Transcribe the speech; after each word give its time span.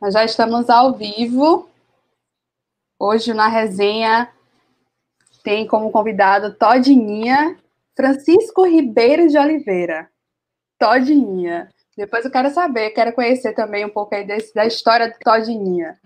Nós 0.00 0.14
já 0.14 0.24
estamos 0.24 0.70
ao 0.70 0.92
vivo. 0.92 1.68
Hoje 2.96 3.34
na 3.34 3.48
resenha 3.48 4.30
tem 5.42 5.66
como 5.66 5.90
convidado 5.90 6.54
Todinha 6.54 7.58
Francisco 7.96 8.64
Ribeiro 8.64 9.26
de 9.28 9.36
Oliveira. 9.36 10.08
Todinha. 10.78 11.68
Depois 11.96 12.24
eu 12.24 12.30
quero 12.30 12.48
saber, 12.50 12.90
quero 12.90 13.12
conhecer 13.12 13.54
também 13.54 13.84
um 13.84 13.88
pouco 13.88 14.14
aí 14.14 14.24
desse, 14.24 14.54
da 14.54 14.64
história 14.64 15.08
do 15.08 15.18
Todinha. 15.18 15.98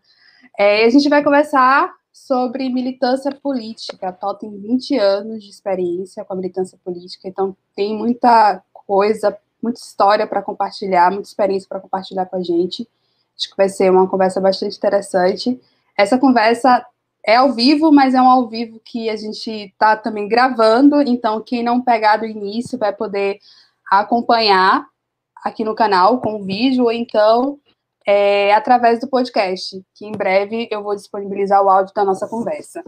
É, 0.59 0.87
a 0.87 0.89
gente 0.89 1.11
vai 1.11 1.23
conversar 1.23 1.93
sobre 2.11 2.71
militância 2.71 3.31
política. 3.31 4.09
A 4.09 4.13
Tó 4.13 4.33
tem 4.33 4.59
20 4.59 4.97
anos 4.97 5.45
de 5.45 5.51
experiência 5.51 6.25
com 6.25 6.33
a 6.33 6.37
militância 6.37 6.79
política, 6.83 7.29
então 7.29 7.55
tem 7.77 7.95
muita 7.95 8.63
coisa, 8.73 9.37
muita 9.63 9.81
história 9.81 10.27
para 10.27 10.41
compartilhar, 10.41 11.11
muita 11.11 11.29
experiência 11.29 11.69
para 11.69 11.81
compartilhar 11.81 12.25
com 12.25 12.37
a 12.37 12.43
gente. 12.43 12.89
Acho 13.37 13.51
que 13.51 13.57
vai 13.57 13.69
ser 13.69 13.91
uma 13.91 14.09
conversa 14.09 14.41
bastante 14.41 14.77
interessante. 14.77 15.61
Essa 15.97 16.19
conversa 16.19 16.85
é 17.25 17.37
ao 17.37 17.53
vivo, 17.53 17.93
mas 17.93 18.15
é 18.15 18.21
um 18.21 18.29
ao 18.29 18.49
vivo 18.49 18.81
que 18.85 19.09
a 19.09 19.17
gente 19.17 19.51
está 19.51 19.97
também 19.97 20.29
gravando, 20.29 21.01
então 21.03 21.41
quem 21.41 21.63
não 21.63 21.81
pegar 21.81 22.17
do 22.17 22.27
início 22.27 22.79
vai 22.79 22.93
poder 22.93 23.39
acompanhar 23.91 24.87
aqui 25.45 25.65
no 25.65 25.75
canal 25.75 26.21
com 26.21 26.41
o 26.41 26.45
vídeo, 26.45 26.85
ou 26.85 26.93
então 26.93 27.59
é, 28.07 28.53
através 28.55 29.01
do 29.01 29.09
podcast, 29.09 29.81
que 29.95 30.05
em 30.05 30.13
breve 30.13 30.69
eu 30.71 30.83
vou 30.83 30.95
disponibilizar 30.95 31.63
o 31.63 31.69
áudio 31.69 31.95
da 31.95 32.05
nossa 32.05 32.29
conversa. 32.29 32.83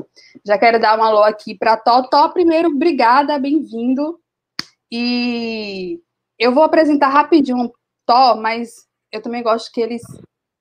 Já 0.45 0.59
quero 0.59 0.81
dar 0.81 0.99
um 0.99 1.05
alô 1.05 1.23
aqui 1.23 1.57
para 1.57 1.77
Totó. 1.77 2.29
Primeiro, 2.31 2.69
obrigada, 2.69 3.39
bem-vindo. 3.39 4.19
E 4.91 6.01
eu 6.39 6.53
vou 6.53 6.65
apresentar 6.65 7.09
rapidinho 7.09 7.73
Tó, 8.07 8.37
mas 8.37 8.87
eu 9.11 9.23
também 9.23 9.43
gosto 9.43 9.73
que 9.73 9.81
eles, 9.81 10.03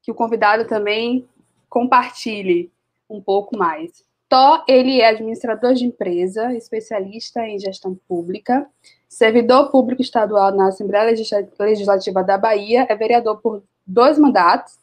que 0.04 0.12
o 0.12 0.16
convidado 0.16 0.68
também 0.68 1.28
compartilhe 1.70 2.72
um 3.10 3.22
pouco 3.22 3.58
mais. 3.58 4.04
Tó, 4.28 4.64
ele 4.68 5.00
é 5.00 5.08
administrador 5.08 5.74
de 5.74 5.86
empresa, 5.86 6.54
especialista 6.54 7.48
em 7.48 7.58
gestão 7.58 7.96
pública, 8.08 8.68
servidor 9.08 9.72
público 9.72 10.02
estadual 10.02 10.52
na 10.54 10.68
Assembleia 10.68 11.16
Legislativa 11.60 12.24
da 12.24 12.38
Bahia, 12.38 12.86
é 12.90 12.96
vereador 12.96 13.38
por 13.38 13.64
dois 13.86 14.20
mandatos 14.20 14.78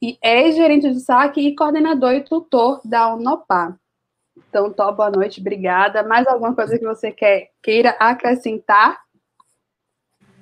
e 0.00 0.18
é 0.20 0.50
gerente 0.50 0.90
de 0.90 1.00
saque 1.00 1.40
e 1.40 1.54
coordenador 1.54 2.12
e 2.12 2.24
tutor 2.24 2.80
da 2.84 3.14
Unopar. 3.14 3.78
Então, 4.36 4.72
Tó, 4.72 4.90
boa 4.92 5.10
noite, 5.10 5.40
obrigada. 5.40 6.02
Mais 6.02 6.26
alguma 6.26 6.54
coisa 6.54 6.78
que 6.78 6.84
você 6.84 7.12
quer, 7.12 7.50
queira 7.62 7.90
acrescentar? 8.00 9.00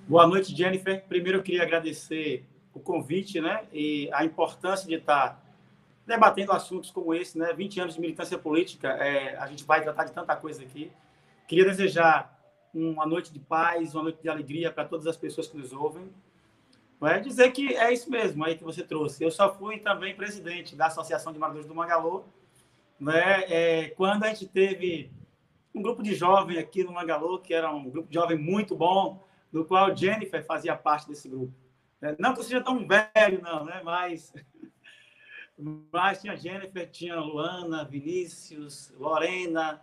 Boa 0.08 0.26
noite, 0.26 0.56
Jennifer. 0.56 1.04
Primeiro, 1.06 1.38
eu 1.38 1.42
queria 1.42 1.62
agradecer 1.62 2.44
o 2.80 2.82
convite 2.82 3.40
né, 3.40 3.66
e 3.72 4.10
a 4.12 4.24
importância 4.24 4.88
de 4.88 4.94
estar 4.94 5.40
debatendo 6.06 6.50
assuntos 6.50 6.90
como 6.90 7.14
esse, 7.14 7.38
né? 7.38 7.52
20 7.52 7.80
anos 7.80 7.94
de 7.94 8.00
militância 8.00 8.36
política, 8.36 8.88
é, 8.88 9.36
a 9.36 9.46
gente 9.46 9.62
vai 9.64 9.80
tratar 9.80 10.04
de 10.04 10.12
tanta 10.12 10.34
coisa 10.34 10.62
aqui. 10.62 10.90
Queria 11.46 11.64
desejar 11.64 12.36
uma 12.74 13.06
noite 13.06 13.32
de 13.32 13.38
paz, 13.38 13.94
uma 13.94 14.04
noite 14.04 14.20
de 14.20 14.28
alegria 14.28 14.72
para 14.72 14.84
todas 14.84 15.06
as 15.06 15.16
pessoas 15.16 15.46
que 15.46 15.56
nos 15.56 15.72
ouvem. 15.72 16.10
Vai 16.98 17.20
dizer 17.20 17.52
que 17.52 17.74
é 17.76 17.92
isso 17.92 18.10
mesmo 18.10 18.44
aí 18.44 18.56
que 18.56 18.64
você 18.64 18.82
trouxe. 18.82 19.22
Eu 19.22 19.30
só 19.30 19.54
fui 19.54 19.78
também 19.78 20.14
presidente 20.14 20.74
da 20.74 20.86
Associação 20.86 21.32
de 21.32 21.38
Moradores 21.38 21.66
do 21.66 21.74
Mangalô, 21.74 22.24
né? 22.98 23.44
É, 23.48 23.88
quando 23.90 24.24
a 24.24 24.28
gente 24.28 24.46
teve 24.46 25.10
um 25.72 25.80
grupo 25.80 26.02
de 26.02 26.14
jovens 26.14 26.58
aqui 26.58 26.82
no 26.82 26.92
Mangalô, 26.92 27.38
que 27.38 27.54
era 27.54 27.72
um 27.72 27.88
grupo 27.88 28.08
de 28.08 28.14
jovem 28.14 28.36
muito 28.36 28.74
bom, 28.74 29.24
do 29.52 29.64
qual 29.64 29.94
Jennifer 29.96 30.44
fazia 30.44 30.76
parte 30.76 31.08
desse 31.08 31.28
grupo. 31.28 31.52
É, 32.02 32.16
não 32.18 32.32
que 32.32 32.40
eu 32.40 32.44
seja 32.44 32.62
tão 32.62 32.86
velho, 32.86 33.42
não, 33.42 33.64
né? 33.64 33.80
Mas 33.84 34.32
mas 35.92 36.20
tinha 36.20 36.36
Jennifer, 36.36 36.88
tinha 36.90 37.20
Luana, 37.20 37.84
Vinícius, 37.84 38.92
Lorena, 38.98 39.80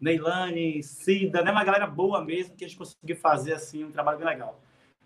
Neilane, 0.00 0.82
Cida, 0.82 1.42
né? 1.42 1.50
Uma 1.50 1.64
galera 1.64 1.86
boa 1.86 2.24
mesmo 2.24 2.56
que 2.56 2.64
a 2.64 2.68
gente 2.68 2.78
conseguiu 2.78 3.16
fazer 3.16 3.52
assim 3.52 3.84
um 3.84 3.92
trabalho 3.92 4.18
bem 4.18 4.26
legal. 4.26 4.60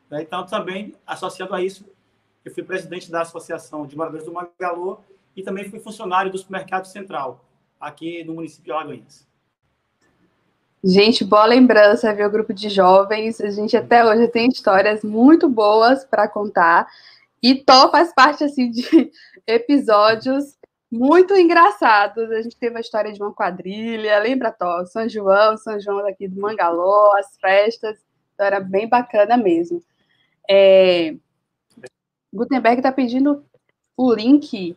Né? 0.09 0.23
Então, 0.23 0.47
também, 0.47 0.95
associado 1.07 1.55
a 1.55 1.63
isso, 1.63 1.85
eu 2.45 2.53
fui 2.53 2.63
presidente 2.63 3.11
da 3.11 3.23
Associação 3.23 3.87
de 3.87 3.97
Moradores 3.97 4.27
do 4.27 4.33
Mangalô 4.33 5.01
e 5.35 5.43
também 5.43 5.69
fui 5.69 5.81
funcionário 5.81 6.31
do 6.31 6.39
Supermercado 6.39 6.87
Central, 6.87 7.45
aqui 7.81 8.23
no 8.25 8.35
município 8.35 8.65
de 8.65 8.73
Alagoinhas. 8.73 9.27
Gente, 10.87 11.25
boa 11.25 11.47
lembrança, 11.47 12.13
viu? 12.13 12.31
Grupo 12.31 12.53
de 12.53 12.69
jovens. 12.69 13.41
A 13.41 13.49
gente 13.49 13.75
até 13.75 14.05
hoje 14.05 14.29
tem 14.29 14.49
histórias 14.49 15.03
muito 15.03 15.49
boas 15.49 16.05
para 16.05 16.29
contar. 16.29 16.87
E 17.43 17.55
Tó 17.55 17.91
faz 17.91 18.13
parte 18.13 18.45
assim 18.45 18.71
de 18.71 19.11
episódios 19.47 20.59
muito 20.93 21.35
engraçados. 21.35 22.31
A 22.31 22.43
gente 22.43 22.59
teve 22.59 22.77
a 22.77 22.83
história 22.83 23.11
de 23.11 23.23
uma 23.23 23.33
quadrilha, 23.33 24.19
lembra, 24.19 24.53
Tó? 24.53 24.85
São 24.85 25.09
João, 25.09 25.57
São 25.57 25.81
João 25.81 26.03
daqui 26.03 26.29
do 26.29 26.39
Mangalô, 26.39 27.17
as 27.17 27.35
festas. 27.39 27.99
Então 28.35 28.45
era 28.45 28.61
bem 28.61 28.87
bacana 28.87 29.39
mesmo. 29.39 29.83
É... 30.47 31.17
Gutenberg 32.31 32.81
está 32.81 32.93
pedindo 32.93 33.43
o 33.97 34.13
link 34.13 34.77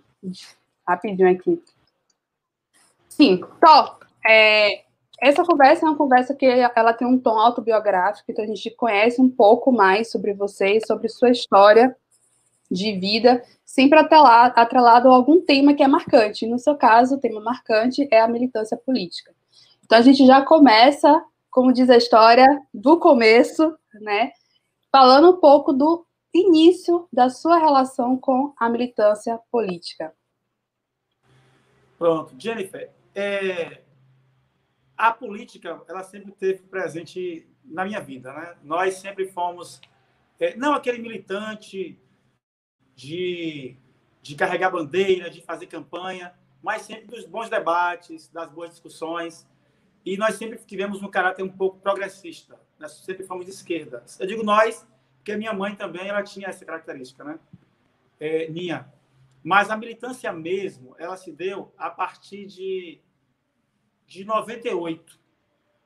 rapidinho 0.88 1.29
aqui. 1.29 1.62
Sim, 3.09 3.41
Tó, 3.59 4.00
é... 4.25 4.87
essa 5.20 5.44
conversa 5.44 5.86
é 5.86 5.90
uma 5.90 5.98
conversa 5.98 6.36
que 6.36 6.46
ela 6.46 6.94
tem 6.94 7.08
um 7.08 7.20
tom 7.20 7.40
autobiográfico, 7.40 8.32
então 8.32 8.46
a 8.46 8.48
gente 8.48 8.70
conhece 8.72 9.20
um 9.22 9.30
pouco 9.30 9.72
mais 9.72 10.12
sobre 10.12 10.34
você, 10.34 10.80
sobre 10.86 11.10
sua 11.10 11.32
história 11.32 11.96
de 12.70 12.94
vida, 13.00 13.44
sempre 13.66 13.98
atrelado, 13.98 14.54
atrelado 14.58 15.10
a 15.10 15.16
algum 15.16 15.42
tema 15.42 15.74
que 15.74 15.82
é 15.82 15.88
marcante. 15.88 16.46
No 16.46 16.60
seu 16.60 16.76
caso, 16.76 17.16
o 17.16 17.20
tema 17.20 17.42
marcante 17.42 18.08
é 18.12 18.20
a 18.20 18.28
militância 18.28 18.78
política. 18.78 19.34
Então 19.84 19.98
a 19.98 20.02
gente 20.02 20.26
já 20.26 20.44
começa, 20.44 21.24
como 21.50 21.74
diz 21.74 21.90
a 21.90 21.98
história, 21.98 22.46
do 22.74 23.00
começo, 23.00 23.76
né? 24.02 24.32
Falando 24.92 25.32
um 25.32 25.40
pouco 25.40 25.74
do 25.74 26.06
início 26.34 27.08
da 27.12 27.30
sua 27.30 27.58
relação 27.58 28.18
com 28.18 28.54
a 28.58 28.70
militância 28.70 29.40
política. 29.50 30.14
Pronto, 31.98 32.36
Jennifer, 32.38 32.92
é... 33.16 33.87
a 34.97 35.12
política 35.12 35.81
ela 35.88 36.03
sempre 36.03 36.31
teve 36.31 36.63
presente 36.63 37.47
na 37.63 37.85
minha 37.85 38.02
vida, 38.02 38.34
né? 38.34 38.56
Nós 38.63 38.96
sempre 38.96 39.28
fomos 39.28 39.80
é, 40.40 40.56
não 40.56 40.74
aquele 40.74 41.00
militante 41.00 41.97
de, 42.96 43.75
de 44.22 44.36
carregar 44.36 44.72
bandeira, 44.72 45.30
de 45.30 45.41
fazer 45.41 45.68
campanha, 45.68 46.34
mas 46.62 46.81
sempre 46.81 47.07
dos 47.07 47.25
bons 47.25 47.50
debates, 47.50 48.28
das 48.30 48.50
boas 48.50 48.72
discussões. 48.72 49.47
E 50.06 50.18
nós 50.18 50.36
sempre 50.36 50.57
tivemos 50.59 51.03
um 51.03 51.09
caráter 51.09 51.44
um 51.44 51.50
pouco 51.50 51.80
progressista. 51.80 52.59
Nós 52.80 52.94
sempre 52.94 53.25
fomos 53.25 53.46
de 53.46 53.52
esquerda. 53.52 54.03
Eu 54.19 54.25
digo 54.25 54.44
nós, 54.44 54.86
porque 55.18 55.36
minha 55.36 55.53
mãe 55.53 55.75
também 55.75 56.07
ela 56.07 56.24
tinha 56.24 56.47
essa 56.47 56.66
característica, 56.66 57.24
né? 57.24 57.40
É, 58.19 58.47
minha. 58.50 58.91
Mas 59.44 59.69
a 59.69 59.78
militância 59.78 60.31
mesmo, 60.31 60.96
ela 60.97 61.16
se 61.18 61.31
deu 61.31 61.72
a 61.78 61.90
partir 61.90 62.46
de, 62.46 63.00
de 64.07 64.23
98. 64.23 65.19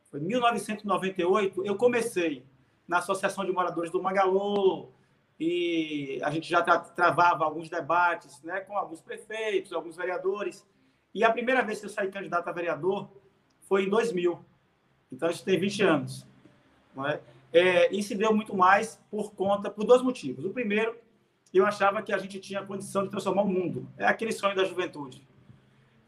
Foi 0.09 0.19
1998, 0.19 1.65
eu 1.65 1.75
comecei 1.75 2.45
na 2.87 2.99
Associação 2.99 3.43
de 3.43 3.51
Moradores 3.51 3.91
do 3.91 4.01
Mangalô, 4.01 4.89
e 5.43 6.19
a 6.21 6.29
gente 6.29 6.47
já 6.47 6.61
travava 6.61 7.45
alguns 7.45 7.67
debates 7.67 8.43
né, 8.43 8.59
com 8.59 8.77
alguns 8.77 9.01
prefeitos, 9.01 9.73
alguns 9.73 9.95
vereadores. 9.95 10.63
E 11.15 11.23
a 11.23 11.31
primeira 11.31 11.63
vez 11.63 11.79
que 11.79 11.87
eu 11.87 11.89
saí 11.89 12.11
candidato 12.11 12.47
a 12.47 12.51
vereador 12.51 13.09
foi 13.61 13.85
em 13.85 13.89
2000. 13.89 14.39
Então, 15.11 15.31
isso 15.31 15.43
tem 15.43 15.59
20 15.59 15.81
anos. 15.81 16.27
Não 16.95 17.07
é? 17.07 17.19
É, 17.51 17.91
e 17.91 18.03
se 18.03 18.13
deu 18.13 18.31
muito 18.35 18.55
mais 18.55 19.01
por 19.09 19.33
conta, 19.33 19.71
por 19.71 19.83
dois 19.83 20.03
motivos. 20.03 20.45
O 20.45 20.51
primeiro, 20.51 20.95
eu 21.51 21.65
achava 21.65 22.03
que 22.03 22.13
a 22.13 22.19
gente 22.19 22.39
tinha 22.39 22.63
condição 22.63 23.03
de 23.03 23.09
transformar 23.09 23.41
o 23.41 23.47
mundo. 23.47 23.87
É 23.97 24.05
aquele 24.05 24.31
sonho 24.31 24.55
da 24.55 24.63
juventude. 24.63 25.27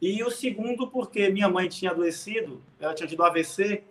E 0.05 0.21
o 0.21 0.29
segundo, 0.29 0.89
porque 0.89 1.29
minha 1.29 1.47
mãe 1.47 1.69
tinha 1.69 1.91
adoecido, 1.91 2.61
ela 2.77 2.93
tinha 2.93 3.07
tido 3.07 3.23
AVC, 3.23 3.85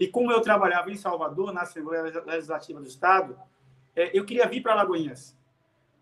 e 0.00 0.08
como 0.08 0.32
eu 0.32 0.40
trabalhava 0.40 0.90
em 0.90 0.96
Salvador, 0.96 1.52
na 1.52 1.60
Assembleia 1.60 2.04
Legislativa 2.24 2.80
do 2.80 2.86
Estado, 2.86 3.38
é, 3.94 4.18
eu 4.18 4.24
queria 4.24 4.48
vir 4.48 4.62
para 4.62 4.72
Alagoinhas. 4.72 5.36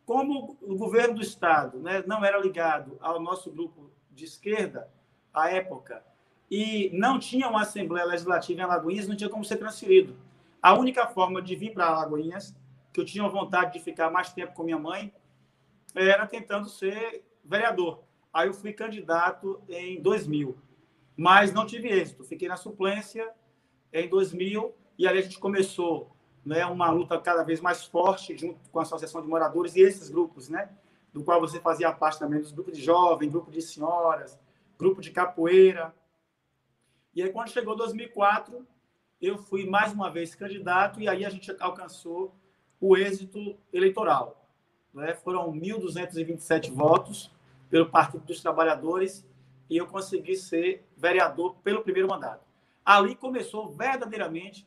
Como 0.07 0.57
o 0.63 0.77
governo 0.77 1.17
do 1.17 1.21
estado 1.21 1.81
né, 1.81 2.05
não 2.07 2.25
era 2.25 2.39
ligado 2.39 2.97
ao 3.01 3.21
nosso 3.21 3.51
grupo 3.51 3.91
de 4.13 4.25
esquerda 4.25 4.89
à 5.33 5.51
época 5.51 6.05
e 6.49 6.89
não 6.93 7.19
tinha 7.19 7.49
uma 7.49 7.63
Assembleia 7.63 8.07
Legislativa 8.07 8.61
em 8.61 8.63
Alagoinhas, 8.63 9.09
não 9.09 9.17
tinha 9.17 9.29
como 9.29 9.45
ser 9.45 9.57
transferido. 9.57 10.17
A 10.63 10.75
única 10.75 11.09
forma 11.09 11.43
de 11.43 11.57
vir 11.57 11.75
para 11.75 11.87
Alagoinhas, 11.87 12.55
que 12.93 13.01
eu 13.01 13.05
tinha 13.05 13.29
vontade 13.29 13.73
de 13.73 13.81
ficar 13.81 14.13
mais 14.13 14.33
tempo 14.33 14.55
com 14.55 14.63
minha 14.63 14.79
mãe, 14.79 15.13
era 15.93 16.25
tentando 16.25 16.69
ser 16.69 17.25
vereador. 17.45 18.04
Aí 18.35 18.49
eu 18.49 18.53
fui 18.53 18.73
candidato 18.73 19.63
em 19.69 20.03
2000, 20.03 20.59
mas 21.17 21.53
não 21.53 21.65
tive 21.65 21.89
êxito. 21.89 22.25
Fiquei 22.25 22.49
na 22.49 22.57
suplência 22.57 23.31
em 23.93 24.09
2000 24.09 24.75
e 24.99 25.07
ali 25.07 25.21
a 25.21 25.23
gente 25.23 25.39
começou 25.39 26.11
né, 26.45 26.67
uma 26.67 26.91
luta 26.91 27.17
cada 27.21 27.45
vez 27.45 27.61
mais 27.61 27.85
forte 27.85 28.37
junto 28.37 28.59
com 28.71 28.81
a 28.81 28.83
Associação 28.83 29.23
de 29.23 29.29
Moradores 29.29 29.77
e 29.77 29.81
esses 29.81 30.11
grupos, 30.11 30.49
né, 30.49 30.69
do 31.13 31.23
qual 31.23 31.41
você 31.41 31.61
fazia 31.61 31.93
parte 31.93 32.19
também 32.19 32.41
dos 32.41 32.51
grupos 32.51 32.77
de 32.77 32.83
jovens, 32.83 33.31
grupo 33.31 33.53
de 33.53 33.63
senhoras, 33.63 34.37
grupo 34.77 35.01
de 35.01 35.13
capoeira. 35.13 35.95
E 37.15 37.23
aí, 37.23 37.31
quando 37.31 37.51
chegou 37.51 37.77
2004, 37.77 38.67
eu 39.23 39.39
fui 39.39 39.65
mais 39.65 39.93
uma 39.93 40.11
vez 40.11 40.35
candidato 40.35 41.01
e 41.01 41.09
aí 41.09 41.25
a 41.25 41.31
gente 41.31 41.55
alcançou 41.61 42.35
o 42.81 42.97
êxito 42.97 43.57
eleitoral. 43.73 44.45
Né? 44.93 45.15
Foram 45.15 45.53
1.227 45.53 46.73
votos 46.73 47.34
pelo 47.75 47.91
Partido 47.91 48.25
dos 48.25 48.41
Trabalhadores 48.41 49.29
e 49.69 49.77
eu 49.77 49.85
consegui 49.89 50.37
ser 50.37 50.87
vereador 50.97 51.57
pelo 51.57 51.83
primeiro 51.83 52.09
mandato. 52.09 52.47
Ali 52.85 53.17
começou 53.17 53.69
verdadeiramente 53.69 54.65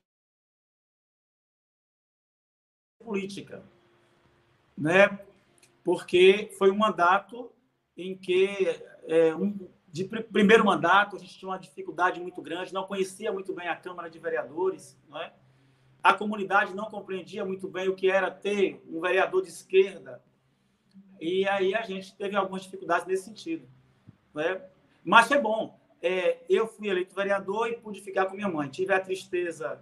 política, 3.01 3.63
né? 4.77 5.25
Porque 5.85 6.53
foi 6.57 6.69
um 6.69 6.75
mandato 6.75 7.49
em 7.95 8.17
que 8.17 8.49
é, 9.05 9.33
um, 9.33 9.57
de 9.87 10.03
pr 10.03 10.23
primeiro 10.23 10.65
mandato 10.65 11.15
a 11.15 11.19
gente 11.19 11.39
tinha 11.39 11.47
uma 11.47 11.57
dificuldade 11.57 12.19
muito 12.19 12.41
grande, 12.41 12.73
não 12.73 12.87
conhecia 12.87 13.31
muito 13.31 13.53
bem 13.53 13.69
a 13.69 13.75
Câmara 13.77 14.09
de 14.09 14.19
Vereadores, 14.19 14.99
é? 15.15 15.31
A 16.03 16.13
comunidade 16.13 16.75
não 16.75 16.89
compreendia 16.89 17.45
muito 17.45 17.69
bem 17.69 17.87
o 17.87 17.95
que 17.95 18.11
era 18.11 18.29
ter 18.29 18.83
um 18.85 18.99
vereador 18.99 19.43
de 19.43 19.47
esquerda 19.47 20.21
e 21.19 21.47
aí 21.47 21.73
a 21.73 21.81
gente 21.81 22.15
teve 22.15 22.35
algumas 22.35 22.63
dificuldades 22.63 23.07
nesse 23.07 23.25
sentido, 23.25 23.67
né? 24.33 24.61
Mas 25.03 25.27
foi 25.27 25.39
bom. 25.39 25.79
É, 26.01 26.39
eu 26.49 26.67
fui 26.67 26.89
eleito 26.89 27.15
vereador 27.15 27.69
e 27.69 27.77
pude 27.77 28.01
ficar 28.01 28.25
com 28.25 28.35
minha 28.35 28.49
mãe. 28.49 28.69
Tive 28.69 28.93
a 28.93 28.99
tristeza 28.99 29.81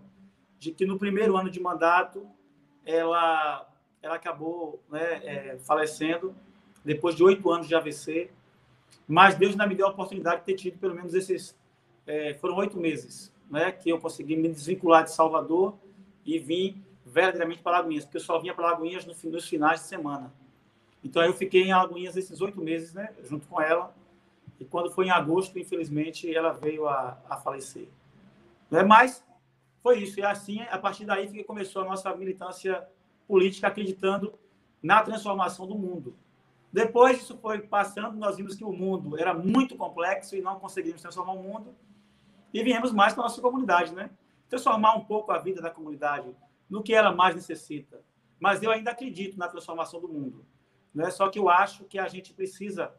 de 0.59 0.71
que 0.71 0.85
no 0.85 0.97
primeiro 0.97 1.35
ano 1.35 1.49
de 1.49 1.59
mandato 1.59 2.27
ela, 2.85 3.67
ela 4.01 4.15
acabou 4.15 4.81
né, 4.89 5.21
é, 5.25 5.57
falecendo 5.57 6.35
depois 6.83 7.15
de 7.15 7.23
oito 7.23 7.49
anos 7.49 7.67
de 7.67 7.75
AVC. 7.75 8.31
Mas 9.07 9.35
Deus 9.35 9.51
ainda 9.51 9.67
me 9.67 9.75
deu 9.75 9.87
a 9.87 9.89
oportunidade 9.89 10.41
de 10.41 10.45
ter 10.45 10.55
tido 10.55 10.77
pelo 10.77 10.95
menos 10.95 11.13
esses. 11.13 11.57
É, 12.07 12.35
foram 12.35 12.55
oito 12.57 12.77
meses 12.77 13.33
né, 13.49 13.71
que 13.71 13.89
eu 13.89 13.99
consegui 13.99 14.35
me 14.35 14.47
desvincular 14.47 15.03
de 15.03 15.11
Salvador 15.11 15.75
e 16.23 16.37
vim 16.37 16.83
verdadeiramente 17.03 17.61
para 17.61 17.79
Lagoinhas, 17.79 18.03
porque 18.05 18.17
eu 18.17 18.21
só 18.21 18.39
vinha 18.39 18.53
para 18.53 18.71
Lagoinhas 18.71 19.05
no, 19.05 19.31
nos 19.31 19.47
finais 19.47 19.81
de 19.81 19.87
semana. 19.87 20.31
Então 21.05 21.23
eu 21.23 21.33
fiquei 21.33 21.61
em 21.61 21.73
Lagoinhas 21.73 22.17
esses 22.17 22.41
oito 22.41 22.59
meses, 22.59 22.95
né, 22.95 23.13
junto 23.23 23.47
com 23.47 23.61
ela. 23.61 23.95
E 24.59 24.65
quando 24.65 24.89
foi 24.89 25.05
em 25.05 25.11
agosto, 25.11 25.59
infelizmente, 25.59 26.33
ela 26.33 26.51
veio 26.51 26.87
a, 26.87 27.21
a 27.29 27.37
falecer. 27.37 27.87
Né? 28.71 28.81
Mas 28.81 29.23
foi 29.83 29.99
isso. 29.99 30.19
E 30.19 30.23
assim, 30.23 30.61
a 30.61 30.79
partir 30.79 31.05
daí 31.05 31.27
que 31.27 31.43
começou 31.43 31.83
a 31.83 31.85
nossa 31.85 32.13
militância 32.15 32.83
política, 33.27 33.67
acreditando 33.67 34.33
na 34.81 35.03
transformação 35.03 35.67
do 35.67 35.75
mundo. 35.75 36.15
Depois 36.73 37.21
isso 37.21 37.37
foi 37.37 37.59
passando, 37.59 38.17
nós 38.17 38.37
vimos 38.37 38.55
que 38.55 38.63
o 38.63 38.73
mundo 38.73 39.17
era 39.17 39.33
muito 39.33 39.77
complexo 39.77 40.35
e 40.35 40.41
não 40.41 40.59
conseguimos 40.59 41.01
transformar 41.01 41.33
o 41.33 41.43
mundo. 41.43 41.75
E 42.51 42.63
viemos 42.63 42.91
mais 42.91 43.13
para 43.13 43.23
a 43.23 43.27
nossa 43.27 43.41
comunidade, 43.41 43.93
né? 43.93 44.09
Transformar 44.49 44.95
um 44.95 45.05
pouco 45.05 45.31
a 45.31 45.37
vida 45.37 45.61
da 45.61 45.69
comunidade 45.69 46.35
no 46.67 46.81
que 46.81 46.95
ela 46.95 47.13
mais 47.13 47.35
necessita. 47.35 48.01
Mas 48.39 48.63
eu 48.63 48.71
ainda 48.71 48.91
acredito 48.91 49.37
na 49.37 49.47
transformação 49.47 50.01
do 50.01 50.07
mundo. 50.07 50.45
Né? 50.95 51.11
Só 51.11 51.27
que 51.27 51.37
eu 51.37 51.49
acho 51.49 51.83
que 51.83 51.99
a 51.99 52.07
gente 52.07 52.33
precisa 52.33 52.93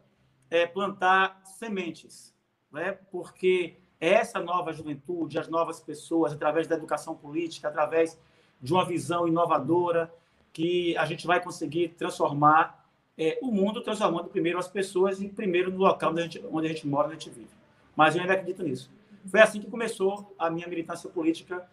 é, 0.51 0.67
plantar 0.67 1.41
sementes, 1.43 2.33
né? 2.71 2.91
porque 3.11 3.77
essa 3.99 4.39
nova 4.39 4.71
juventude, 4.71 5.39
as 5.39 5.47
novas 5.47 5.81
pessoas, 5.81 6.31
através 6.31 6.67
da 6.67 6.75
educação 6.75 7.15
política, 7.15 7.67
através 7.67 8.17
de 8.61 8.71
uma 8.71 8.85
visão 8.85 9.27
inovadora, 9.27 10.13
que 10.53 10.95
a 10.97 11.05
gente 11.05 11.25
vai 11.25 11.41
conseguir 11.43 11.89
transformar 11.89 12.85
é, 13.17 13.39
o 13.41 13.51
mundo, 13.51 13.81
transformando 13.81 14.29
primeiro 14.29 14.59
as 14.59 14.67
pessoas 14.67 15.19
e 15.19 15.27
primeiro 15.27 15.71
no 15.71 15.77
local 15.77 16.11
onde 16.11 16.21
a 16.21 16.23
gente, 16.23 16.45
onde 16.51 16.67
a 16.67 16.69
gente 16.69 16.87
mora, 16.87 17.07
onde 17.07 17.15
a 17.15 17.19
gente 17.19 17.31
vive. 17.31 17.49
Mas 17.95 18.15
eu 18.15 18.21
ainda 18.21 18.33
acredito 18.33 18.63
nisso. 18.63 18.91
Foi 19.25 19.41
assim 19.41 19.59
que 19.59 19.69
começou 19.69 20.35
a 20.37 20.49
minha 20.49 20.67
militância 20.67 21.09
política, 21.09 21.67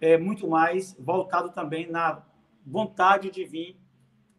é, 0.00 0.18
muito 0.18 0.46
mais 0.48 0.96
voltado 0.98 1.50
também 1.50 1.88
na 1.88 2.22
vontade 2.66 3.30
de 3.30 3.44
vir 3.44 3.76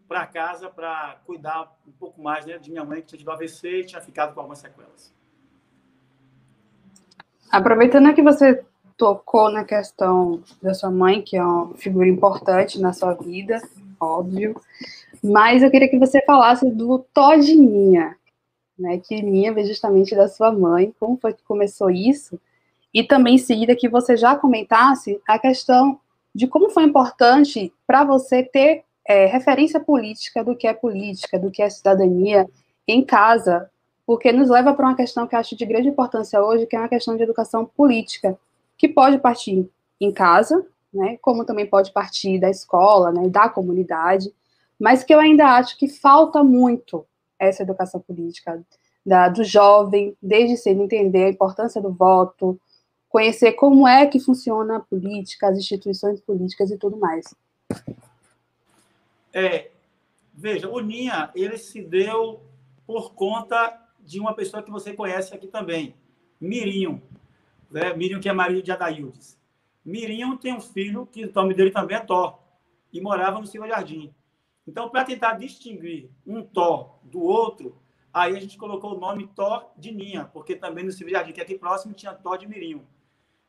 para 0.10 0.26
casa 0.26 0.68
para 0.68 1.18
cuidar 1.24 1.72
um 1.88 1.92
pouco 1.92 2.20
mais 2.20 2.44
né, 2.44 2.58
de 2.58 2.72
minha 2.72 2.84
mãe, 2.84 3.00
que 3.00 3.08
tinha 3.08 3.20
tido 3.20 3.32
AVC 3.32 3.82
e 3.82 3.86
tinha 3.86 4.02
ficado 4.02 4.34
com 4.34 4.40
algumas 4.40 4.58
sequelas. 4.58 5.14
Aproveitando 7.52 8.14
que 8.16 8.24
você 8.24 8.66
tocou 8.98 9.52
na 9.52 9.64
questão 9.64 10.44
da 10.62 10.74
sua 10.74 10.90
mãe, 10.90 11.22
que 11.22 11.38
é 11.38 11.44
uma 11.44 11.76
figura 11.76 12.08
importante 12.08 12.82
na 12.82 12.92
sua 12.92 13.14
vida, 13.14 13.62
óbvio, 14.00 14.60
mas 15.24 15.62
eu 15.62 15.70
queria 15.70 15.88
que 15.88 16.00
você 16.00 16.24
falasse 16.26 16.70
do 16.72 17.00
Todinha, 17.14 18.18
né, 18.78 18.98
que 18.98 19.22
vinha 19.22 19.54
justamente 19.64 20.16
da 20.16 20.28
sua 20.28 20.52
mãe, 20.52 20.94
como 21.00 21.18
foi 21.18 21.34
que 21.34 21.44
começou 21.44 21.92
isso, 21.92 22.40
e 22.92 23.04
também 23.04 23.36
em 23.36 23.40
seguida 23.40 23.76
que 23.76 23.88
você 23.88 24.18
já 24.18 24.36
comentasse 24.36 25.22
a 25.28 25.38
questão 25.38 26.00
de 26.34 26.48
como 26.48 26.72
foi 26.72 26.84
importante 26.84 27.72
para 27.86 28.04
você 28.04 28.42
ter 28.42 28.84
é, 29.08 29.26
referência 29.26 29.80
política 29.80 30.44
do 30.44 30.56
que 30.56 30.68
é 30.68 30.74
política, 30.74 31.40
do 31.40 31.52
que 31.52 31.62
é 31.62 31.70
cidadania 31.70 32.48
em 32.88 33.04
casa, 33.04 33.70
porque 34.06 34.32
nos 34.32 34.50
leva 34.50 34.74
para 34.74 34.86
uma 34.88 34.96
questão 34.96 35.28
que 35.28 35.36
acho 35.36 35.56
de 35.56 35.66
grande 35.66 35.90
importância 35.90 36.42
hoje, 36.44 36.66
que 36.66 36.76
é 36.76 36.80
uma 36.80 36.90
questão 36.90 37.16
de 37.16 37.24
educação 37.24 37.66
política, 37.66 38.38
que 38.78 38.88
pode 38.88 39.20
partir 39.20 39.70
em 40.00 40.12
casa, 40.12 40.66
né, 40.94 41.18
como 41.22 41.46
também 41.46 41.66
pode 41.66 41.92
partir 41.92 42.40
da 42.40 42.50
escola, 42.50 43.12
né, 43.12 43.30
da 43.30 43.48
comunidade, 43.50 44.34
mas 44.80 45.04
que 45.04 45.14
eu 45.14 45.20
ainda 45.20 45.46
acho 45.58 45.78
que 45.78 45.88
falta 45.88 46.44
muito 46.44 47.06
essa 47.38 47.64
educação 47.64 48.00
política 48.00 48.64
da, 49.06 49.30
do 49.30 49.44
jovem, 49.44 50.16
desde 50.22 50.58
cedo 50.58 50.84
entender 50.84 51.26
a 51.26 51.30
importância 51.30 51.82
do 51.82 51.92
voto, 51.92 52.60
conhecer 53.10 53.54
como 53.54 53.88
é 53.88 54.06
que 54.06 54.20
funciona 54.20 54.78
a 54.78 54.80
política, 54.80 55.50
as 55.50 55.58
instituições 55.58 56.22
políticas 56.22 56.70
e 56.72 56.78
tudo 56.78 56.98
mais. 56.98 57.34
É, 59.34 59.72
veja, 60.34 60.70
o 60.70 60.80
Ninha, 60.80 61.32
ele 61.36 61.58
se 61.58 61.82
deu 61.82 62.44
por 62.86 63.14
conta 63.14 63.80
de 64.00 64.20
uma 64.20 64.34
pessoa 64.34 64.64
que 64.64 64.72
você 64.72 64.94
conhece 64.94 65.34
aqui 65.34 65.48
também, 65.48 65.96
Mirinho. 66.40 67.02
Né? 67.70 67.94
Mirinho, 67.94 68.20
que 68.20 68.30
é 68.30 68.34
marido 68.34 68.64
de 68.64 68.72
Adaildes. 68.72 69.40
Mirinho 69.86 70.38
tem 70.38 70.54
um 70.54 70.62
filho, 70.62 71.06
que 71.06 71.26
o 71.26 71.34
nome 71.34 71.54
dele 71.54 71.72
também 71.72 71.98
é 71.98 72.00
Thor, 72.00 72.40
e 72.92 73.00
morava 73.00 73.40
no 73.40 73.46
Silva 73.46 73.68
Jardim. 73.68 74.14
Então, 74.68 74.90
para 74.90 75.04
tentar 75.04 75.34
distinguir 75.34 76.10
um 76.26 76.44
Thor 76.44 77.00
do 77.04 77.22
outro, 77.22 77.78
aí 78.14 78.36
a 78.36 78.40
gente 78.40 78.58
colocou 78.58 78.96
o 78.96 79.00
nome 79.00 79.28
Thor 79.36 79.70
de 79.78 79.92
Ninha, 79.92 80.26
porque 80.26 80.56
também 80.56 80.84
no 80.84 80.92
Silva 80.92 81.12
Jardim, 81.12 81.32
que 81.32 81.40
é 81.40 81.44
aqui 81.44 81.58
próximo, 81.58 81.94
tinha 81.94 82.14
Thor 82.14 82.38
de 82.38 82.48
Mirinho. 82.48 82.88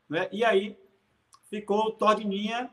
Né? 0.08 0.28
E 0.32 0.44
aí 0.44 0.78
ficou 1.48 1.92
Thor 1.92 2.14
de 2.14 2.26
Ninha 2.26 2.70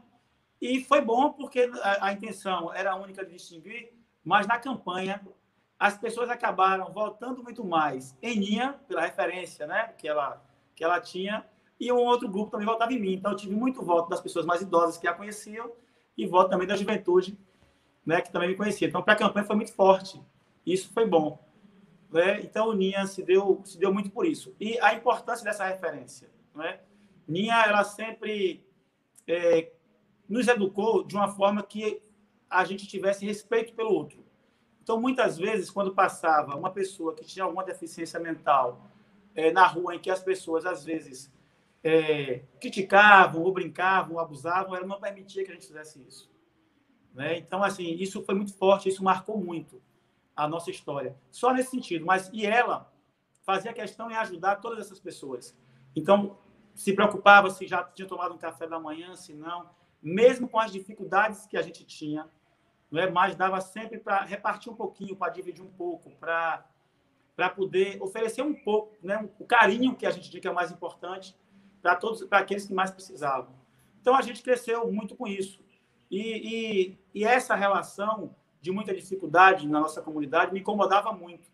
e 0.61 0.83
foi 0.83 1.01
bom 1.01 1.31
porque 1.33 1.69
a, 1.81 2.07
a 2.07 2.13
intenção 2.13 2.73
era 2.73 2.95
única 2.95 3.25
de 3.25 3.33
distinguir, 3.33 3.93
mas 4.23 4.47
na 4.47 4.59
campanha 4.59 5.25
as 5.79 5.97
pessoas 5.97 6.29
acabaram 6.29 6.91
votando 6.91 7.43
muito 7.43 7.63
mais 7.63 8.17
em 8.21 8.39
Ninha, 8.39 8.79
pela 8.87 9.01
referência 9.01 9.67
né, 9.67 9.93
que, 9.97 10.07
ela, 10.07 10.43
que 10.75 10.83
ela 10.83 10.99
tinha, 10.99 11.45
e 11.79 11.91
um 11.91 11.97
outro 11.97 12.27
grupo 12.27 12.51
também 12.51 12.65
votava 12.65 12.91
em 12.91 12.99
mim. 12.99 13.13
Então, 13.13 13.31
eu 13.31 13.37
tive 13.37 13.55
muito 13.55 13.83
voto 13.83 14.09
das 14.09 14.19
pessoas 14.19 14.45
mais 14.45 14.61
idosas 14.61 14.97
que 14.97 15.07
a 15.07 15.13
conheciam 15.13 15.71
e 16.17 16.25
voto 16.25 16.49
também 16.49 16.67
da 16.67 16.75
juventude, 16.75 17.37
né, 18.03 18.21
que 18.21 18.31
também 18.31 18.49
me 18.49 18.55
conhecia. 18.55 18.87
Então, 18.87 19.03
para 19.03 19.13
a 19.13 19.17
campanha 19.17 19.45
foi 19.45 19.55
muito 19.55 19.73
forte. 19.73 20.19
Isso 20.65 20.91
foi 20.91 21.05
bom. 21.05 21.39
Né? 22.11 22.41
Então, 22.41 22.73
Ninha 22.73 23.05
se 23.05 23.21
deu, 23.21 23.61
se 23.63 23.77
deu 23.77 23.93
muito 23.93 24.09
por 24.09 24.25
isso. 24.25 24.55
E 24.59 24.79
a 24.79 24.95
importância 24.95 25.43
dessa 25.43 25.65
referência. 25.65 26.29
Né? 26.55 26.79
Ninha, 27.27 27.63
ela 27.65 27.83
sempre 27.83 28.65
é, 29.27 29.71
nos 30.27 30.47
educou 30.47 31.03
de 31.03 31.15
uma 31.15 31.27
forma 31.27 31.63
que 31.63 32.01
a 32.49 32.63
gente 32.65 32.87
tivesse 32.87 33.25
respeito 33.25 33.73
pelo 33.73 33.91
outro. 33.91 34.25
Então, 34.81 34.99
muitas 34.99 35.37
vezes, 35.37 35.69
quando 35.69 35.93
passava 35.93 36.55
uma 36.55 36.71
pessoa 36.71 37.13
que 37.13 37.25
tinha 37.25 37.43
alguma 37.43 37.63
deficiência 37.63 38.19
mental 38.19 38.89
é, 39.35 39.51
na 39.51 39.67
rua, 39.67 39.95
em 39.95 39.99
que 39.99 40.09
as 40.09 40.23
pessoas, 40.23 40.65
às 40.65 40.85
vezes, 40.85 41.31
é, 41.83 42.43
criticavam, 42.59 43.41
ou 43.41 43.51
brincavam, 43.51 44.15
ou 44.15 44.19
abusavam, 44.19 44.75
ela 44.75 44.85
não 44.85 44.99
permitia 44.99 45.43
que 45.43 45.51
a 45.51 45.53
gente 45.53 45.67
fizesse 45.67 46.01
isso. 46.07 46.31
Né? 47.13 47.37
Então, 47.37 47.63
assim, 47.63 47.95
isso 47.95 48.23
foi 48.23 48.35
muito 48.35 48.53
forte, 48.53 48.87
isso 48.87 49.03
marcou 49.03 49.37
muito 49.37 49.81
a 50.35 50.47
nossa 50.47 50.69
história. 50.69 51.17
Só 51.31 51.53
nesse 51.53 51.71
sentido. 51.71 52.05
Mas, 52.05 52.29
e 52.31 52.45
ela 52.45 52.93
fazia 53.41 53.73
questão 53.73 54.09
em 54.09 54.15
ajudar 54.15 54.57
todas 54.57 54.79
essas 54.79 54.99
pessoas. 54.99 55.57
Então, 55.95 56.37
se 56.75 56.93
preocupava 56.93 57.49
se 57.49 57.65
já 57.67 57.83
tinha 57.83 58.07
tomado 58.07 58.35
um 58.35 58.37
café 58.37 58.67
da 58.67 58.79
manhã, 58.79 59.15
se 59.15 59.33
não 59.33 59.69
mesmo 60.01 60.47
com 60.47 60.59
as 60.59 60.71
dificuldades 60.71 61.45
que 61.45 61.57
a 61.57 61.61
gente 61.61 61.85
tinha, 61.85 62.27
não 62.91 63.01
é? 63.01 63.09
mas 63.09 63.35
dava 63.35 63.59
sempre 63.61 63.99
para 63.99 64.23
repartir 64.23 64.71
um 64.71 64.75
pouquinho, 64.75 65.15
para 65.15 65.31
dividir 65.31 65.63
um 65.63 65.71
pouco, 65.71 66.11
para 66.15 66.65
para 67.35 67.51
poder 67.51 68.01
oferecer 68.01 68.41
um 68.41 68.55
pouco, 68.55 68.95
né, 68.99 69.29
o 69.37 69.45
carinho 69.45 69.95
que 69.95 70.07
a 70.07 70.09
gente 70.09 70.27
tinha 70.27 70.41
que 70.41 70.47
é 70.47 70.51
mais 70.51 70.71
importante 70.71 71.37
para 71.83 71.95
todos, 71.95 72.23
para 72.23 72.39
aqueles 72.39 72.65
que 72.65 72.73
mais 72.73 72.89
precisavam. 72.89 73.53
Então 74.01 74.15
a 74.15 74.23
gente 74.23 74.41
cresceu 74.41 74.91
muito 74.91 75.15
com 75.15 75.27
isso 75.27 75.63
e, 76.09 76.19
e, 76.19 76.97
e 77.13 77.23
essa 77.23 77.53
relação 77.53 78.35
de 78.59 78.71
muita 78.71 78.93
dificuldade 78.93 79.67
na 79.67 79.79
nossa 79.79 80.01
comunidade 80.01 80.51
me 80.51 80.61
incomodava 80.61 81.11
muito. 81.11 81.49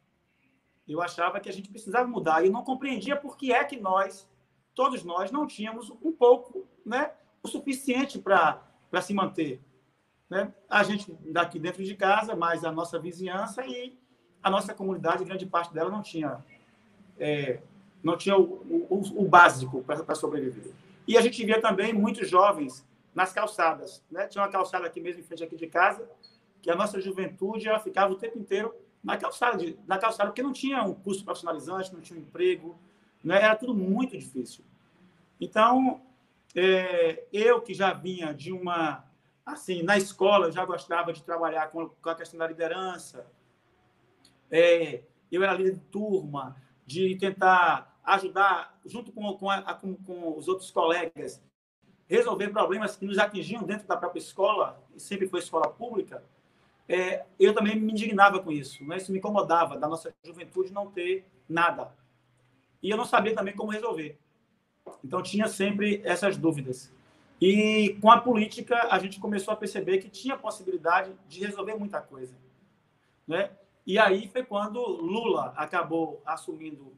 Eu 0.88 1.02
achava 1.02 1.40
que 1.40 1.50
a 1.50 1.54
gente 1.54 1.70
precisava 1.70 2.08
mudar. 2.08 2.46
E 2.46 2.50
não 2.50 2.64
compreendia 2.64 3.16
por 3.16 3.38
que 3.38 3.54
é 3.54 3.64
que 3.64 3.78
nós, 3.78 4.30
todos 4.76 5.04
nós, 5.04 5.32
não 5.32 5.48
tínhamos 5.48 5.90
um 6.02 6.12
pouco, 6.12 6.68
né, 6.86 7.12
o 7.44 7.48
suficiente 7.48 8.18
para 8.18 8.62
se 9.02 9.14
manter. 9.14 9.62
Né? 10.30 10.52
A 10.70 10.82
gente 10.84 11.12
daqui 11.26 11.60
dentro 11.60 11.84
de 11.84 11.96
casa, 11.96 12.36
mais 12.36 12.64
a 12.64 12.72
nossa 12.72 12.98
vizinhança 12.98 13.66
e 13.68 13.96
a 14.42 14.50
nossa 14.50 14.74
comunidade, 14.74 15.26
grande 15.26 15.46
parte 15.46 15.74
dela 15.74 15.90
não 15.90 16.02
tinha, 16.02 16.44
é, 17.20 17.60
não 18.02 18.18
tinha 18.18 18.38
o, 18.38 18.88
o, 18.90 19.24
o 19.24 19.28
básico 19.28 19.84
para 19.84 20.16
sobreviver. 20.16 20.74
E 21.08 21.18
a 21.18 21.22
gente 21.22 21.46
via 21.46 21.62
também 21.62 21.94
muitos 21.94 22.30
jovens 22.30 22.88
nas 23.14 23.34
calçadas. 23.34 24.02
Né? 24.10 24.26
Tinha 24.28 24.44
uma 24.44 24.50
calçada 24.50 24.88
aqui 24.88 25.00
mesmo 25.00 25.20
em 25.20 25.24
frente 25.24 25.44
aqui 25.44 25.56
de 25.56 25.68
casa, 25.68 26.10
que 26.62 26.72
a 26.72 26.76
nossa 26.76 27.00
juventude 27.00 27.68
ela 27.68 27.80
ficava 27.80 28.14
o 28.14 28.16
tempo 28.16 28.40
inteiro 28.40 28.74
na 29.04 29.18
calçada, 29.18 29.58
de, 29.58 29.78
na 29.86 29.98
calçada, 29.98 30.30
porque 30.30 30.42
não 30.42 30.54
tinha 30.54 30.82
um 30.82 30.94
curso 30.94 31.26
profissionalizante, 31.26 31.94
não 31.94 32.00
tinha 32.00 32.18
um 32.18 32.22
emprego, 32.24 32.78
né? 33.22 33.36
era 33.36 33.56
tudo 33.56 33.76
muito 33.76 34.18
difícil. 34.18 34.64
Então, 35.40 36.02
é, 36.56 37.26
eu 37.32 37.62
que 37.62 37.74
já 37.74 37.94
vinha 37.94 38.34
de 38.34 38.52
uma. 38.52 39.06
Assim, 39.46 39.84
na 39.84 39.98
escola, 39.98 40.48
eu 40.48 40.52
já 40.52 40.66
gostava 40.66 41.12
de 41.12 41.22
trabalhar 41.24 41.70
com, 41.70 41.90
com 41.90 42.10
a 42.10 42.16
questão 42.16 42.38
da 42.38 42.48
liderança. 42.48 43.28
É, 44.50 45.04
eu 45.32 45.44
era 45.44 45.54
líder 45.54 45.74
de 45.74 45.82
turma, 45.82 46.56
de 46.86 47.16
tentar 47.18 48.00
ajudar, 48.04 48.80
junto 48.86 49.12
com, 49.12 49.34
com, 49.34 49.50
a, 49.50 49.74
com, 49.74 49.96
com 49.96 50.38
os 50.38 50.48
outros 50.48 50.72
colegas, 50.72 51.44
resolver 52.08 52.50
problemas 52.50 52.96
que 52.96 53.06
nos 53.06 53.18
atingiam 53.18 53.64
dentro 53.64 53.88
da 53.88 53.98
própria 53.98 54.20
escola, 54.20 54.82
e 54.96 55.00
sempre 55.00 55.28
foi 55.28 55.40
escola 55.40 55.70
pública 55.70 56.24
é, 56.88 57.26
eu 57.40 57.54
também 57.54 57.80
me 57.80 57.92
indignava 57.92 58.40
com 58.40 58.52
isso. 58.52 58.84
Né? 58.86 58.98
Isso 58.98 59.12
me 59.12 59.20
incomodava, 59.20 59.78
da 59.78 59.88
nossa 59.88 60.14
juventude 60.24 60.74
não 60.74 60.92
ter 60.92 61.26
nada. 61.48 61.94
E 62.82 62.90
eu 62.90 62.98
não 62.98 63.06
sabia 63.06 63.34
também 63.34 63.56
como 63.56 63.72
resolver. 63.72 64.20
Então, 65.04 65.22
tinha 65.22 65.48
sempre 65.48 66.02
essas 66.04 66.38
dúvidas. 66.38 66.92
E 67.40 67.98
com 68.02 68.10
a 68.10 68.22
política, 68.22 68.88
a 68.90 69.00
gente 69.00 69.20
começou 69.20 69.54
a 69.54 69.58
perceber 69.58 69.98
que 69.98 70.10
tinha 70.10 70.38
possibilidade 70.38 71.14
de 71.28 71.42
resolver 71.42 71.76
muita 71.76 72.02
coisa. 72.02 72.36
Né? 73.28 73.52
E 73.86 74.00
aí 74.00 74.30
foi 74.30 74.44
quando 74.44 74.80
Lula 74.80 75.54
acabou 75.58 76.22
assumindo 76.26 76.96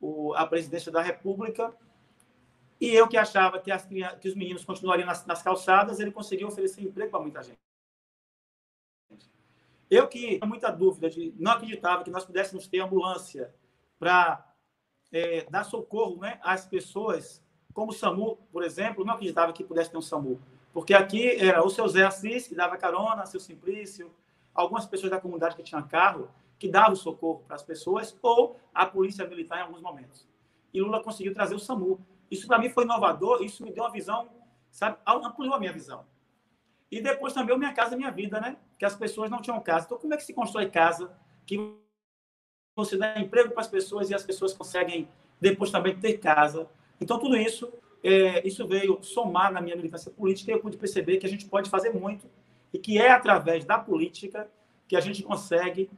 o, 0.00 0.32
a 0.34 0.46
presidência 0.46 0.92
da 0.92 1.02
República. 1.02 1.74
E 2.80 2.88
eu 2.88 3.08
que 3.08 3.16
achava 3.16 3.58
que, 3.60 3.70
as, 3.70 3.84
que 3.84 4.28
os 4.28 4.34
meninos 4.34 4.64
continuariam 4.64 5.06
nas, 5.06 5.26
nas 5.26 5.42
calçadas, 5.42 5.98
ele 5.98 6.12
conseguiu 6.12 6.48
oferecer 6.48 6.82
emprego 6.82 7.10
para 7.10 7.20
muita 7.20 7.42
gente. 7.42 7.58
Eu 9.90 10.06
que 10.06 10.36
tinha 10.36 10.46
muita 10.46 10.70
dúvida, 10.70 11.10
de, 11.10 11.34
não 11.36 11.52
acreditava 11.52 12.04
que 12.04 12.10
nós 12.10 12.24
pudéssemos 12.24 12.68
ter 12.68 12.78
ambulância 12.78 13.52
para 13.98 14.49
é, 15.12 15.46
dar 15.50 15.64
socorro 15.64 16.20
né, 16.20 16.38
às 16.42 16.64
pessoas, 16.64 17.42
como 17.72 17.90
o 17.90 17.94
SAMU, 17.94 18.36
por 18.52 18.62
exemplo, 18.62 19.04
não 19.04 19.14
acreditava 19.14 19.52
que 19.52 19.64
pudesse 19.64 19.90
ter 19.90 19.96
um 19.96 20.02
SAMU. 20.02 20.40
Porque 20.72 20.94
aqui 20.94 21.36
era 21.36 21.64
o 21.64 21.70
seu 21.70 21.86
Zé 21.88 22.04
Assis, 22.04 22.46
que 22.46 22.54
dava 22.54 22.76
carona, 22.76 23.26
seu 23.26 23.40
Simplício, 23.40 24.10
algumas 24.54 24.86
pessoas 24.86 25.10
da 25.10 25.20
comunidade 25.20 25.56
que 25.56 25.62
tinham 25.62 25.82
carro, 25.86 26.28
que 26.58 26.68
davam 26.68 26.94
socorro 26.94 27.42
para 27.46 27.56
as 27.56 27.62
pessoas, 27.62 28.16
ou 28.22 28.58
a 28.74 28.86
polícia 28.86 29.26
militar 29.26 29.58
em 29.58 29.62
alguns 29.62 29.80
momentos. 29.80 30.28
E 30.72 30.80
Lula 30.80 31.02
conseguiu 31.02 31.34
trazer 31.34 31.54
o 31.54 31.58
SAMU. 31.58 31.98
Isso 32.30 32.46
para 32.46 32.58
mim 32.58 32.68
foi 32.68 32.84
inovador, 32.84 33.42
isso 33.42 33.64
me 33.64 33.72
deu 33.72 33.82
uma 33.82 33.90
visão, 33.90 34.28
sabe, 34.70 34.98
ampliou 35.06 35.54
a 35.54 35.58
minha 35.58 35.72
visão. 35.72 36.04
E 36.90 37.00
depois 37.00 37.32
também 37.32 37.54
o 37.54 37.58
Minha 37.58 37.72
Casa 37.72 37.96
Minha 37.96 38.10
Vida, 38.10 38.40
né? 38.40 38.56
Que 38.78 38.84
as 38.84 38.96
pessoas 38.96 39.30
não 39.30 39.40
tinham 39.40 39.60
casa. 39.60 39.86
Então, 39.86 39.98
como 39.98 40.12
é 40.12 40.16
que 40.16 40.24
se 40.24 40.34
constrói 40.34 40.68
casa 40.68 41.10
que 41.46 41.56
você 42.84 42.96
dá 42.96 43.18
emprego 43.18 43.50
para 43.50 43.60
as 43.60 43.68
pessoas 43.68 44.10
e 44.10 44.14
as 44.14 44.22
pessoas 44.22 44.52
conseguem 44.52 45.08
depois 45.40 45.70
também 45.70 45.96
ter 45.96 46.18
casa? 46.18 46.68
Então, 47.00 47.18
tudo 47.18 47.36
isso, 47.36 47.72
é, 48.02 48.46
isso 48.46 48.66
veio 48.66 49.02
somar 49.02 49.52
na 49.52 49.60
minha 49.60 49.76
militância 49.76 50.10
política 50.10 50.50
e 50.50 50.54
eu 50.54 50.60
pude 50.60 50.76
perceber 50.76 51.18
que 51.18 51.26
a 51.26 51.28
gente 51.28 51.46
pode 51.46 51.70
fazer 51.70 51.90
muito 51.90 52.26
e 52.72 52.78
que 52.78 52.98
é 52.98 53.10
através 53.10 53.64
da 53.64 53.78
política 53.78 54.48
que 54.86 54.96
a 54.96 55.00
gente 55.00 55.22
consegue 55.22 55.90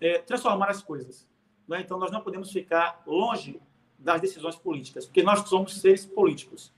é, 0.00 0.18
transformar 0.18 0.70
as 0.70 0.82
coisas. 0.82 1.28
Né? 1.66 1.80
Então, 1.80 1.98
nós 1.98 2.10
não 2.10 2.20
podemos 2.20 2.50
ficar 2.50 3.02
longe 3.06 3.60
das 3.98 4.20
decisões 4.20 4.56
políticas, 4.56 5.06
porque 5.06 5.22
nós 5.22 5.48
somos 5.48 5.80
seres 5.80 6.06
políticos. 6.06 6.72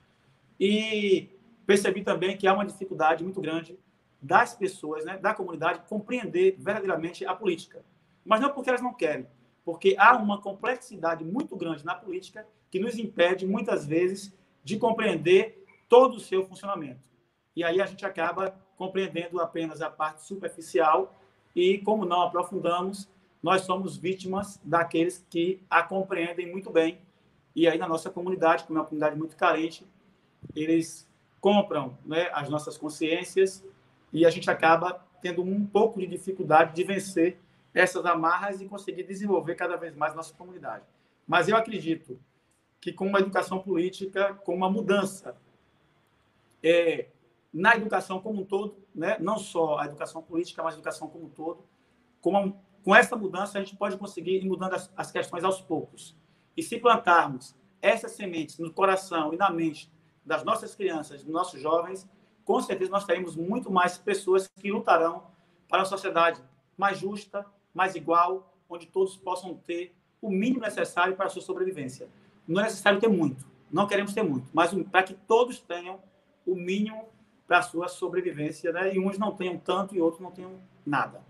E 0.58 1.28
percebi 1.66 2.02
também 2.02 2.36
que 2.36 2.46
há 2.46 2.54
uma 2.54 2.64
dificuldade 2.64 3.22
muito 3.22 3.40
grande 3.40 3.78
das 4.20 4.54
pessoas, 4.54 5.04
né, 5.04 5.18
da 5.18 5.32
comunidade, 5.32 5.82
compreender 5.88 6.56
verdadeiramente 6.58 7.24
a 7.24 7.34
política. 7.34 7.82
Mas 8.24 8.40
não 8.40 8.50
porque 8.52 8.68
elas 8.68 8.82
não 8.82 8.92
querem, 8.92 9.26
porque 9.70 9.94
há 9.96 10.16
uma 10.16 10.40
complexidade 10.42 11.24
muito 11.24 11.54
grande 11.54 11.86
na 11.86 11.94
política 11.94 12.44
que 12.72 12.80
nos 12.80 12.98
impede, 12.98 13.46
muitas 13.46 13.86
vezes, 13.86 14.36
de 14.64 14.76
compreender 14.76 15.64
todo 15.88 16.16
o 16.16 16.20
seu 16.20 16.44
funcionamento. 16.44 17.08
E 17.54 17.62
aí 17.62 17.80
a 17.80 17.86
gente 17.86 18.04
acaba 18.04 18.52
compreendendo 18.76 19.40
apenas 19.40 19.80
a 19.80 19.88
parte 19.88 20.24
superficial 20.24 21.14
e, 21.54 21.78
como 21.78 22.04
não 22.04 22.22
aprofundamos, 22.22 23.08
nós 23.40 23.60
somos 23.62 23.96
vítimas 23.96 24.60
daqueles 24.64 25.24
que 25.30 25.62
a 25.70 25.84
compreendem 25.84 26.50
muito 26.50 26.68
bem. 26.68 26.98
E 27.54 27.68
aí, 27.68 27.78
na 27.78 27.86
nossa 27.86 28.10
comunidade, 28.10 28.64
como 28.64 28.76
é 28.76 28.82
uma 28.82 28.88
comunidade 28.88 29.16
muito 29.16 29.36
carente, 29.36 29.86
eles 30.52 31.08
compram 31.40 31.96
né, 32.04 32.28
as 32.32 32.48
nossas 32.48 32.76
consciências 32.76 33.64
e 34.12 34.26
a 34.26 34.30
gente 34.30 34.50
acaba 34.50 35.06
tendo 35.22 35.44
um 35.44 35.64
pouco 35.64 36.00
de 36.00 36.08
dificuldade 36.08 36.74
de 36.74 36.82
vencer 36.82 37.38
essas 37.74 38.04
amarras 38.04 38.60
e 38.60 38.66
conseguir 38.66 39.04
desenvolver 39.04 39.54
cada 39.54 39.76
vez 39.76 39.94
mais 39.94 40.14
nossa 40.14 40.34
comunidade. 40.34 40.84
Mas 41.26 41.48
eu 41.48 41.56
acredito 41.56 42.20
que 42.80 42.92
com 42.92 43.06
uma 43.06 43.20
educação 43.20 43.60
política, 43.60 44.34
com 44.34 44.54
uma 44.54 44.70
mudança 44.70 45.36
é, 46.62 47.08
na 47.52 47.74
educação 47.74 48.20
como 48.20 48.42
um 48.42 48.44
todo, 48.44 48.76
né, 48.94 49.16
não 49.20 49.38
só 49.38 49.78
a 49.78 49.86
educação 49.86 50.22
política, 50.22 50.62
mas 50.62 50.74
a 50.74 50.76
educação 50.78 51.08
como 51.08 51.26
um 51.26 51.30
todo, 51.30 51.64
com, 52.20 52.30
uma, 52.30 52.56
com 52.82 52.94
essa 52.94 53.16
mudança 53.16 53.58
a 53.58 53.62
gente 53.62 53.76
pode 53.76 53.96
conseguir 53.96 54.36
ir 54.36 54.46
mudando 54.46 54.74
as, 54.74 54.92
as 54.96 55.10
questões 55.10 55.44
aos 55.44 55.60
poucos. 55.60 56.16
E 56.56 56.62
se 56.62 56.78
plantarmos 56.78 57.54
essas 57.82 58.12
sementes 58.12 58.58
no 58.58 58.72
coração 58.72 59.32
e 59.32 59.36
na 59.36 59.50
mente 59.50 59.90
das 60.24 60.44
nossas 60.44 60.74
crianças, 60.74 61.22
dos 61.22 61.32
nossos 61.32 61.60
jovens, 61.60 62.08
com 62.44 62.60
certeza 62.60 62.90
nós 62.90 63.04
teremos 63.04 63.36
muito 63.36 63.70
mais 63.70 63.98
pessoas 63.98 64.48
que 64.48 64.70
lutarão 64.70 65.26
para 65.68 65.80
uma 65.80 65.84
sociedade 65.84 66.42
mais 66.76 66.98
justa, 66.98 67.46
mais 67.74 67.94
igual, 67.94 68.54
onde 68.68 68.86
todos 68.86 69.16
possam 69.16 69.54
ter 69.54 69.94
o 70.20 70.30
mínimo 70.30 70.60
necessário 70.60 71.16
para 71.16 71.26
a 71.26 71.28
sua 71.28 71.42
sobrevivência. 71.42 72.08
Não 72.46 72.60
é 72.60 72.64
necessário 72.64 73.00
ter 73.00 73.08
muito, 73.08 73.46
não 73.70 73.86
queremos 73.86 74.12
ter 74.12 74.22
muito, 74.22 74.48
mas 74.52 74.72
para 74.90 75.02
que 75.02 75.14
todos 75.14 75.60
tenham 75.60 76.00
o 76.46 76.54
mínimo 76.54 77.08
para 77.46 77.58
a 77.58 77.62
sua 77.62 77.88
sobrevivência, 77.88 78.72
né? 78.72 78.94
E 78.94 78.98
uns 78.98 79.18
não 79.18 79.34
tenham 79.34 79.58
tanto 79.58 79.94
e 79.94 80.00
outros 80.00 80.20
não 80.20 80.30
tenham 80.30 80.52
nada. 80.86 81.20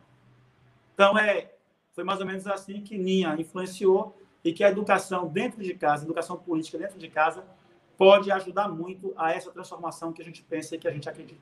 Então 0.94 1.18
é 1.18 1.50
foi 1.92 2.04
mais 2.04 2.20
ou 2.20 2.26
menos 2.26 2.46
assim 2.46 2.82
que 2.82 2.96
Ninha 2.96 3.34
influenciou 3.38 4.16
e 4.44 4.52
que 4.52 4.64
a 4.64 4.70
educação 4.70 5.28
dentro 5.28 5.62
de 5.62 5.74
casa, 5.74 6.04
educação 6.04 6.36
política 6.36 6.78
dentro 6.78 6.98
de 6.98 7.08
casa 7.08 7.44
pode 7.96 8.30
ajudar 8.32 8.68
muito 8.68 9.12
a 9.16 9.32
essa 9.32 9.50
transformação 9.50 10.12
que 10.12 10.22
a 10.22 10.24
gente 10.24 10.42
pensa 10.42 10.74
e 10.74 10.78
que 10.78 10.88
a 10.88 10.90
gente 10.90 11.08
acredita. 11.08 11.40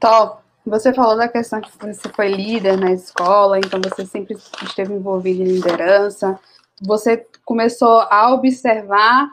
Top. 0.00 0.42
Você 0.66 0.92
falou 0.92 1.16
da 1.16 1.28
questão 1.28 1.60
que 1.60 1.70
você 1.78 2.08
foi 2.08 2.26
líder 2.26 2.76
na 2.76 2.90
escola, 2.90 3.56
então 3.56 3.80
você 3.80 4.04
sempre 4.04 4.36
esteve 4.64 4.92
envolvido 4.92 5.40
em 5.40 5.46
liderança. 5.46 6.40
Você 6.82 7.24
começou 7.44 8.00
a 8.00 8.34
observar 8.34 9.30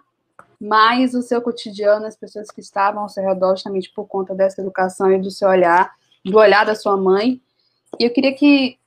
mais 0.62 1.16
o 1.16 1.24
seu 1.24 1.42
cotidiano, 1.42 2.06
as 2.06 2.16
pessoas 2.16 2.52
que 2.52 2.62
estavam 2.62 3.02
ao 3.02 3.10
seu 3.10 3.24
redor, 3.24 3.56
justamente 3.56 3.92
por 3.96 4.06
conta 4.06 4.36
dessa 4.36 4.62
educação 4.62 5.12
e 5.12 5.20
do 5.20 5.32
seu 5.32 5.50
olhar, 5.50 5.92
do 6.24 6.38
olhar 6.38 6.68
da 6.68 6.76
sua 6.76 6.96
mãe. 6.96 7.42
E 8.00 8.04
eu 8.04 8.12
queria 8.12 8.36
que 8.36 8.78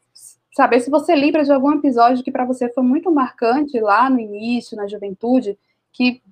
saber 0.55 0.79
se 0.79 0.89
você 0.89 1.17
lembra 1.17 1.43
de 1.43 1.51
algum 1.51 1.73
episódio 1.73 2.23
que 2.23 2.31
para 2.31 2.45
você 2.45 2.73
foi 2.73 2.85
muito 2.85 3.11
marcante 3.11 3.81
lá 3.81 4.09
no 4.09 4.21
início, 4.21 4.77
na 4.77 4.87
juventude, 4.87 5.59
que 5.93 6.23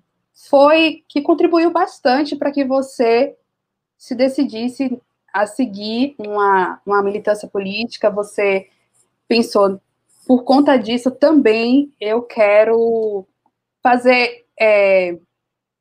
foi 0.49 1.03
que 1.09 1.21
contribuiu 1.21 1.73
bastante 1.73 2.37
para 2.37 2.53
que 2.53 2.65
você 2.65 3.37
se 3.99 4.15
decidisse 4.15 4.97
a 5.35 5.47
seguir 5.47 6.15
uma, 6.17 6.81
uma 6.87 7.03
militância 7.03 7.49
política, 7.49 8.09
você 8.09 8.69
pensou, 9.27 9.81
por 10.29 10.45
conta 10.45 10.77
disso 10.77 11.11
também 11.11 11.93
eu 12.01 12.23
quero 12.23 13.27
fazer, 13.83 14.47
é, 14.59 15.19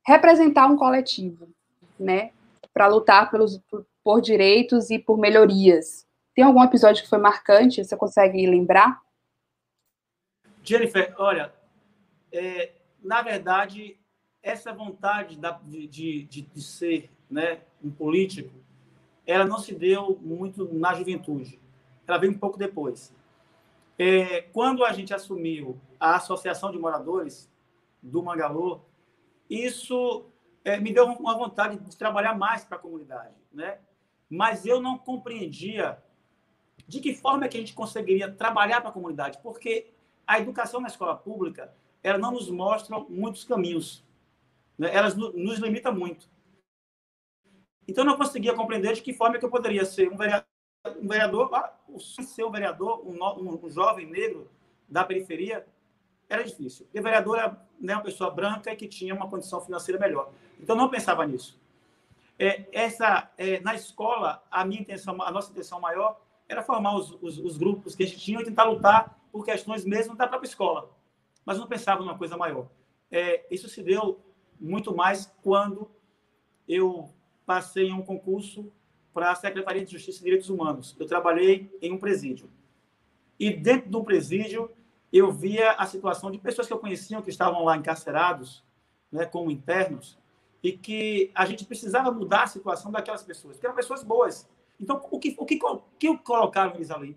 representar 0.04 0.66
um 0.66 0.76
coletivo, 0.76 1.48
né, 1.96 2.32
para 2.72 2.88
lutar 2.88 3.30
pelos, 3.30 3.58
por, 3.70 3.86
por 4.02 4.20
direitos 4.20 4.90
e 4.90 4.98
por 4.98 5.16
melhorias. 5.16 6.04
Tem 6.34 6.44
algum 6.44 6.64
episódio 6.64 7.04
que 7.04 7.08
foi 7.08 7.18
marcante? 7.18 7.84
Você 7.84 7.96
consegue 7.96 8.44
lembrar? 8.44 9.00
Jennifer, 10.64 11.14
olha, 11.16 11.54
é, 12.32 12.72
na 13.00 13.22
verdade, 13.22 13.96
essa 14.42 14.72
vontade 14.72 15.36
de, 15.36 15.86
de, 15.86 16.22
de, 16.24 16.42
de 16.42 16.60
ser 16.60 17.08
né, 17.30 17.60
um 17.82 17.90
político, 17.90 18.63
ela 19.26 19.44
não 19.44 19.58
se 19.58 19.74
deu 19.74 20.18
muito 20.22 20.72
na 20.72 20.94
juventude. 20.94 21.60
Ela 22.06 22.18
veio 22.18 22.32
um 22.32 22.38
pouco 22.38 22.58
depois. 22.58 23.14
É, 23.98 24.42
quando 24.52 24.84
a 24.84 24.92
gente 24.92 25.14
assumiu 25.14 25.78
a 25.98 26.16
Associação 26.16 26.70
de 26.70 26.78
Moradores 26.78 27.50
do 28.02 28.22
Mangalô, 28.22 28.80
isso 29.48 30.26
é, 30.64 30.78
me 30.78 30.92
deu 30.92 31.06
uma 31.06 31.36
vontade 31.36 31.78
de 31.78 31.96
trabalhar 31.96 32.36
mais 32.36 32.64
para 32.64 32.76
a 32.76 32.80
comunidade, 32.80 33.34
né? 33.52 33.78
Mas 34.28 34.66
eu 34.66 34.80
não 34.80 34.98
compreendia 34.98 36.02
de 36.88 37.00
que 37.00 37.14
forma 37.14 37.44
é 37.44 37.48
que 37.48 37.56
a 37.56 37.60
gente 37.60 37.72
conseguiria 37.72 38.30
trabalhar 38.30 38.80
para 38.80 38.90
a 38.90 38.92
comunidade, 38.92 39.38
porque 39.42 39.92
a 40.26 40.38
educação 40.38 40.80
na 40.80 40.88
escola 40.88 41.16
pública 41.16 41.72
ela 42.02 42.18
não 42.18 42.32
nos 42.32 42.50
mostra 42.50 42.98
muitos 43.08 43.44
caminhos, 43.44 44.04
né? 44.76 44.94
Elas 44.94 45.14
nos 45.14 45.58
limita 45.58 45.90
muito. 45.90 46.28
Então, 47.86 48.04
não 48.04 48.16
conseguia 48.16 48.54
compreender 48.54 48.94
de 48.94 49.02
que 49.02 49.12
forma 49.12 49.38
que 49.38 49.44
eu 49.44 49.50
poderia 49.50 49.84
ser 49.84 50.10
um 50.10 50.16
vereador, 50.16 50.46
um 51.00 51.08
vereador 51.08 51.50
ser 51.98 52.44
um 52.44 52.50
vereador, 52.50 53.06
um, 53.06 53.22
um, 53.22 53.64
um, 53.64 53.70
jovem 53.70 54.06
negro 54.06 54.50
da 54.88 55.04
periferia, 55.04 55.66
era 56.28 56.42
difícil. 56.42 56.86
Porque 56.86 57.00
vereador 57.00 57.38
era 57.38 57.66
né, 57.80 57.94
uma 57.94 58.02
pessoa 58.02 58.30
branca 58.30 58.72
e 58.72 58.76
que 58.76 58.88
tinha 58.88 59.14
uma 59.14 59.28
condição 59.28 59.60
financeira 59.60 60.00
melhor. 60.00 60.30
Então, 60.58 60.74
não 60.74 60.88
pensava 60.88 61.26
nisso. 61.26 61.58
É, 62.38 62.66
essa, 62.72 63.30
é, 63.38 63.60
na 63.60 63.74
escola, 63.74 64.42
a 64.50 64.64
minha 64.64 64.80
intenção, 64.80 65.20
a 65.22 65.30
nossa 65.30 65.52
intenção 65.52 65.80
maior 65.80 66.20
era 66.48 66.62
formar 66.62 66.96
os, 66.96 67.16
os, 67.22 67.38
os, 67.38 67.56
grupos 67.56 67.94
que 67.94 68.02
a 68.02 68.06
gente 68.06 68.18
tinha 68.18 68.40
e 68.40 68.44
tentar 68.44 68.64
lutar 68.64 69.18
por 69.30 69.44
questões 69.44 69.84
mesmo 69.84 70.16
da 70.16 70.26
própria 70.26 70.48
escola. 70.48 70.90
Mas 71.44 71.58
não 71.58 71.66
pensava 71.66 72.00
numa 72.00 72.18
coisa 72.18 72.36
maior. 72.36 72.66
É, 73.10 73.46
isso 73.50 73.68
se 73.68 73.82
deu 73.82 74.20
muito 74.60 74.94
mais 74.94 75.32
quando 75.42 75.90
eu 76.68 77.08
passei 77.46 77.88
em 77.88 77.92
um 77.92 78.02
concurso 78.02 78.72
para 79.12 79.30
a 79.30 79.34
Secretaria 79.34 79.84
de 79.84 79.92
Justiça 79.92 80.20
e 80.20 80.24
Direitos 80.24 80.50
Humanos. 80.50 80.96
Eu 80.98 81.06
trabalhei 81.06 81.70
em 81.80 81.92
um 81.92 81.98
presídio. 81.98 82.50
E 83.38 83.50
dentro 83.50 83.90
do 83.90 84.02
presídio, 84.02 84.70
eu 85.12 85.30
via 85.30 85.72
a 85.72 85.86
situação 85.86 86.30
de 86.30 86.38
pessoas 86.38 86.66
que 86.66 86.72
eu 86.72 86.78
conhecia 86.78 87.22
que 87.22 87.30
estavam 87.30 87.64
lá 87.64 87.76
encarcerados, 87.76 88.64
né, 89.12 89.24
como 89.24 89.50
internos, 89.50 90.18
e 90.62 90.72
que 90.72 91.30
a 91.34 91.46
gente 91.46 91.64
precisava 91.64 92.10
mudar 92.10 92.44
a 92.44 92.46
situação 92.48 92.90
daquelas 92.90 93.22
pessoas, 93.22 93.58
que 93.58 93.66
eram 93.66 93.76
pessoas 93.76 94.02
boas. 94.02 94.48
Então, 94.80 95.00
o 95.10 95.18
que, 95.20 95.36
o 95.38 95.44
que, 95.44 95.58
o 95.62 95.82
que 95.98 96.18
colocaram 96.18 96.74
eles 96.74 96.90
ali? 96.90 97.16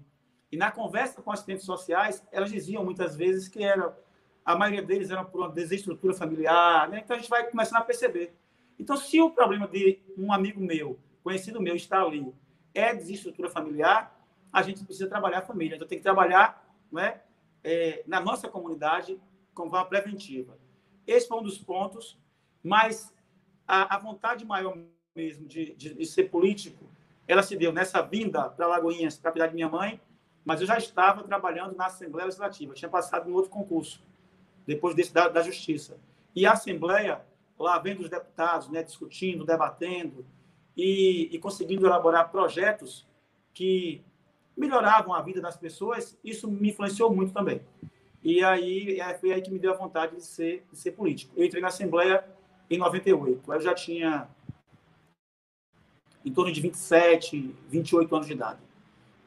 E 0.52 0.58
na 0.58 0.72
conversa 0.72 1.22
com 1.22 1.32
assistentes 1.32 1.66
sociais, 1.66 2.24
elas 2.32 2.52
diziam 2.52 2.84
muitas 2.84 3.16
vezes 3.16 3.48
que 3.48 3.64
era, 3.64 3.98
a 4.46 4.56
maioria 4.56 4.84
deles 4.84 5.10
eram 5.10 5.26
por 5.26 5.42
uma 5.42 5.50
desestrutura 5.50 6.14
familiar, 6.14 6.88
né? 6.90 7.02
então 7.04 7.16
a 7.16 7.20
gente 7.20 7.30
vai 7.30 7.50
começando 7.50 7.82
a 7.82 7.86
perceber. 7.86 8.36
Então, 8.80 8.96
se 8.96 9.20
o 9.22 9.30
problema 9.30 9.68
de 9.68 10.00
um 10.18 10.32
amigo 10.32 10.62
meu, 10.62 11.00
conhecido 11.24 11.62
meu, 11.62 11.76
está 11.76 12.02
ali, 12.02 12.34
é 12.74 12.94
desestrutura 12.94 13.50
familiar, 13.50 14.16
a 14.52 14.62
gente 14.62 14.84
precisa 14.84 15.10
trabalhar 15.10 15.40
a 15.40 15.46
família. 15.46 15.76
Então, 15.76 15.88
tem 15.88 15.98
que 15.98 16.04
trabalhar 16.04 16.76
né, 16.92 17.22
é, 17.64 18.04
na 18.08 18.20
nossa 18.20 18.48
comunidade 18.48 19.20
com 19.54 19.70
forma 19.70 19.86
preventiva. 19.86 20.58
Esse 21.06 21.28
foi 21.28 21.40
um 21.40 21.44
dos 21.44 21.58
pontos, 21.58 22.18
mas 22.64 23.14
a, 23.68 23.96
a 23.96 24.00
vontade 24.00 24.46
maior 24.46 24.78
mesmo 25.18 25.48
de, 25.48 25.74
de, 25.74 25.96
de, 25.96 26.06
ser 26.06 26.26
político, 26.26 26.86
ela 27.28 27.42
se 27.42 27.58
deu 27.58 27.74
nessa 27.74 28.02
vinda 28.04 28.48
para 28.50 28.68
Lagoinhas, 28.68 29.18
cuidar 29.18 29.48
de 29.48 29.56
minha 29.56 29.68
mãe, 29.68 30.00
mas 30.46 30.62
eu 30.62 30.68
já 30.68 30.78
estava 30.78 31.24
trabalhando 31.24 31.76
na 31.76 31.88
Assembleia 31.88 32.26
Legislativa, 32.26 32.76
tinha 32.76 32.88
passado 32.88 33.28
em 33.28 33.34
outro 33.34 33.50
concurso, 33.50 34.02
depois 34.66 34.96
desse 34.96 35.12
da, 35.12 35.28
da 35.28 35.42
Justiça. 35.42 36.00
E 36.36 36.46
a 36.46 36.52
Assembleia 36.52 37.26
lá 37.58 37.80
vendo 37.80 38.02
os 38.02 38.10
deputados, 38.10 38.70
né, 38.70 38.84
discutindo, 38.84 39.46
debatendo 39.46 40.26
e, 40.76 41.30
e 41.32 41.40
conseguindo 41.40 41.86
elaborar 41.86 42.30
projetos 42.30 43.08
que 43.54 44.04
melhoravam 44.56 45.14
a 45.14 45.22
vida 45.22 45.42
das 45.42 45.58
pessoas, 45.58 46.18
isso 46.24 46.50
me 46.50 46.70
influenciou 46.70 47.14
muito 47.14 47.34
também. 47.34 47.62
E 48.24 48.44
aí 48.44 49.00
é, 49.00 49.14
foi 49.16 49.32
aí 49.32 49.42
que 49.42 49.52
me 49.52 49.60
deu 49.60 49.74
a 49.74 49.78
vontade 49.78 50.16
de 50.16 50.24
ser, 50.24 50.66
de 50.72 50.78
ser 50.78 50.92
político. 50.92 51.34
Eu 51.38 51.46
entrei 51.46 51.62
na 51.62 51.70
Assembleia 51.70 52.26
em 52.70 52.78
98. 52.78 53.54
Eu 53.54 53.62
já 53.62 53.74
tinha 53.74 54.28
em 56.26 56.34
torno 56.34 56.52
de 56.52 56.60
27, 56.60 57.56
28 57.70 58.16
anos 58.16 58.28
de 58.28 58.34
idade. 58.34 58.60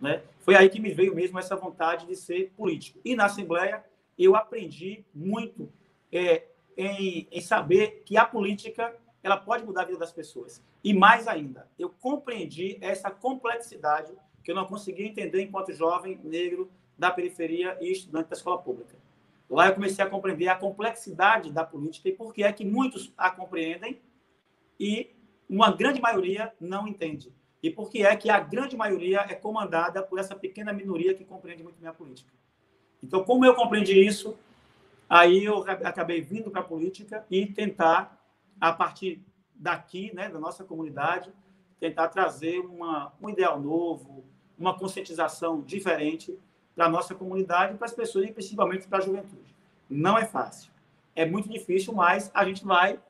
Né? 0.01 0.23
Foi 0.41 0.55
aí 0.55 0.69
que 0.69 0.81
me 0.81 0.93
veio 0.93 1.15
mesmo 1.15 1.39
essa 1.39 1.57
vontade 1.57 2.07
de 2.07 2.17
ser 2.17 2.53
político. 2.57 2.99
E 3.05 3.15
na 3.15 3.27
Assembleia 3.27 3.85
eu 4.19 4.37
aprendi 4.37 5.05
muito 5.15 5.71
é, 6.13 6.45
em, 6.77 7.29
em 7.31 7.41
saber 7.41 8.03
que 8.05 8.17
a 8.17 8.25
política 8.25 8.95
ela 9.23 9.37
pode 9.37 9.65
mudar 9.65 9.83
a 9.83 9.85
vida 9.85 9.99
das 9.99 10.13
pessoas. 10.13 10.63
E 10.83 10.95
mais 10.95 11.29
ainda, 11.29 11.69
eu 11.79 11.91
compreendi 11.91 12.79
essa 12.81 13.11
complexidade 13.11 14.13
que 14.43 14.51
eu 14.51 14.55
não 14.55 14.65
conseguia 14.65 15.07
entender 15.07 15.43
enquanto 15.43 15.73
jovem 15.73 16.19
negro 16.25 16.71
da 16.97 17.11
periferia 17.11 17.77
e 17.81 17.93
estudante 17.93 18.31
da 18.31 18.37
escola 18.37 18.59
pública. 18.59 18.97
Lá 19.49 19.67
eu 19.67 19.75
comecei 19.75 20.05
a 20.05 20.09
compreender 20.09 20.49
a 20.49 20.57
complexidade 20.57 21.51
da 21.51 21.65
política 21.65 22.09
e 22.09 22.13
por 22.13 22.33
que 22.33 22.43
é 22.43 22.53
que 22.53 22.65
muitos 22.65 23.13
a 23.17 23.31
compreendem 23.31 24.01
e 24.79 25.11
uma 25.49 25.73
grande 25.73 26.01
maioria 26.01 26.53
não 26.61 26.87
entende. 26.87 27.33
E 27.63 27.69
por 27.69 27.91
que 27.91 28.03
é 28.03 28.17
que 28.17 28.31
a 28.31 28.39
grande 28.39 28.77
maioria 28.77 29.27
é 29.29 29.35
comandada 29.35 30.03
por 30.03 30.19
essa 30.19 30.35
pequena 30.35 30.73
minoria 30.73 31.15
que 31.15 31.25
compreende 31.25 31.63
muito 31.63 31.79
bem 31.79 31.89
a 31.89 31.93
política. 31.93 32.33
Então, 33.03 33.25
como 33.25 33.45
eu 33.45 33.55
compreendi 33.55 33.99
isso, 33.99 34.39
Aí 35.11 35.45
eu 35.45 35.65
acabei 35.69 36.21
vindo 36.21 36.53
para 36.53 36.61
a 36.61 36.65
política 36.65 37.27
e 37.29 37.45
tentar, 37.45 38.17
a 38.61 38.73
partir 38.73 39.21
daqui, 39.57 40.15
né, 40.15 40.29
da 40.29 40.39
nossa 40.39 40.63
comunidade, 40.63 41.33
tentar 41.81 42.07
trazer 42.07 42.61
uma, 42.61 43.13
um 43.21 43.29
ideal 43.29 43.59
novo, 43.59 44.25
uma 44.57 44.79
conscientização 44.79 45.63
diferente 45.63 46.39
para 46.77 46.87
a 46.87 46.89
nossa 46.89 47.13
comunidade, 47.13 47.77
para 47.77 47.87
as 47.87 47.93
pessoas 47.93 48.27
e 48.27 48.33
principalmente 48.33 48.87
para 48.87 48.99
a 48.99 49.01
juventude. 49.01 49.53
Não 49.89 50.17
é 50.17 50.25
fácil. 50.25 50.71
É 51.17 51.27
muito 51.27 51.49
difícil, 51.49 51.93
mas 51.93 52.31
a 52.33 52.45
gente 52.45 52.65
vai 52.65 53.01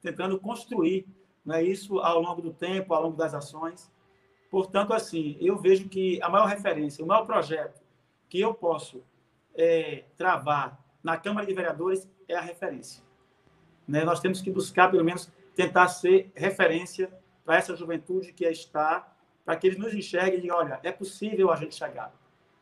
tentando 0.00 0.38
construir 0.38 1.04
né, 1.44 1.64
isso 1.64 1.98
ao 1.98 2.20
longo 2.20 2.40
do 2.40 2.52
tempo, 2.52 2.94
ao 2.94 3.02
longo 3.02 3.16
das 3.16 3.34
ações. 3.34 3.90
Portanto, 4.52 4.92
assim, 4.92 5.36
eu 5.40 5.56
vejo 5.56 5.88
que 5.88 6.22
a 6.22 6.28
maior 6.28 6.46
referência, 6.46 7.04
o 7.04 7.08
maior 7.08 7.26
projeto 7.26 7.82
que 8.28 8.40
eu 8.40 8.54
posso 8.54 9.02
é, 9.56 10.04
travar 10.16 10.79
na 11.02 11.16
Câmara 11.16 11.46
de 11.46 11.54
Vereadores 11.54 12.08
é 12.28 12.34
a 12.34 12.40
referência. 12.40 13.02
Né? 13.86 14.04
Nós 14.04 14.20
temos 14.20 14.40
que 14.40 14.50
buscar, 14.50 14.90
pelo 14.90 15.04
menos, 15.04 15.30
tentar 15.54 15.88
ser 15.88 16.30
referência 16.34 17.10
para 17.44 17.56
essa 17.56 17.74
juventude 17.74 18.32
que 18.32 18.44
está, 18.44 19.12
para 19.44 19.56
que 19.56 19.66
eles 19.66 19.78
nos 19.78 19.94
enxerguem 19.94 20.46
e 20.46 20.50
olha, 20.50 20.78
é 20.82 20.92
possível 20.92 21.50
a 21.50 21.56
gente 21.56 21.74
chegar. 21.74 22.12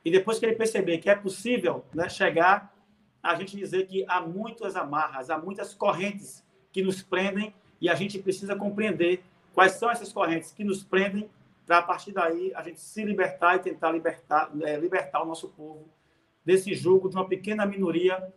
E 0.05 0.11
depois 0.11 0.38
que 0.38 0.46
ele 0.46 0.55
perceber 0.55 0.98
que 0.98 1.11
é 1.11 1.14
possível 1.14 1.85
né, 1.92 2.09
chegar, 2.09 2.74
a 3.22 3.35
gente 3.35 3.57
dizer 3.57 3.87
que 3.87 4.05
há 4.09 4.20
muitas 4.20 4.77
amarras, 4.77 5.29
há 5.29 5.37
muitas 5.37 5.74
correntes 5.74 6.44
que 6.72 6.83
nos 6.83 7.03
prendem 7.03 7.55
e 7.81 7.88
a 7.88 7.94
gente 7.94 8.18
precisa 8.18 8.57
compreender 8.57 9.22
quais 9.53 9.72
são 9.72 9.90
essas 9.90 10.12
correntes 10.12 10.53
que 10.53 10.64
nos 10.64 10.83
prendem 10.83 11.29
para, 11.66 11.79
a 11.79 11.83
partir 11.83 12.12
daí, 12.12 12.51
a 12.55 12.62
gente 12.62 12.81
se 12.81 13.05
libertar 13.05 13.57
e 13.57 13.59
tentar 13.59 13.92
libertar, 13.92 14.51
é, 14.62 14.77
libertar 14.77 15.22
o 15.22 15.27
nosso 15.27 15.48
povo 15.48 15.87
desse 16.48 16.74
jogo 16.74 17.11
de 17.11 17.14
uma 17.14 17.28
pequena 17.28 17.66
minoria 17.66 18.32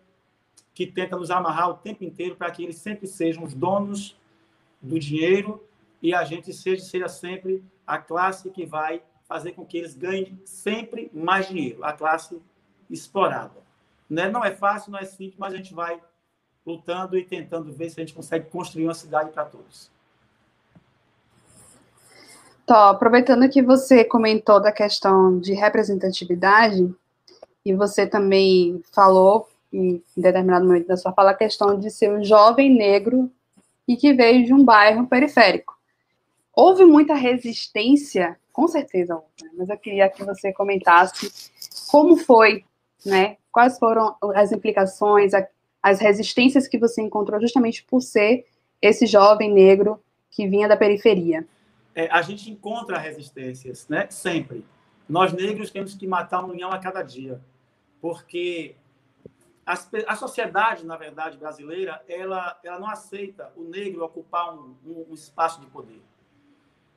que 0.73 0.85
tenta 0.85 1.15
nos 1.15 1.31
amarrar 1.31 1.69
o 1.69 1.75
tempo 1.75 2.03
inteiro 2.03 2.35
para 2.35 2.51
que 2.51 2.61
eles 2.61 2.75
sempre 2.75 3.07
sejam 3.07 3.41
os 3.41 3.53
donos 3.53 4.19
do 4.81 4.99
dinheiro 4.99 5.63
e 6.01 6.13
a 6.13 6.25
gente 6.25 6.51
seja, 6.51 6.83
seja 6.83 7.07
sempre 7.07 7.63
a 7.87 7.97
classe 7.97 8.49
que 8.49 8.65
vai 8.65 9.01
fazer 9.23 9.53
com 9.53 9.65
que 9.65 9.77
eles 9.77 9.95
ganhem 9.95 10.37
sempre 10.43 11.09
mais 11.13 11.47
dinheiro, 11.47 11.85
a 11.85 11.93
classe 11.93 12.37
explorada. 12.89 13.61
Né? 14.09 14.27
Não 14.27 14.43
é 14.43 14.51
fácil, 14.51 14.91
não 14.91 14.99
é 14.99 15.05
simples, 15.05 15.37
mas 15.37 15.53
a 15.53 15.55
gente 15.55 15.73
vai 15.73 15.97
lutando 16.65 17.17
e 17.17 17.23
tentando 17.23 17.71
ver 17.71 17.91
se 17.91 18.01
a 18.01 18.03
gente 18.03 18.13
consegue 18.13 18.49
construir 18.49 18.83
uma 18.83 18.93
cidade 18.93 19.31
para 19.31 19.45
todos. 19.45 19.89
Tó, 22.65 22.89
aproveitando 22.89 23.47
que 23.47 23.61
você 23.61 24.03
comentou 24.03 24.61
da 24.61 24.73
questão 24.73 25.39
de 25.39 25.53
representatividade, 25.53 26.93
e 27.65 27.73
você 27.73 28.07
também 28.07 28.81
falou, 28.91 29.47
em 29.71 30.01
determinado 30.17 30.65
momento 30.65 30.87
da 30.87 30.97
sua 30.97 31.13
fala, 31.13 31.31
a 31.31 31.35
questão 31.35 31.79
de 31.79 31.89
ser 31.89 32.11
um 32.11 32.23
jovem 32.23 32.73
negro 32.73 33.31
e 33.87 33.95
que 33.95 34.13
veio 34.13 34.45
de 34.45 34.53
um 34.53 34.63
bairro 34.63 35.07
periférico. 35.07 35.77
Houve 36.53 36.83
muita 36.85 37.13
resistência, 37.13 38.37
com 38.51 38.67
certeza 38.67 39.15
houve, 39.15 39.27
né? 39.41 39.49
mas 39.57 39.69
eu 39.69 39.77
queria 39.77 40.09
que 40.09 40.23
você 40.23 40.51
comentasse 40.51 41.31
como 41.89 42.17
foi, 42.17 42.65
né? 43.05 43.37
Quais 43.51 43.77
foram 43.77 44.15
as 44.35 44.51
implicações, 44.51 45.31
as 45.81 45.99
resistências 45.99 46.67
que 46.67 46.77
você 46.77 47.01
encontrou 47.01 47.39
justamente 47.39 47.83
por 47.83 48.01
ser 48.01 48.45
esse 48.81 49.05
jovem 49.05 49.53
negro 49.53 49.99
que 50.29 50.47
vinha 50.47 50.67
da 50.67 50.77
periferia. 50.77 51.45
É, 51.93 52.07
a 52.09 52.21
gente 52.21 52.49
encontra 52.49 52.97
resistências, 52.97 53.87
né? 53.89 54.07
Sempre. 54.09 54.65
Nós 55.07 55.33
negros 55.33 55.69
temos 55.69 55.93
que 55.93 56.07
matar 56.07 56.43
um 56.43 56.51
leão 56.51 56.71
a 56.71 56.79
cada 56.79 57.01
dia 57.01 57.41
porque 58.01 58.75
a 60.07 60.15
sociedade, 60.15 60.85
na 60.85 60.97
verdade, 60.97 61.37
brasileira, 61.37 62.03
ela, 62.07 62.59
ela 62.63 62.79
não 62.79 62.89
aceita 62.89 63.53
o 63.55 63.63
negro 63.63 64.03
ocupar 64.03 64.53
um, 64.53 64.75
um, 64.85 65.05
um 65.09 65.13
espaço 65.13 65.61
de 65.61 65.67
poder. 65.67 66.01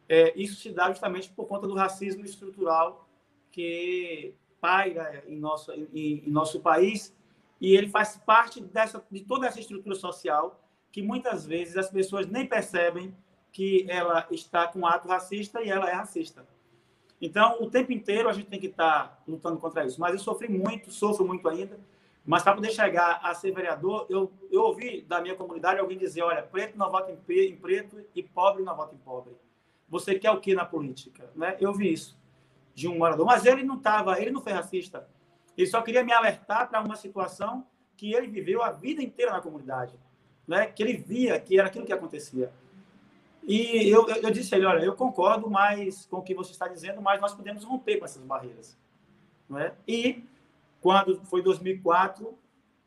É, 0.08 0.32
isso 0.34 0.56
se 0.56 0.70
dá 0.70 0.88
justamente 0.88 1.30
por 1.30 1.46
conta 1.46 1.66
do 1.66 1.74
racismo 1.74 2.24
estrutural 2.24 3.08
que 3.50 4.34
paira 4.60 5.22
em 5.26 5.36
nosso, 5.36 5.72
em, 5.72 6.22
em 6.26 6.30
nosso 6.30 6.60
país 6.60 7.14
e 7.60 7.76
ele 7.76 7.88
faz 7.88 8.16
parte 8.16 8.60
dessa, 8.60 9.04
de 9.10 9.20
toda 9.20 9.46
essa 9.46 9.60
estrutura 9.60 9.94
social 9.94 10.60
que 10.90 11.02
muitas 11.02 11.46
vezes 11.46 11.76
as 11.76 11.90
pessoas 11.90 12.26
nem 12.26 12.46
percebem 12.46 13.14
que 13.52 13.86
ela 13.88 14.26
está 14.30 14.66
com 14.66 14.80
um 14.80 14.86
ato 14.86 15.08
racista 15.08 15.62
e 15.62 15.68
ela 15.68 15.88
é 15.88 15.92
racista. 15.92 16.46
Então, 17.20 17.62
o 17.62 17.70
tempo 17.70 17.92
inteiro 17.92 18.28
a 18.28 18.32
gente 18.32 18.48
tem 18.48 18.60
que 18.60 18.66
estar 18.66 19.22
lutando 19.26 19.58
contra 19.58 19.84
isso. 19.84 20.00
Mas 20.00 20.12
eu 20.12 20.18
sofri 20.18 20.48
muito, 20.48 20.90
sofro 20.90 21.24
muito 21.24 21.48
ainda. 21.48 21.78
Mas 22.24 22.42
para 22.42 22.54
poder 22.54 22.70
chegar 22.70 23.20
a 23.22 23.34
ser 23.34 23.52
vereador, 23.52 24.06
eu, 24.08 24.32
eu 24.50 24.62
ouvi 24.62 25.02
da 25.02 25.20
minha 25.20 25.34
comunidade 25.34 25.78
alguém 25.78 25.98
dizer: 25.98 26.22
olha, 26.22 26.42
preto 26.42 26.76
não 26.76 26.90
vota 26.90 27.12
em, 27.12 27.34
em 27.40 27.56
preto 27.56 28.02
e 28.14 28.22
pobre 28.22 28.62
não 28.62 28.74
vota 28.74 28.94
em 28.94 28.98
pobre. 28.98 29.34
Você 29.88 30.18
quer 30.18 30.30
o 30.30 30.40
que 30.40 30.54
na 30.54 30.64
política? 30.64 31.30
Né? 31.36 31.56
Eu 31.60 31.72
vi 31.72 31.92
isso 31.92 32.16
de 32.74 32.88
um 32.88 32.98
morador. 32.98 33.24
Mas 33.26 33.44
ele 33.44 33.62
não 33.62 33.76
estava, 33.76 34.20
ele 34.20 34.30
não 34.30 34.40
foi 34.40 34.52
racista. 34.52 35.06
Ele 35.56 35.66
só 35.66 35.80
queria 35.82 36.02
me 36.02 36.12
alertar 36.12 36.68
para 36.68 36.80
uma 36.80 36.96
situação 36.96 37.66
que 37.96 38.12
ele 38.12 38.26
viveu 38.26 38.62
a 38.62 38.70
vida 38.70 39.02
inteira 39.02 39.32
na 39.32 39.40
comunidade, 39.40 39.94
né? 40.46 40.66
que 40.66 40.82
ele 40.82 40.96
via 40.96 41.38
que 41.38 41.58
era 41.58 41.68
aquilo 41.68 41.86
que 41.86 41.92
acontecia. 41.92 42.52
E 43.46 43.88
eu, 43.88 44.08
eu 44.08 44.30
disse 44.30 44.54
a 44.54 44.58
ele, 44.58 44.66
olha, 44.66 44.84
eu 44.84 44.94
concordo 44.94 45.50
mais 45.50 46.06
com 46.06 46.16
o 46.16 46.22
que 46.22 46.34
você 46.34 46.52
está 46.52 46.66
dizendo, 46.66 47.02
mas 47.02 47.20
nós 47.20 47.34
podemos 47.34 47.62
romper 47.62 47.98
com 47.98 48.04
essas 48.04 48.22
barreiras. 48.22 48.76
Não 49.48 49.58
é? 49.58 49.74
E 49.86 50.24
quando 50.80 51.20
foi 51.24 51.42
2004, 51.42 52.36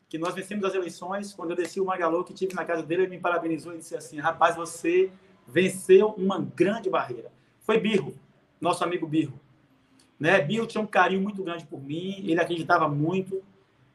que 0.09 0.17
nós 0.17 0.33
vencemos 0.33 0.65
as 0.65 0.73
eleições, 0.73 1.33
quando 1.33 1.51
eu 1.51 1.55
desci 1.55 1.79
o 1.79 1.85
Magalô, 1.85 2.23
que 2.23 2.33
tive 2.33 2.55
na 2.55 2.65
casa 2.65 2.81
dele, 2.81 3.03
ele 3.03 3.11
me 3.11 3.19
parabenizou 3.19 3.73
e 3.73 3.77
disse 3.77 3.95
assim, 3.95 4.17
rapaz, 4.19 4.55
você 4.55 5.11
venceu 5.47 6.09
uma 6.09 6.39
grande 6.39 6.89
barreira. 6.89 7.31
Foi 7.59 7.79
Birro, 7.79 8.13
nosso 8.59 8.83
amigo 8.83 9.05
Birro. 9.05 9.39
Né? 10.19 10.41
Birro 10.41 10.65
tinha 10.65 10.81
um 10.81 10.87
carinho 10.87 11.21
muito 11.21 11.43
grande 11.43 11.65
por 11.65 11.79
mim, 11.79 12.23
ele 12.25 12.39
acreditava 12.39 12.87
muito, 12.87 13.43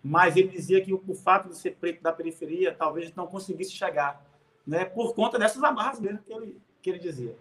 mas 0.03 0.37
ele 0.37 0.48
dizia 0.48 0.81
que 0.81 0.92
o 0.92 1.14
fato 1.14 1.48
de 1.48 1.57
ser 1.57 1.72
preto 1.72 2.03
da 2.03 2.12
periferia 2.12 2.72
talvez 2.72 3.12
não 3.14 3.27
conseguisse 3.27 3.72
chegar 3.72 4.25
né, 4.66 4.85
por 4.85 5.14
conta 5.14 5.38
dessas 5.38 5.62
amarras 5.62 6.01
mesmo 6.01 6.22
que 6.22 6.33
ele, 6.33 6.61
que 6.81 6.90
ele 6.90 6.98
dizia. 6.98 7.37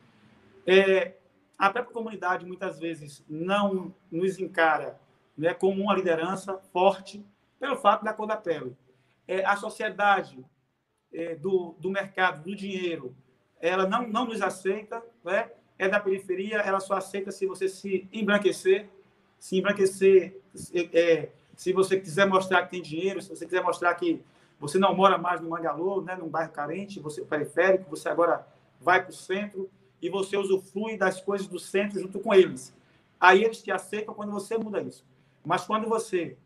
É, 0.65 1.13
a 1.57 1.69
própria 1.69 1.93
comunidade, 1.93 2.45
muitas 2.45 2.79
vezes, 2.79 3.23
não 3.29 3.93
nos 4.11 4.39
encara 4.39 4.99
né, 5.37 5.53
como 5.53 5.83
uma 5.83 5.95
liderança 5.95 6.57
forte 6.73 7.23
pelo 7.59 7.75
fato 7.75 8.03
da 8.03 8.13
cor 8.13 8.27
da 8.27 8.35
pele. 8.35 8.75
É, 9.27 9.45
a 9.45 9.55
sociedade 9.55 10.43
é, 11.13 11.35
do, 11.35 11.75
do 11.79 11.89
mercado, 11.89 12.43
do 12.43 12.55
dinheiro, 12.55 13.15
ela 13.59 13.87
não, 13.87 14.07
não 14.07 14.25
nos 14.25 14.41
aceita, 14.41 15.03
né? 15.23 15.51
é 15.81 15.89
da 15.89 15.99
periferia, 15.99 16.57
ela 16.57 16.79
só 16.79 16.93
aceita 16.93 17.31
se 17.31 17.47
você 17.47 17.67
se 17.67 18.07
embranquecer, 18.13 18.87
se 19.39 19.57
embranquecer, 19.57 20.39
é, 20.93 21.29
se 21.55 21.73
você 21.73 21.99
quiser 21.99 22.27
mostrar 22.27 22.63
que 22.63 22.71
tem 22.71 22.81
dinheiro, 22.83 23.19
se 23.19 23.29
você 23.29 23.45
quiser 23.45 23.63
mostrar 23.63 23.95
que 23.95 24.23
você 24.61 24.77
não 24.77 24.95
mora 24.95 25.17
mais 25.17 25.41
no 25.41 25.49
Mangalô, 25.49 26.01
né, 26.01 26.15
num 26.15 26.29
bairro 26.29 26.51
carente, 26.51 26.99
você 26.99 27.21
é 27.21 27.25
periférico, 27.25 27.89
você 27.89 28.07
agora 28.07 28.47
vai 28.79 29.01
para 29.01 29.09
o 29.09 29.13
centro 29.13 29.67
e 29.99 30.07
você 30.07 30.37
usufrui 30.37 30.95
das 30.95 31.19
coisas 31.19 31.47
do 31.47 31.57
centro 31.57 31.99
junto 31.99 32.19
com 32.19 32.31
eles. 32.31 32.71
Aí 33.19 33.43
eles 33.43 33.63
te 33.63 33.71
aceitam 33.71 34.13
quando 34.13 34.31
você 34.31 34.59
muda 34.59 34.79
isso. 34.79 35.03
Mas 35.43 35.65
quando 35.65 35.89
você 35.89 36.37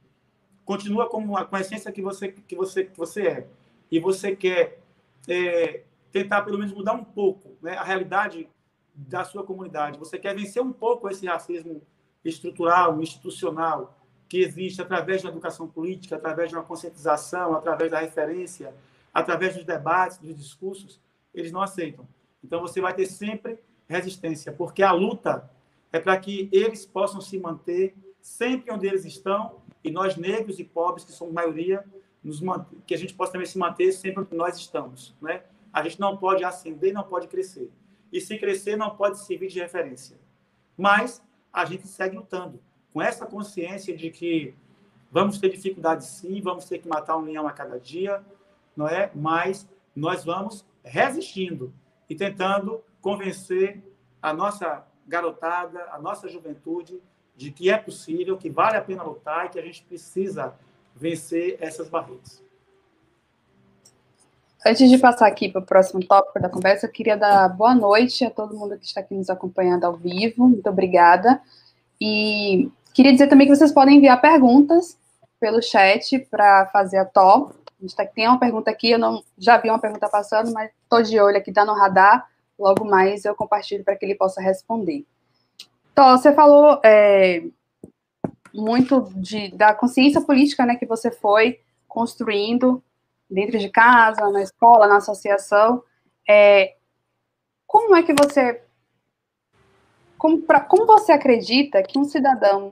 continua 0.63 1.09
com 1.09 1.35
a, 1.35 1.59
essência 1.59 1.91
que 1.91 2.01
você, 2.01 2.29
que, 2.29 2.55
você, 2.55 2.85
que 2.85 2.97
você 2.97 3.27
é 3.27 3.47
e 3.91 3.99
você 3.99 4.33
quer 4.33 4.79
é, 5.27 5.83
tentar 6.09 6.43
pelo 6.43 6.57
menos 6.57 6.73
mudar 6.73 6.93
um 6.93 7.03
pouco 7.03 7.57
né, 7.61 7.75
a 7.75 7.83
realidade 7.83 8.49
da 8.93 9.25
sua 9.25 9.43
comunidade, 9.43 9.99
você 9.99 10.17
quer 10.17 10.33
vencer 10.33 10.63
um 10.63 10.71
pouco 10.71 11.09
esse 11.09 11.25
racismo 11.25 11.81
estrutural, 12.23 13.01
institucional, 13.01 13.93
que 14.35 14.41
existe 14.41 14.81
através 14.81 15.23
da 15.23 15.29
educação 15.29 15.65
política, 15.65 16.17
através 16.17 16.49
de 16.49 16.55
uma 16.57 16.63
conscientização, 16.63 17.55
através 17.55 17.89
da 17.89 17.99
referência, 17.99 18.75
através 19.13 19.55
dos 19.55 19.63
debates, 19.63 20.17
dos 20.17 20.35
discursos, 20.35 20.99
eles 21.33 21.53
não 21.53 21.61
aceitam. 21.61 22.05
Então 22.43 22.59
você 22.59 22.81
vai 22.81 22.93
ter 22.93 23.05
sempre 23.05 23.57
resistência, 23.87 24.51
porque 24.51 24.83
a 24.83 24.91
luta 24.91 25.49
é 25.89 26.01
para 26.01 26.17
que 26.17 26.49
eles 26.51 26.85
possam 26.85 27.21
se 27.21 27.39
manter 27.39 27.95
sempre 28.19 28.73
onde 28.73 28.85
eles 28.85 29.05
estão 29.05 29.61
e 29.81 29.89
nós 29.89 30.17
negros 30.17 30.59
e 30.59 30.65
pobres, 30.65 31.05
que 31.05 31.13
somos 31.13 31.33
maioria, 31.33 31.85
nos 32.21 32.41
que 32.85 32.93
a 32.93 32.97
gente 32.97 33.13
possa 33.13 33.31
também 33.31 33.47
se 33.47 33.57
manter 33.57 33.93
sempre 33.93 34.23
onde 34.23 34.35
nós 34.35 34.57
estamos, 34.57 35.15
né? 35.21 35.43
A 35.71 35.81
gente 35.81 35.97
não 35.97 36.17
pode 36.17 36.43
ascender, 36.43 36.91
não 36.91 37.03
pode 37.03 37.29
crescer. 37.29 37.71
E 38.11 38.19
se 38.19 38.37
crescer, 38.37 38.75
não 38.75 38.97
pode 38.97 39.17
servir 39.17 39.47
de 39.47 39.61
referência. 39.61 40.17
Mas 40.77 41.23
a 41.53 41.63
gente 41.63 41.87
segue 41.87 42.17
lutando 42.17 42.59
com 42.95 43.01
essa 43.01 43.25
consciência 43.25 43.93
de 43.93 44.09
que 44.09 44.55
vamos 45.11 45.37
ter 45.37 45.49
dificuldades 45.49 46.07
sim, 46.07 46.39
vamos 46.39 46.63
ter 46.63 46.79
que 46.79 46.87
matar 46.87 47.17
um 47.17 47.25
leão 47.25 47.45
a 47.45 47.51
cada 47.51 47.77
dia, 47.77 48.23
não 48.73 48.87
é? 48.87 49.11
Mas 49.13 49.67
nós 49.93 50.23
vamos 50.23 50.65
resistindo 50.81 51.73
e 52.09 52.15
tentando 52.15 52.81
convencer 53.01 53.83
a 54.21 54.31
nossa 54.33 54.87
garotada, 55.05 55.89
a 55.91 55.99
nossa 55.99 56.29
juventude 56.29 57.01
de 57.35 57.51
que 57.51 57.69
é 57.69 57.77
possível, 57.77 58.37
que 58.37 58.49
vale 58.49 58.77
a 58.77 58.81
pena 58.81 59.03
lutar 59.03 59.47
e 59.47 59.49
que 59.49 59.59
a 59.59 59.61
gente 59.61 59.83
precisa 59.83 60.55
vencer 60.95 61.57
essas 61.59 61.89
barreiras. 61.89 62.41
Antes 64.65 64.89
de 64.89 64.97
passar 64.97 65.27
aqui 65.27 65.49
para 65.49 65.59
o 65.59 65.65
próximo 65.65 65.99
tópico 66.07 66.39
da 66.39 66.47
conversa, 66.47 66.85
eu 66.85 66.91
queria 66.91 67.17
dar 67.17 67.49
boa 67.49 67.75
noite 67.75 68.23
a 68.23 68.31
todo 68.31 68.55
mundo 68.55 68.77
que 68.77 68.85
está 68.85 69.01
aqui 69.01 69.13
nos 69.13 69.29
acompanhando 69.29 69.83
ao 69.83 69.97
vivo. 69.97 70.47
Muito 70.47 70.69
obrigada. 70.69 71.41
E 71.99 72.71
Queria 72.95 73.11
dizer 73.11 73.27
também 73.27 73.45
que 73.45 73.53
vocês 73.53 73.73
podem 73.73 73.97
enviar 73.97 74.21
perguntas 74.21 74.97
pelo 75.37 75.61
chat 75.61 76.17
para 76.31 76.67
fazer 76.67 76.95
a 76.95 77.03
top. 77.03 77.53
A 77.77 77.81
gente 77.81 77.93
tá, 77.93 78.05
tem 78.05 78.25
uma 78.25 78.39
pergunta 78.39 78.71
aqui, 78.71 78.91
eu 78.91 78.97
não 78.97 79.21
já 79.37 79.57
vi 79.57 79.69
uma 79.69 79.77
pergunta 79.77 80.07
passando, 80.07 80.53
mas 80.53 80.71
estou 80.81 81.03
de 81.03 81.19
olho 81.19 81.35
aqui, 81.35 81.49
está 81.49 81.65
no 81.65 81.73
radar. 81.73 82.25
Logo 82.57 82.85
mais 82.85 83.25
eu 83.25 83.35
compartilho 83.35 83.83
para 83.83 83.97
que 83.97 84.05
ele 84.05 84.15
possa 84.15 84.39
responder. 84.39 85.05
Então, 85.91 86.17
você 86.17 86.31
falou 86.31 86.79
é, 86.85 87.43
muito 88.53 89.11
de, 89.13 89.49
da 89.51 89.73
consciência 89.73 90.21
política 90.21 90.65
né, 90.65 90.77
que 90.77 90.85
você 90.85 91.11
foi 91.11 91.59
construindo 91.89 92.81
dentro 93.29 93.59
de 93.59 93.67
casa, 93.67 94.31
na 94.31 94.41
escola, 94.41 94.87
na 94.87 94.97
associação. 94.97 95.83
É, 96.25 96.75
como 97.67 97.93
é 97.93 98.03
que 98.03 98.13
você. 98.13 98.61
Como, 100.17 100.43
pra, 100.43 100.61
como 100.61 100.85
você 100.85 101.11
acredita 101.11 101.83
que 101.83 101.99
um 101.99 102.05
cidadão 102.05 102.71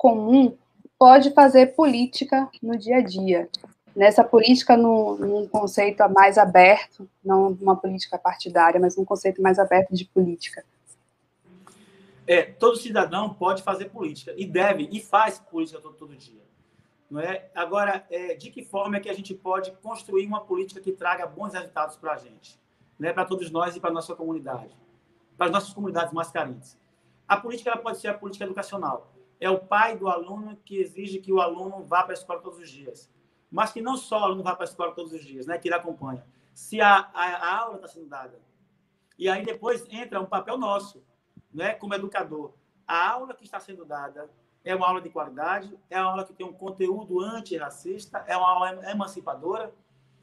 comum 0.00 0.56
pode 0.98 1.30
fazer 1.32 1.74
política 1.74 2.48
no 2.62 2.78
dia 2.78 2.96
a 2.96 3.00
dia. 3.02 3.50
Nessa 3.94 4.24
política 4.24 4.74
num, 4.74 5.14
num 5.16 5.46
conceito 5.46 6.02
mais 6.08 6.38
aberto, 6.38 7.06
não 7.22 7.48
uma 7.60 7.76
política 7.76 8.16
partidária, 8.16 8.80
mas 8.80 8.96
um 8.96 9.04
conceito 9.04 9.42
mais 9.42 9.58
aberto 9.58 9.94
de 9.94 10.06
política. 10.06 10.64
É, 12.26 12.42
todo 12.42 12.78
cidadão 12.78 13.34
pode 13.34 13.62
fazer 13.62 13.90
política 13.90 14.32
e 14.38 14.46
deve 14.46 14.88
e 14.90 15.00
faz 15.00 15.38
política 15.38 15.78
todo, 15.82 15.96
todo 15.96 16.16
dia, 16.16 16.40
não 17.10 17.20
é? 17.20 17.50
Agora, 17.54 18.06
é, 18.08 18.34
de 18.34 18.50
que 18.50 18.64
forma 18.64 18.96
é 18.96 19.00
que 19.00 19.10
a 19.10 19.14
gente 19.14 19.34
pode 19.34 19.70
construir 19.82 20.26
uma 20.26 20.40
política 20.40 20.80
que 20.80 20.92
traga 20.92 21.26
bons 21.26 21.52
resultados 21.52 21.96
para 21.96 22.14
a 22.14 22.16
gente, 22.16 22.58
né? 22.98 23.12
Para 23.12 23.26
todos 23.26 23.50
nós 23.50 23.76
e 23.76 23.80
para 23.80 23.90
a 23.90 23.92
nossa 23.92 24.14
comunidade, 24.14 24.74
para 25.36 25.46
as 25.46 25.52
nossas 25.52 25.74
comunidades 25.74 26.14
mais 26.14 26.30
carentes. 26.30 26.78
A 27.28 27.36
política 27.36 27.70
ela 27.70 27.80
pode 27.82 27.98
ser 27.98 28.08
a 28.08 28.14
política 28.14 28.44
educacional 28.44 29.10
é 29.40 29.48
o 29.48 29.58
pai 29.58 29.96
do 29.96 30.08
aluno 30.08 30.56
que 30.64 30.78
exige 30.78 31.18
que 31.18 31.32
o 31.32 31.40
aluno 31.40 31.82
vá 31.82 32.02
para 32.02 32.12
a 32.12 32.14
escola 32.14 32.40
todos 32.40 32.58
os 32.58 32.70
dias. 32.70 33.10
Mas 33.50 33.72
que 33.72 33.80
não 33.80 33.96
só 33.96 34.20
o 34.20 34.24
aluno 34.24 34.42
vá 34.42 34.54
para 34.54 34.64
a 34.64 34.68
escola 34.68 34.92
todos 34.92 35.12
os 35.12 35.24
dias, 35.24 35.46
né, 35.46 35.58
que 35.58 35.66
ele 35.66 35.74
acompanha. 35.74 36.24
Se 36.52 36.80
a, 36.80 37.10
a, 37.14 37.24
a 37.24 37.58
aula 37.58 37.76
está 37.76 37.88
sendo 37.88 38.06
dada. 38.06 38.38
E 39.18 39.28
aí 39.28 39.44
depois 39.44 39.86
entra 39.90 40.20
um 40.20 40.26
papel 40.26 40.58
nosso, 40.58 41.02
né, 41.52 41.74
como 41.74 41.94
educador. 41.94 42.52
A 42.86 43.10
aula 43.12 43.34
que 43.34 43.44
está 43.44 43.58
sendo 43.58 43.84
dada 43.84 44.30
é 44.62 44.74
uma 44.74 44.86
aula 44.86 45.00
de 45.00 45.08
qualidade, 45.08 45.76
é 45.88 45.98
uma 45.98 46.10
aula 46.10 46.24
que 46.24 46.34
tem 46.34 46.46
um 46.46 46.52
conteúdo 46.52 47.20
antirracista, 47.20 48.22
é 48.26 48.36
uma 48.36 48.48
aula 48.48 48.90
emancipadora. 48.90 49.72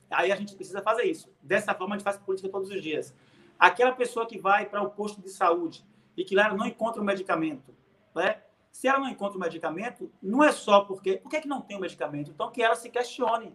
Aí 0.09 0.31
a 0.31 0.35
gente 0.35 0.55
precisa 0.55 0.81
fazer 0.81 1.03
isso. 1.03 1.33
Dessa 1.41 1.73
forma, 1.73 1.95
a 1.95 1.97
gente 1.97 2.03
faz 2.05 2.17
política 2.17 2.49
todos 2.49 2.69
os 2.69 2.81
dias. 2.81 3.15
Aquela 3.57 3.91
pessoa 3.91 4.27
que 4.27 4.37
vai 4.37 4.65
para 4.67 4.81
o 4.81 4.91
posto 4.91 5.21
de 5.21 5.29
saúde 5.29 5.83
e 6.15 6.23
que 6.23 6.35
lá 6.35 6.53
não 6.53 6.65
encontra 6.65 7.01
o 7.01 7.05
medicamento, 7.05 7.75
né? 8.15 8.41
Se 8.77 8.87
ela 8.87 8.99
não 8.99 9.09
encontra 9.09 9.35
o 9.35 9.41
medicamento, 9.41 10.11
não 10.21 10.43
é 10.43 10.51
só 10.51 10.81
porque. 10.81 11.17
Por 11.17 11.31
que, 11.31 11.41
que 11.41 11.47
não 11.47 11.61
tem 11.61 11.75
o 11.75 11.79
medicamento? 11.79 12.29
Então, 12.29 12.51
que 12.51 12.61
ela 12.61 12.75
se 12.75 12.91
questione. 12.91 13.51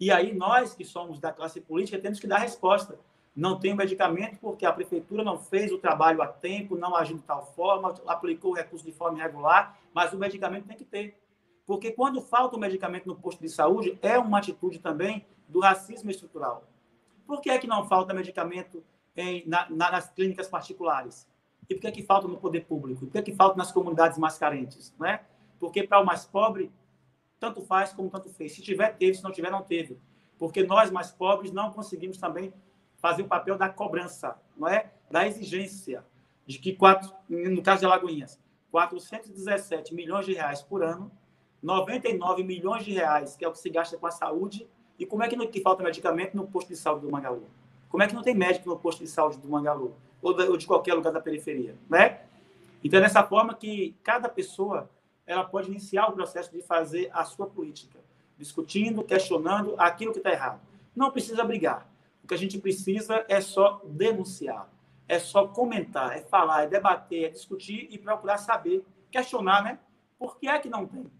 E 0.00 0.10
aí, 0.10 0.34
nós 0.34 0.74
que 0.74 0.84
somos 0.84 1.20
da 1.20 1.32
classe 1.32 1.60
política 1.60 1.96
temos 1.96 2.18
que 2.18 2.26
dar 2.26 2.38
resposta. 2.38 2.98
Não 3.36 3.60
tem 3.60 3.72
o 3.72 3.76
medicamento 3.76 4.36
porque 4.40 4.66
a 4.66 4.72
prefeitura 4.72 5.22
não 5.22 5.38
fez 5.38 5.70
o 5.70 5.78
trabalho 5.78 6.20
a 6.20 6.26
tempo, 6.26 6.76
não 6.76 6.96
agiu 6.96 7.18
de 7.18 7.22
tal 7.22 7.46
forma, 7.54 7.94
aplicou 8.04 8.50
o 8.50 8.54
recurso 8.54 8.84
de 8.84 8.90
forma 8.90 9.16
irregular, 9.20 9.78
mas 9.94 10.12
o 10.12 10.18
medicamento 10.18 10.66
tem 10.66 10.76
que 10.76 10.84
ter. 10.84 11.16
Porque 11.64 11.92
quando 11.92 12.20
falta 12.20 12.56
o 12.56 12.58
medicamento 12.58 13.06
no 13.06 13.14
posto 13.14 13.40
de 13.40 13.48
saúde, 13.48 13.96
é 14.02 14.18
uma 14.18 14.38
atitude 14.38 14.80
também 14.80 15.24
do 15.46 15.60
racismo 15.60 16.10
estrutural. 16.10 16.64
Por 17.28 17.40
que 17.40 17.48
é 17.48 17.58
que 17.60 17.68
não 17.68 17.86
falta 17.86 18.12
medicamento 18.12 18.82
em, 19.16 19.46
na, 19.46 19.70
nas 19.70 20.10
clínicas 20.10 20.48
particulares? 20.48 21.28
E 21.68 21.74
por 21.74 21.82
que, 21.82 21.86
é 21.86 21.92
que 21.92 22.02
falta 22.02 22.26
no 22.26 22.38
poder 22.38 22.64
público? 22.64 23.00
Por 23.00 23.12
que, 23.12 23.18
é 23.18 23.22
que 23.22 23.34
falta 23.34 23.56
nas 23.56 23.70
comunidades 23.70 24.18
mais 24.18 24.38
carentes? 24.38 24.94
Né? 24.98 25.20
Porque 25.58 25.82
para 25.82 26.00
o 26.00 26.06
mais 26.06 26.24
pobre, 26.24 26.72
tanto 27.38 27.60
faz 27.62 27.92
como 27.92 28.08
tanto 28.08 28.30
fez. 28.30 28.52
Se 28.52 28.62
tiver, 28.62 28.96
teve. 28.96 29.14
Se 29.14 29.22
não 29.22 29.32
tiver, 29.32 29.50
não 29.50 29.62
teve. 29.62 29.98
Porque 30.38 30.62
nós, 30.62 30.90
mais 30.90 31.10
pobres, 31.10 31.52
não 31.52 31.70
conseguimos 31.72 32.16
também 32.16 32.52
fazer 32.96 33.22
o 33.22 33.28
papel 33.28 33.56
da 33.56 33.68
cobrança, 33.68 34.36
não 34.56 34.68
é? 34.68 34.90
da 35.10 35.26
exigência 35.26 36.04
de 36.46 36.58
que, 36.58 36.72
quatro, 36.72 37.12
no 37.28 37.62
caso 37.62 37.80
de 37.80 37.86
Alagoinhas, 37.86 38.40
417 38.70 39.94
milhões 39.94 40.26
de 40.26 40.34
reais 40.34 40.62
por 40.62 40.82
ano, 40.82 41.10
99 41.62 42.44
milhões 42.44 42.84
de 42.84 42.92
reais, 42.92 43.36
que 43.36 43.44
é 43.44 43.48
o 43.48 43.52
que 43.52 43.58
se 43.58 43.70
gasta 43.70 43.96
com 43.96 44.06
a 44.06 44.10
saúde, 44.10 44.68
e 44.98 45.06
como 45.06 45.22
é 45.22 45.28
que 45.28 45.36
não 45.36 45.46
que 45.46 45.60
falta 45.60 45.82
medicamento 45.82 46.36
no 46.36 46.46
posto 46.46 46.68
de 46.68 46.76
saúde 46.76 47.06
do 47.06 47.10
Mangalu? 47.10 47.46
Como 47.88 48.02
é 48.02 48.06
que 48.06 48.14
não 48.14 48.22
tem 48.22 48.34
médico 48.34 48.68
no 48.68 48.78
posto 48.78 49.00
de 49.00 49.08
saúde 49.08 49.38
do 49.38 49.48
Mangalu? 49.48 49.94
Ou, 50.20 50.34
ou 50.50 50.56
de 50.56 50.66
qualquer 50.66 50.94
lugar 50.94 51.12
da 51.12 51.20
periferia, 51.20 51.76
né? 51.88 52.20
Então, 52.82 52.98
é 52.98 53.02
dessa 53.02 53.22
forma 53.22 53.54
que 53.54 53.94
cada 54.02 54.28
pessoa 54.28 54.88
ela 55.26 55.44
pode 55.44 55.68
iniciar 55.68 56.08
o 56.08 56.12
processo 56.12 56.50
de 56.50 56.62
fazer 56.62 57.10
a 57.12 57.24
sua 57.24 57.46
política, 57.46 57.98
discutindo, 58.38 59.04
questionando 59.04 59.74
aquilo 59.78 60.12
que 60.12 60.18
está 60.18 60.30
errado. 60.30 60.60
Não 60.96 61.10
precisa 61.10 61.44
brigar. 61.44 61.86
O 62.24 62.26
que 62.26 62.34
a 62.34 62.38
gente 62.38 62.58
precisa 62.58 63.24
é 63.28 63.40
só 63.40 63.82
denunciar, 63.84 64.68
é 65.06 65.18
só 65.18 65.46
comentar, 65.46 66.16
é 66.16 66.22
falar, 66.22 66.64
é 66.64 66.66
debater, 66.66 67.24
é 67.24 67.28
discutir 67.28 67.88
e 67.90 67.98
procurar 67.98 68.38
saber, 68.38 68.84
questionar, 69.10 69.62
né? 69.62 69.78
Por 70.18 70.38
que 70.38 70.48
é 70.48 70.58
que 70.58 70.68
não 70.68 70.86
tem? 70.86 71.10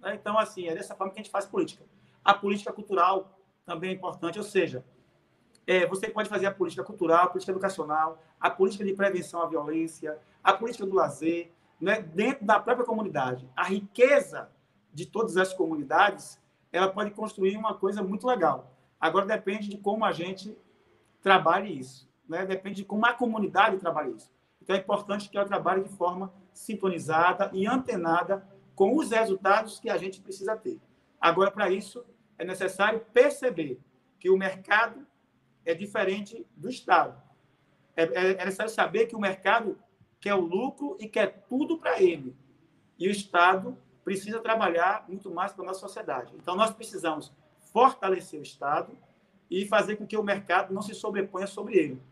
Né? 0.00 0.14
Então, 0.14 0.38
assim, 0.38 0.66
é 0.66 0.74
dessa 0.74 0.94
forma 0.94 1.12
que 1.12 1.20
a 1.20 1.22
gente 1.22 1.32
faz 1.32 1.46
política. 1.46 1.84
A 2.24 2.34
política 2.34 2.72
cultural 2.72 3.38
também 3.64 3.90
é 3.90 3.92
importante, 3.92 4.38
ou 4.38 4.44
seja, 4.44 4.84
é, 5.66 5.86
você 5.86 6.08
pode 6.08 6.28
fazer 6.28 6.46
a 6.46 6.54
política 6.54 6.84
cultural, 6.84 7.24
a 7.24 7.28
política 7.28 7.52
educacional, 7.52 8.22
a 8.40 8.48
política 8.48 8.84
de 8.84 8.92
prevenção 8.94 9.42
à 9.42 9.46
violência, 9.46 10.18
a 10.42 10.52
política 10.52 10.86
do 10.86 10.94
lazer, 10.94 11.52
né, 11.80 12.00
dentro 12.00 12.46
da 12.46 12.60
própria 12.60 12.86
comunidade. 12.86 13.48
A 13.56 13.64
riqueza 13.64 14.48
de 14.92 15.04
todas 15.04 15.36
as 15.36 15.52
comunidades, 15.52 16.40
ela 16.72 16.88
pode 16.88 17.10
construir 17.10 17.56
uma 17.56 17.74
coisa 17.74 18.02
muito 18.02 18.26
legal. 18.26 18.72
Agora 19.00 19.26
depende 19.26 19.68
de 19.68 19.76
como 19.76 20.04
a 20.04 20.12
gente 20.12 20.56
trabalhe 21.20 21.78
isso, 21.78 22.08
né? 22.28 22.46
Depende 22.46 22.76
de 22.76 22.84
como 22.84 23.04
a 23.04 23.12
comunidade 23.12 23.76
trabalhe 23.78 24.14
isso. 24.14 24.32
Então 24.62 24.74
é 24.74 24.78
importante 24.78 25.28
que 25.28 25.36
ela 25.36 25.46
trabalhe 25.46 25.82
de 25.82 25.90
forma 25.90 26.32
sintonizada 26.52 27.50
e 27.52 27.66
antenada 27.66 28.46
com 28.74 28.96
os 28.96 29.10
resultados 29.10 29.78
que 29.78 29.90
a 29.90 29.96
gente 29.96 30.20
precisa 30.20 30.56
ter. 30.56 30.80
Agora 31.20 31.50
para 31.50 31.70
isso 31.70 32.04
é 32.38 32.44
necessário 32.44 33.00
perceber 33.12 33.78
que 34.18 34.30
o 34.30 34.36
mercado 34.36 35.06
é 35.66 35.74
diferente 35.74 36.46
do 36.56 36.70
Estado. 36.70 37.20
É, 37.96 38.04
é, 38.04 38.30
é 38.32 38.44
necessário 38.44 38.72
saber 38.72 39.06
que 39.06 39.16
o 39.16 39.20
mercado 39.20 39.78
quer 40.20 40.34
o 40.34 40.40
lucro 40.40 40.96
e 41.00 41.08
quer 41.08 41.44
tudo 41.48 41.78
para 41.78 42.00
ele. 42.00 42.36
E 42.98 43.08
o 43.08 43.10
Estado 43.10 43.76
precisa 44.04 44.38
trabalhar 44.40 45.04
muito 45.08 45.30
mais 45.30 45.52
para 45.52 45.64
a 45.64 45.66
nossa 45.66 45.80
sociedade. 45.80 46.32
Então, 46.36 46.54
nós 46.54 46.70
precisamos 46.70 47.32
fortalecer 47.72 48.38
o 48.38 48.42
Estado 48.42 48.96
e 49.50 49.66
fazer 49.66 49.96
com 49.96 50.06
que 50.06 50.16
o 50.16 50.22
mercado 50.22 50.72
não 50.72 50.82
se 50.82 50.94
sobreponha 50.94 51.46
sobre 51.46 51.76
ele. 51.76 52.02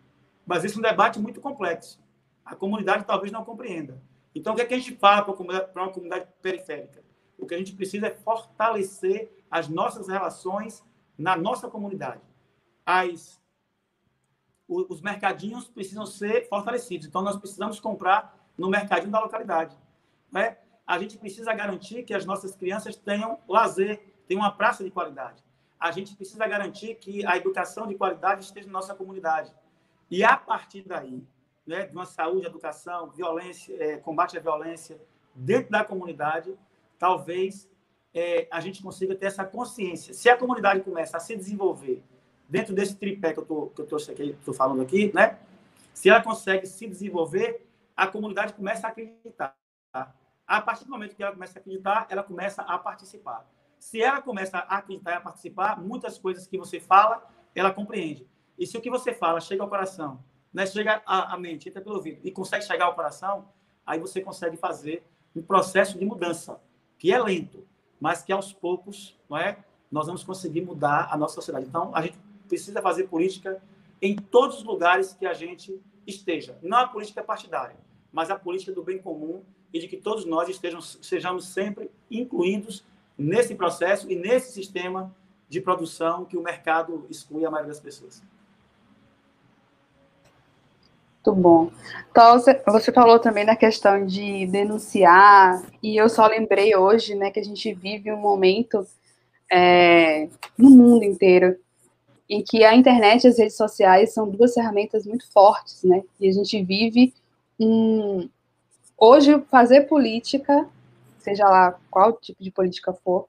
Mas 0.44 0.64
isso 0.64 0.76
é 0.76 0.78
um 0.78 0.82
debate 0.82 1.18
muito 1.18 1.40
complexo. 1.40 2.02
A 2.44 2.54
comunidade 2.54 3.04
talvez 3.04 3.32
não 3.32 3.44
compreenda. 3.44 4.02
Então, 4.34 4.52
o 4.52 4.56
que, 4.56 4.62
é 4.62 4.66
que 4.66 4.74
a 4.74 4.78
gente 4.78 4.96
fala 4.96 5.22
para 5.22 5.82
uma 5.82 5.92
comunidade 5.92 6.26
periférica? 6.42 7.02
O 7.38 7.46
que 7.46 7.54
a 7.54 7.58
gente 7.58 7.72
precisa 7.72 8.08
é 8.08 8.10
fortalecer 8.10 9.32
as 9.50 9.68
nossas 9.68 10.08
relações 10.08 10.84
na 11.16 11.36
nossa 11.36 11.68
comunidade. 11.68 12.22
As 12.84 13.40
os 14.68 15.00
mercadinhos 15.00 15.68
precisam 15.68 16.06
ser 16.06 16.48
fortalecidos. 16.48 17.06
Então, 17.06 17.22
nós 17.22 17.36
precisamos 17.36 17.78
comprar 17.78 18.38
no 18.56 18.68
mercadinho 18.68 19.10
da 19.10 19.20
localidade. 19.20 19.76
Né? 20.32 20.56
A 20.86 20.98
gente 20.98 21.18
precisa 21.18 21.52
garantir 21.52 22.02
que 22.02 22.14
as 22.14 22.24
nossas 22.24 22.54
crianças 22.56 22.96
tenham 22.96 23.38
lazer, 23.48 24.02
tenham 24.26 24.42
uma 24.42 24.52
praça 24.52 24.82
de 24.82 24.90
qualidade. 24.90 25.42
A 25.78 25.90
gente 25.90 26.16
precisa 26.16 26.46
garantir 26.46 26.94
que 26.94 27.26
a 27.26 27.36
educação 27.36 27.86
de 27.86 27.94
qualidade 27.94 28.44
esteja 28.44 28.66
na 28.66 28.72
nossa 28.74 28.94
comunidade. 28.94 29.52
E, 30.10 30.24
a 30.24 30.36
partir 30.36 30.82
daí, 30.82 31.22
né, 31.66 31.86
de 31.86 31.92
uma 31.92 32.06
saúde, 32.06 32.46
educação, 32.46 33.10
violência, 33.10 33.74
é, 33.78 33.96
combate 33.98 34.36
à 34.36 34.40
violência 34.40 35.00
dentro 35.34 35.70
da 35.70 35.84
comunidade, 35.84 36.54
talvez 36.98 37.68
é, 38.14 38.46
a 38.50 38.60
gente 38.60 38.82
consiga 38.82 39.14
ter 39.14 39.26
essa 39.26 39.44
consciência. 39.44 40.14
Se 40.14 40.28
a 40.28 40.36
comunidade 40.36 40.82
começa 40.82 41.16
a 41.16 41.20
se 41.20 41.36
desenvolver 41.36 42.02
dentro 42.54 42.72
desse 42.72 42.94
tripé 42.94 43.32
que 43.32 43.40
eu 43.40 43.44
tô, 43.44 43.66
que 43.66 43.82
tô, 43.82 43.96
tô 44.44 44.52
falando 44.52 44.80
aqui, 44.80 45.12
né? 45.12 45.40
Se 45.92 46.08
ela 46.08 46.22
consegue 46.22 46.68
se 46.68 46.86
desenvolver, 46.86 47.66
a 47.96 48.06
comunidade 48.06 48.52
começa 48.52 48.86
a 48.86 48.90
acreditar. 48.90 49.56
A 50.46 50.60
partir 50.60 50.84
do 50.84 50.90
momento 50.92 51.16
que 51.16 51.22
ela 51.24 51.32
começa 51.32 51.58
a 51.58 51.60
acreditar, 51.60 52.06
ela 52.08 52.22
começa 52.22 52.62
a 52.62 52.78
participar. 52.78 53.44
Se 53.76 54.00
ela 54.00 54.22
começa 54.22 54.58
a 54.58 54.76
acreditar 54.76 55.10
e 55.10 55.14
a 55.14 55.20
participar, 55.20 55.80
muitas 55.82 56.16
coisas 56.16 56.46
que 56.46 56.56
você 56.56 56.78
fala, 56.78 57.28
ela 57.56 57.72
compreende. 57.72 58.24
E 58.56 58.68
se 58.68 58.78
o 58.78 58.80
que 58.80 58.88
você 58.88 59.12
fala 59.12 59.40
chega 59.40 59.64
ao 59.64 59.68
coração, 59.68 60.22
né, 60.52 60.64
chega 60.64 61.02
à, 61.04 61.34
à 61.34 61.36
mente, 61.36 61.68
entra 61.68 61.82
pelo 61.82 61.96
ouvido 61.96 62.20
e 62.22 62.30
consegue 62.30 62.64
chegar 62.64 62.84
ao 62.84 62.94
coração, 62.94 63.48
aí 63.84 63.98
você 63.98 64.20
consegue 64.20 64.56
fazer 64.56 65.04
um 65.34 65.42
processo 65.42 65.98
de 65.98 66.06
mudança, 66.06 66.60
que 67.00 67.12
é 67.12 67.20
lento, 67.20 67.66
mas 68.00 68.22
que 68.22 68.32
aos 68.32 68.52
poucos, 68.52 69.18
não 69.28 69.36
é? 69.36 69.58
Nós 69.90 70.06
vamos 70.06 70.22
conseguir 70.22 70.60
mudar 70.60 71.08
a 71.10 71.16
nossa 71.16 71.34
sociedade. 71.34 71.66
Então, 71.66 71.90
a 71.94 72.02
gente 72.02 72.23
precisa 72.48 72.80
fazer 72.82 73.04
política 73.04 73.62
em 74.00 74.16
todos 74.16 74.58
os 74.58 74.64
lugares 74.64 75.14
que 75.14 75.26
a 75.26 75.32
gente 75.32 75.80
esteja. 76.06 76.58
Não 76.62 76.78
a 76.78 76.88
política 76.88 77.22
partidária, 77.22 77.76
mas 78.12 78.30
a 78.30 78.38
política 78.38 78.72
do 78.72 78.82
bem 78.82 78.98
comum 78.98 79.42
e 79.72 79.78
de 79.78 79.88
que 79.88 79.96
todos 79.96 80.24
nós 80.24 80.48
estejamos, 80.48 80.98
sejamos 81.02 81.48
sempre 81.48 81.90
incluídos 82.10 82.84
nesse 83.16 83.54
processo 83.54 84.10
e 84.10 84.14
nesse 84.14 84.52
sistema 84.52 85.14
de 85.48 85.60
produção 85.60 86.24
que 86.24 86.36
o 86.36 86.42
mercado 86.42 87.06
exclui 87.10 87.44
a 87.44 87.50
maioria 87.50 87.72
das 87.72 87.80
pessoas. 87.80 88.22
Muito 91.26 91.40
bom. 91.40 91.70
Então, 92.10 92.38
você 92.66 92.92
falou 92.92 93.18
também 93.18 93.46
da 93.46 93.56
questão 93.56 94.04
de 94.04 94.46
denunciar, 94.46 95.62
e 95.82 95.96
eu 95.96 96.08
só 96.08 96.26
lembrei 96.26 96.76
hoje, 96.76 97.14
né, 97.14 97.30
que 97.30 97.40
a 97.40 97.44
gente 97.44 97.72
vive 97.72 98.12
um 98.12 98.18
momento 98.18 98.86
é, 99.50 100.28
no 100.58 100.70
mundo 100.70 101.02
inteiro 101.02 101.56
em 102.28 102.42
que 102.42 102.64
a 102.64 102.74
internet 102.74 103.24
e 103.24 103.28
as 103.28 103.38
redes 103.38 103.56
sociais 103.56 104.12
são 104.12 104.28
duas 104.28 104.54
ferramentas 104.54 105.06
muito 105.06 105.30
fortes, 105.30 105.82
né? 105.82 106.02
E 106.20 106.28
a 106.28 106.32
gente 106.32 106.62
vive 106.62 107.12
um... 107.58 108.28
Hoje, 108.96 109.40
fazer 109.50 109.82
política, 109.82 110.68
seja 111.18 111.44
lá 111.44 111.78
qual 111.90 112.12
tipo 112.14 112.42
de 112.42 112.50
política 112.50 112.92
for, 112.92 113.26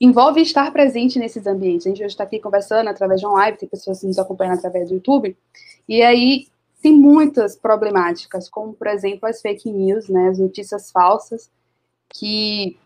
envolve 0.00 0.40
estar 0.40 0.72
presente 0.72 1.18
nesses 1.18 1.46
ambientes. 1.46 1.86
A 1.86 1.90
gente 1.90 2.02
hoje 2.02 2.12
está 2.12 2.24
aqui 2.24 2.40
conversando 2.40 2.88
através 2.88 3.20
de 3.20 3.26
uma 3.26 3.34
live, 3.34 3.58
tem 3.58 3.68
pessoas 3.68 4.00
que 4.00 4.06
nos 4.06 4.18
acompanham 4.18 4.54
através 4.54 4.88
do 4.88 4.94
YouTube, 4.94 5.36
e 5.88 6.02
aí 6.02 6.48
tem 6.82 6.92
muitas 6.92 7.54
problemáticas, 7.54 8.48
como, 8.48 8.72
por 8.72 8.86
exemplo, 8.86 9.28
as 9.28 9.42
fake 9.42 9.70
news, 9.70 10.08
né, 10.08 10.28
as 10.28 10.38
notícias 10.38 10.90
falsas, 10.90 11.50
que 12.08 12.78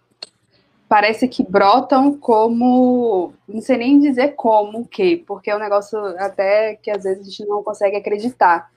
parece 0.88 1.26
que 1.28 1.42
brotam 1.42 2.16
como, 2.16 3.32
não 3.48 3.60
sei 3.60 3.78
nem 3.78 4.00
dizer 4.00 4.34
como 4.34 4.86
que, 4.86 5.16
porque 5.18 5.50
é 5.50 5.56
um 5.56 5.60
negócio 5.60 5.98
até 6.18 6.76
que 6.76 6.90
às 6.90 7.04
vezes 7.04 7.20
a 7.20 7.30
gente 7.30 7.46
não 7.46 7.62
consegue 7.62 7.96
acreditar. 7.96 8.70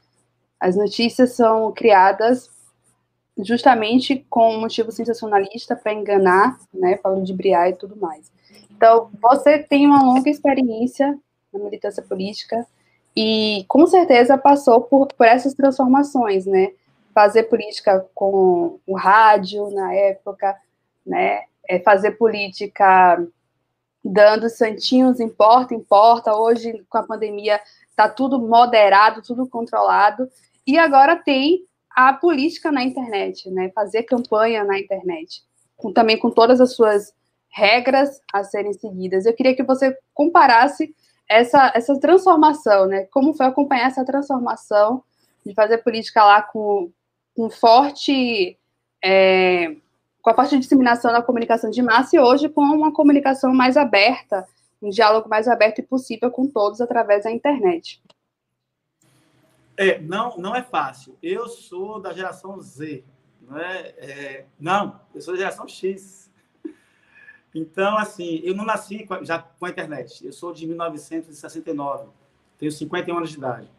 As 0.60 0.76
notícias 0.76 1.34
são 1.34 1.72
criadas 1.72 2.50
justamente 3.38 4.26
com 4.30 4.56
um 4.56 4.62
motivo 4.62 4.92
sensacionalista 4.92 5.76
para 5.76 5.94
enganar, 5.94 6.58
né, 6.74 6.98
falando 6.98 7.24
de 7.24 7.34
briar 7.34 7.70
e 7.70 7.76
tudo 7.76 7.96
mais. 7.96 8.32
Então, 8.72 9.10
você 9.22 9.60
tem 9.60 9.86
uma 9.86 10.02
longa 10.04 10.30
experiência 10.30 11.18
na 11.54 11.60
militância 11.60 12.02
política 12.02 12.66
e 13.16 13.66
com 13.68 13.86
certeza 13.88 14.38
passou 14.38 14.82
por, 14.82 15.08
por 15.08 15.26
essas 15.26 15.54
transformações, 15.54 16.46
né? 16.46 16.72
Fazer 17.14 17.44
política 17.44 18.06
com 18.14 18.80
o 18.86 18.96
rádio 18.96 19.72
na 19.72 19.94
época, 19.94 20.56
né? 21.04 21.46
É, 21.68 21.80
fazer 21.80 22.12
política 22.12 23.18
dando 24.04 24.50
santinhos 24.50 25.20
em 25.20 25.30
porta 25.30 25.74
em 25.74 25.80
porta. 25.80 26.36
Hoje, 26.36 26.86
com 26.90 26.98
a 26.98 27.04
pandemia, 27.04 27.60
está 27.90 28.08
tudo 28.08 28.40
moderado, 28.40 29.22
tudo 29.22 29.48
controlado. 29.48 30.30
E 30.66 30.78
agora 30.78 31.16
tem 31.16 31.64
a 31.92 32.14
política 32.14 32.72
na 32.72 32.84
internet, 32.84 33.50
né? 33.50 33.72
Fazer 33.74 34.04
campanha 34.04 34.64
na 34.64 34.80
internet, 34.80 35.44
com, 35.76 35.92
também 35.92 36.18
com 36.18 36.30
todas 36.30 36.62
as 36.62 36.74
suas 36.74 37.14
regras 37.50 38.22
a 38.32 38.44
serem 38.44 38.74
seguidas. 38.74 39.26
Eu 39.26 39.34
queria 39.34 39.56
que 39.56 39.64
você 39.64 39.98
comparasse 40.14 40.94
essa, 41.28 41.72
essa 41.76 42.00
transformação, 42.00 42.86
né? 42.86 43.08
Como 43.12 43.34
foi 43.34 43.48
acompanhar 43.48 43.88
essa 43.88 44.06
transformação 44.06 45.04
de 45.46 45.54
fazer 45.54 45.80
política 45.80 46.24
lá 46.24 46.42
com, 46.42 46.92
com 47.36 47.50
forte 47.50 48.58
é, 49.04 49.76
com 50.28 50.32
a 50.32 50.36
forte 50.36 50.60
disseminação 50.60 51.14
da 51.14 51.22
comunicação 51.22 51.70
de 51.70 51.82
massa 51.82 52.18
e 52.18 52.20
hoje 52.20 52.50
com 52.50 52.60
uma 52.60 52.92
comunicação 52.92 53.54
mais 53.54 53.78
aberta, 53.78 54.46
um 54.82 54.90
diálogo 54.90 55.30
mais 55.30 55.48
aberto 55.48 55.80
e 55.80 55.82
possível 55.82 56.30
com 56.30 56.46
todos 56.46 56.82
através 56.82 57.24
da 57.24 57.32
internet. 57.32 58.04
É, 59.78 60.02
não, 60.02 60.38
não 60.38 60.54
é 60.54 60.62
fácil. 60.62 61.18
Eu 61.24 61.48
sou 61.48 62.02
da 62.02 62.12
geração 62.12 62.60
Z. 62.60 63.06
Não, 63.42 63.58
é, 63.58 63.94
é, 64.00 64.46
não 64.60 65.00
eu 65.16 65.22
sou 65.22 65.34
da 65.34 65.40
geração 65.40 65.66
X. 65.66 66.30
Então, 67.56 67.98
assim, 67.98 68.42
eu 68.44 68.54
não 68.54 68.66
nasci 68.66 69.08
já 69.22 69.40
com 69.40 69.66
a 69.66 69.70
internet. 69.70 70.26
Eu 70.26 70.34
sou 70.34 70.52
de 70.52 70.68
1969. 70.68 72.10
Tenho 72.58 72.70
51 72.70 73.16
anos 73.16 73.30
de 73.30 73.38
idade. 73.38 73.72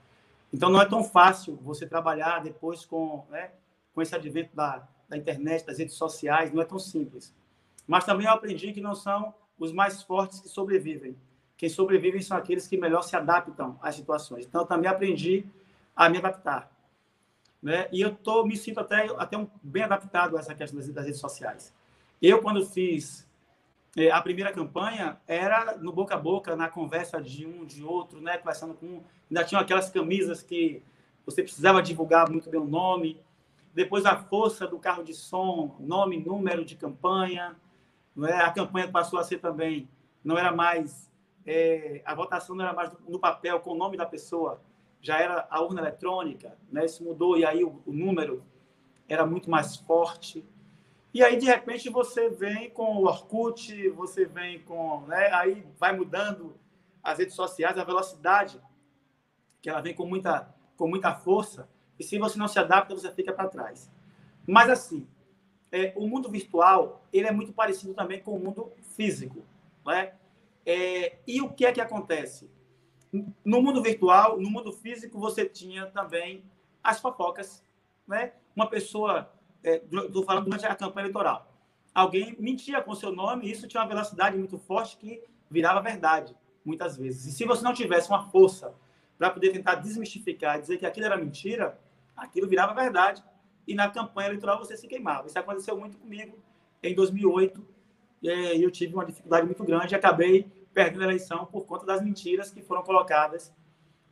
Então, 0.50 0.70
não 0.70 0.80
é 0.80 0.86
tão 0.86 1.04
fácil 1.04 1.58
você 1.60 1.86
trabalhar 1.86 2.42
depois 2.42 2.86
com, 2.86 3.26
né, 3.28 3.50
com 3.92 4.00
esse 4.00 4.14
advento 4.14 4.56
da, 4.56 4.88
da 5.08 5.16
internet, 5.16 5.64
das 5.64 5.78
redes 5.78 5.94
sociais. 5.94 6.52
Não 6.52 6.62
é 6.62 6.64
tão 6.64 6.78
simples. 6.78 7.34
Mas 7.86 8.04
também 8.04 8.26
eu 8.26 8.32
aprendi 8.32 8.72
que 8.72 8.80
não 8.80 8.94
são 8.94 9.34
os 9.58 9.72
mais 9.72 10.02
fortes 10.02 10.40
que 10.40 10.48
sobrevivem. 10.48 11.16
Quem 11.56 11.68
sobrevivem 11.68 12.22
são 12.22 12.36
aqueles 12.36 12.68
que 12.68 12.76
melhor 12.76 13.02
se 13.02 13.16
adaptam 13.16 13.78
às 13.82 13.96
situações. 13.96 14.46
Então, 14.46 14.60
eu 14.60 14.66
também 14.66 14.88
aprendi 14.88 15.44
a 15.96 16.08
me 16.08 16.18
adaptar. 16.18 16.70
Né? 17.60 17.88
E 17.90 18.00
eu 18.00 18.14
tô, 18.14 18.44
me 18.44 18.56
sinto 18.56 18.78
até, 18.78 19.06
até 19.18 19.36
um, 19.36 19.48
bem 19.60 19.82
adaptado 19.82 20.36
a 20.36 20.40
essa 20.40 20.54
questão 20.54 20.78
das, 20.78 20.88
das 20.88 21.04
redes 21.04 21.20
sociais. 21.20 21.74
Eu, 22.22 22.40
quando 22.40 22.64
fiz 22.64 23.26
é, 23.96 24.10
a 24.10 24.22
primeira 24.22 24.52
campanha, 24.52 25.18
era 25.26 25.76
no 25.76 25.92
boca 25.92 26.14
a 26.14 26.18
boca, 26.18 26.54
na 26.54 26.68
conversa 26.68 27.20
de 27.20 27.44
um, 27.44 27.64
de 27.64 27.82
outro, 27.82 28.20
né? 28.20 28.38
conversando 28.38 28.74
com 28.74 28.86
um. 28.86 29.02
Ainda 29.28 29.44
tinham 29.44 29.60
aquelas 29.60 29.90
camisas 29.90 30.42
que 30.42 30.82
você 31.26 31.42
precisava 31.42 31.82
divulgar 31.82 32.30
muito 32.30 32.48
bem 32.48 32.60
o 32.60 32.64
nome. 32.64 33.20
Depois, 33.74 34.04
a 34.06 34.16
força 34.16 34.66
do 34.66 34.78
carro 34.78 35.02
de 35.02 35.14
som, 35.14 35.76
nome, 35.78 36.18
número 36.18 36.64
de 36.64 36.76
campanha. 36.76 37.56
Né? 38.14 38.32
A 38.32 38.50
campanha 38.50 38.90
passou 38.90 39.18
a 39.18 39.24
ser 39.24 39.38
também, 39.38 39.88
não 40.24 40.36
era 40.36 40.52
mais. 40.52 41.10
É, 41.46 42.02
a 42.04 42.14
votação 42.14 42.54
não 42.54 42.64
era 42.64 42.74
mais 42.74 42.92
no 43.08 43.18
papel 43.18 43.60
com 43.60 43.70
o 43.70 43.76
nome 43.76 43.96
da 43.96 44.04
pessoa, 44.04 44.60
já 45.00 45.18
era 45.18 45.46
a 45.48 45.62
urna 45.62 45.80
eletrônica, 45.80 46.58
né? 46.70 46.84
Isso 46.84 47.02
mudou 47.02 47.38
e 47.38 47.46
aí 47.46 47.64
o, 47.64 47.80
o 47.86 47.92
número 47.92 48.42
era 49.08 49.24
muito 49.24 49.50
mais 49.50 49.76
forte. 49.76 50.44
E 51.12 51.22
aí, 51.22 51.38
de 51.38 51.46
repente, 51.46 51.88
você 51.88 52.28
vem 52.28 52.68
com 52.70 52.98
o 52.98 53.06
Orkut, 53.06 53.88
você 53.90 54.26
vem 54.26 54.60
com. 54.60 55.00
Né? 55.06 55.32
Aí 55.32 55.66
vai 55.78 55.96
mudando 55.96 56.54
as 57.02 57.18
redes 57.18 57.34
sociais, 57.34 57.78
a 57.78 57.84
velocidade, 57.84 58.60
que 59.62 59.70
ela 59.70 59.80
vem 59.80 59.94
com 59.94 60.04
muita, 60.04 60.54
com 60.76 60.86
muita 60.86 61.14
força, 61.14 61.68
e 61.98 62.04
se 62.04 62.18
você 62.18 62.38
não 62.38 62.48
se 62.48 62.58
adapta, 62.58 62.94
você 62.94 63.10
fica 63.12 63.32
para 63.32 63.48
trás. 63.48 63.90
Mas, 64.46 64.70
assim, 64.70 65.06
é, 65.70 65.92
o 65.96 66.06
mundo 66.06 66.30
virtual 66.30 67.04
ele 67.12 67.26
é 67.26 67.32
muito 67.32 67.52
parecido 67.52 67.94
também 67.94 68.20
com 68.20 68.34
o 68.34 68.38
mundo 68.38 68.72
físico. 68.96 69.44
Né? 69.86 70.12
É, 70.64 71.18
e 71.26 71.40
o 71.40 71.50
que 71.50 71.66
é 71.66 71.72
que 71.72 71.80
acontece? 71.80 72.50
No 73.44 73.62
mundo 73.62 73.82
virtual, 73.82 74.38
no 74.38 74.50
mundo 74.50 74.72
físico, 74.72 75.18
você 75.18 75.46
tinha 75.46 75.86
também 75.86 76.44
as 76.82 77.00
fofocas. 77.00 77.64
Né? 78.06 78.32
Uma 78.54 78.68
pessoa, 78.68 79.30
estou 79.62 80.22
é, 80.22 80.26
falando 80.26 80.44
durante 80.44 80.66
a 80.66 80.74
campanha 80.74 81.04
eleitoral, 81.04 81.52
alguém 81.94 82.36
mentia 82.38 82.80
com 82.82 82.94
seu 82.94 83.12
nome 83.12 83.46
e 83.46 83.50
isso 83.50 83.66
tinha 83.66 83.82
uma 83.82 83.88
velocidade 83.88 84.36
muito 84.36 84.58
forte 84.58 84.96
que 84.96 85.22
virava 85.50 85.80
verdade, 85.80 86.36
muitas 86.64 86.96
vezes. 86.96 87.26
E 87.26 87.32
se 87.32 87.44
você 87.44 87.62
não 87.62 87.72
tivesse 87.72 88.08
uma 88.08 88.30
força 88.30 88.74
para 89.18 89.30
poder 89.30 89.50
tentar 89.50 89.76
desmistificar, 89.76 90.60
dizer 90.60 90.78
que 90.78 90.86
aquilo 90.86 91.06
era 91.06 91.16
mentira, 91.16 91.78
aquilo 92.18 92.48
virava 92.48 92.74
verdade. 92.74 93.22
E 93.66 93.74
na 93.74 93.88
campanha 93.90 94.28
eleitoral 94.28 94.58
você 94.58 94.76
se 94.76 94.86
queimava. 94.86 95.26
Isso 95.26 95.38
aconteceu 95.38 95.76
muito 95.78 95.98
comigo 95.98 96.38
em 96.82 96.94
2008. 96.94 97.64
E 98.22 98.62
eu 98.62 98.70
tive 98.70 98.94
uma 98.94 99.04
dificuldade 99.04 99.46
muito 99.46 99.62
grande 99.64 99.94
e 99.94 99.96
acabei 99.96 100.50
perdendo 100.72 101.02
a 101.02 101.04
eleição 101.04 101.46
por 101.46 101.64
conta 101.66 101.86
das 101.86 102.02
mentiras 102.02 102.50
que 102.50 102.62
foram 102.62 102.82
colocadas 102.82 103.52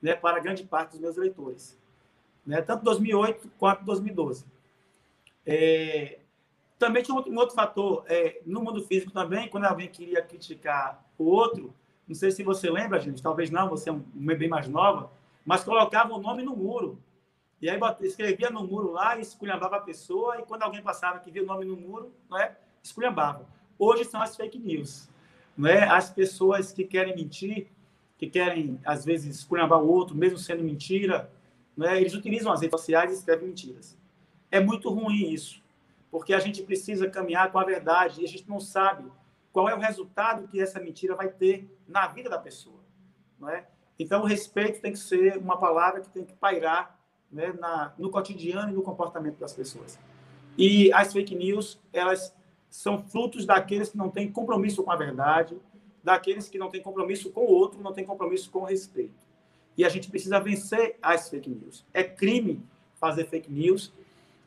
né, 0.00 0.14
para 0.14 0.40
grande 0.40 0.64
parte 0.64 0.92
dos 0.92 1.00
meus 1.00 1.16
eleitores. 1.16 1.78
Né, 2.46 2.62
tanto 2.62 2.84
2008 2.84 3.50
quanto 3.58 3.84
2012. 3.84 4.44
É, 5.44 6.18
também 6.78 7.02
tinha 7.02 7.14
um 7.14 7.18
outro, 7.18 7.32
um 7.32 7.38
outro 7.38 7.54
fator, 7.54 8.04
é, 8.08 8.40
no 8.44 8.62
mundo 8.62 8.82
físico 8.84 9.10
também, 9.10 9.48
quando 9.48 9.64
alguém 9.64 9.88
queria 9.88 10.22
criticar 10.22 11.04
o 11.18 11.24
outro, 11.24 11.74
não 12.06 12.14
sei 12.14 12.30
se 12.30 12.42
você 12.42 12.70
lembra, 12.70 13.00
gente, 13.00 13.22
talvez 13.22 13.50
não, 13.50 13.68
você 13.68 13.90
é 13.90 13.92
um, 13.92 14.00
bem 14.14 14.48
mais 14.48 14.68
nova, 14.68 15.10
mas 15.44 15.64
colocava 15.64 16.14
o 16.14 16.20
nome 16.20 16.42
no 16.42 16.54
muro. 16.54 16.98
E 17.60 17.70
aí 17.70 17.78
escrevia 18.00 18.50
no 18.50 18.66
muro 18.66 18.92
lá 18.92 19.16
e 19.16 19.22
esculhambava 19.22 19.76
a 19.76 19.80
pessoa, 19.80 20.38
e 20.38 20.42
quando 20.44 20.62
alguém 20.62 20.82
passava 20.82 21.18
que 21.18 21.30
via 21.30 21.42
o 21.42 21.46
nome 21.46 21.64
no 21.64 21.76
muro, 21.76 22.12
não 22.28 22.38
é? 22.38 22.56
esculhambava. 22.82 23.46
Hoje 23.78 24.04
são 24.04 24.20
as 24.20 24.36
fake 24.36 24.58
news 24.58 25.08
né? 25.56 25.84
as 25.84 26.10
pessoas 26.10 26.70
que 26.72 26.84
querem 26.84 27.16
mentir, 27.16 27.68
que 28.18 28.28
querem, 28.28 28.80
às 28.84 29.04
vezes, 29.04 29.36
esculhambar 29.36 29.80
o 29.80 29.88
outro, 29.88 30.16
mesmo 30.16 30.38
sendo 30.38 30.62
mentira, 30.62 31.30
né? 31.76 31.98
eles 32.00 32.14
utilizam 32.14 32.52
as 32.52 32.60
redes 32.60 32.78
sociais 32.78 33.10
e 33.10 33.14
escrevem 33.14 33.48
mentiras. 33.48 33.96
É 34.50 34.60
muito 34.60 34.90
ruim 34.90 35.30
isso, 35.30 35.62
porque 36.10 36.34
a 36.34 36.38
gente 36.38 36.62
precisa 36.62 37.08
caminhar 37.08 37.50
com 37.50 37.58
a 37.58 37.64
verdade 37.64 38.20
e 38.20 38.24
a 38.24 38.28
gente 38.28 38.48
não 38.48 38.60
sabe 38.60 39.10
qual 39.52 39.68
é 39.68 39.74
o 39.74 39.80
resultado 39.80 40.46
que 40.48 40.60
essa 40.60 40.78
mentira 40.78 41.14
vai 41.14 41.28
ter 41.28 41.68
na 41.88 42.06
vida 42.06 42.28
da 42.28 42.38
pessoa. 42.38 42.80
Não 43.38 43.48
é? 43.48 43.66
Então, 43.98 44.22
o 44.22 44.26
respeito 44.26 44.80
tem 44.80 44.92
que 44.92 44.98
ser 44.98 45.38
uma 45.38 45.58
palavra 45.58 46.00
que 46.00 46.08
tem 46.10 46.24
que 46.24 46.34
pairar 46.34 46.95
né, 47.30 47.52
na, 47.58 47.92
no 47.98 48.10
cotidiano 48.10 48.72
e 48.72 48.74
no 48.74 48.82
comportamento 48.82 49.38
das 49.38 49.52
pessoas. 49.52 49.98
E 50.56 50.92
as 50.92 51.12
fake 51.12 51.34
news, 51.34 51.78
elas 51.92 52.34
são 52.70 53.02
frutos 53.02 53.44
daqueles 53.44 53.90
que 53.90 53.96
não 53.96 54.10
têm 54.10 54.30
compromisso 54.30 54.82
com 54.82 54.90
a 54.90 54.96
verdade, 54.96 55.56
daqueles 56.02 56.48
que 56.48 56.58
não 56.58 56.70
têm 56.70 56.82
compromisso 56.82 57.30
com 57.30 57.40
o 57.40 57.50
outro, 57.50 57.82
não 57.82 57.92
têm 57.92 58.04
compromisso 58.04 58.50
com 58.50 58.60
o 58.60 58.64
respeito. 58.64 59.26
E 59.76 59.84
a 59.84 59.88
gente 59.88 60.08
precisa 60.08 60.40
vencer 60.40 60.96
as 61.02 61.28
fake 61.28 61.50
news. 61.50 61.84
É 61.92 62.02
crime 62.02 62.62
fazer 62.94 63.26
fake 63.26 63.50
news 63.50 63.92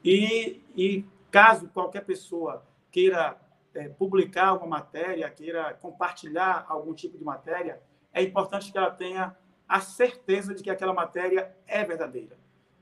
e, 0.03 0.61
e 0.75 1.05
caso 1.29 1.67
qualquer 1.69 2.03
pessoa 2.03 2.63
queira 2.91 3.37
é, 3.73 3.87
publicar 3.89 4.53
uma 4.53 4.65
matéria, 4.65 5.29
queira 5.29 5.73
compartilhar 5.75 6.65
algum 6.67 6.93
tipo 6.93 7.17
de 7.17 7.23
matéria, 7.23 7.81
é 8.13 8.23
importante 8.23 8.71
que 8.71 8.77
ela 8.77 8.89
tenha 8.89 9.35
a 9.67 9.81
certeza 9.81 10.55
de 10.55 10.63
que 10.63 10.69
aquela 10.69 10.93
matéria 10.93 11.55
é 11.67 11.83
verdadeira, 11.83 12.35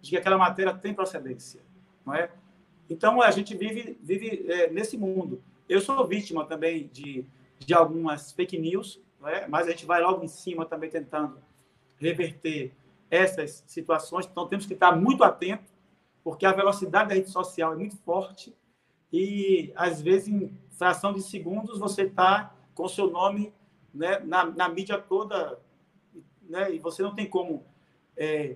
de 0.07 0.11
que 0.11 0.17
aquela 0.17 0.37
matéria 0.37 0.73
tem 0.73 0.93
procedência, 0.93 1.61
não 2.05 2.15
é? 2.15 2.31
Então, 2.89 3.21
a 3.21 3.29
gente 3.29 3.55
vive, 3.55 3.99
vive 4.01 4.45
é, 4.49 4.69
nesse 4.69 4.97
mundo. 4.97 5.43
Eu 5.67 5.81
sou 5.81 6.07
vítima 6.07 6.45
também 6.45 6.87
de, 6.87 7.25
de 7.59 7.73
algumas 7.73 8.31
fake 8.31 8.57
news, 8.57 9.01
né? 9.19 9.45
mas 9.49 9.67
a 9.67 9.71
gente 9.71 9.85
vai 9.85 10.01
logo 10.01 10.23
em 10.23 10.27
cima 10.29 10.65
também 10.65 10.89
tentando 10.89 11.37
reverter 11.97 12.73
essas 13.11 13.65
situações. 13.67 14.25
Então, 14.25 14.47
temos 14.47 14.65
que 14.65 14.73
estar 14.73 14.95
muito 14.95 15.25
atento, 15.25 15.69
porque 16.23 16.45
a 16.45 16.53
velocidade 16.53 17.09
da 17.09 17.15
rede 17.15 17.29
social 17.29 17.73
é 17.73 17.75
muito 17.75 17.97
forte 17.97 18.55
e, 19.11 19.73
às 19.75 20.01
vezes, 20.01 20.29
em 20.29 20.57
fração 20.71 21.11
de 21.11 21.21
segundos, 21.21 21.79
você 21.79 22.03
está 22.03 22.55
com 22.73 22.83
o 22.83 22.89
seu 22.89 23.09
nome 23.09 23.53
né, 23.93 24.19
na, 24.19 24.45
na 24.45 24.69
mídia 24.69 24.97
toda 24.97 25.59
né, 26.43 26.73
e 26.73 26.79
você 26.79 27.03
não 27.03 27.13
tem 27.13 27.25
como 27.25 27.65
é, 28.15 28.55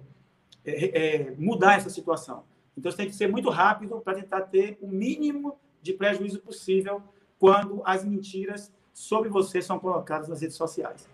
é, 0.66 1.16
é 1.16 1.32
mudar 1.38 1.76
essa 1.76 1.90
situação. 1.90 2.44
Então, 2.78 2.92
você 2.92 2.98
tem 2.98 3.08
que 3.08 3.16
ser 3.16 3.28
muito 3.28 3.50
rápido 3.50 4.00
para 4.02 4.16
tentar 4.16 4.42
ter 4.42 4.78
o 4.82 4.88
mínimo 4.88 5.60
de 5.82 5.94
prejuízo 5.94 6.40
possível 6.40 7.02
quando 7.38 7.82
as 7.86 8.06
mentiras 8.06 8.72
sobre 8.94 9.30
você 9.30 9.62
são 9.62 9.80
colocadas 9.80 10.28
nas 10.28 10.42
redes 10.42 10.56
sociais. 10.56 11.10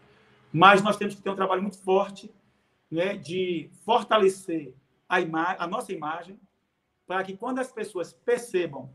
Mas 0.51 0.81
nós 0.81 0.97
temos 0.97 1.15
que 1.15 1.21
ter 1.21 1.29
um 1.29 1.35
trabalho 1.35 1.61
muito 1.61 1.77
forte 1.79 2.31
né, 2.89 3.17
de 3.17 3.69
fortalecer 3.85 4.73
a, 5.07 5.17
a 5.63 5.67
nossa 5.67 5.91
imagem 5.91 6.39
para 7.05 7.23
que 7.23 7.37
quando 7.37 7.59
as 7.59 7.71
pessoas 7.71 8.11
percebam 8.13 8.89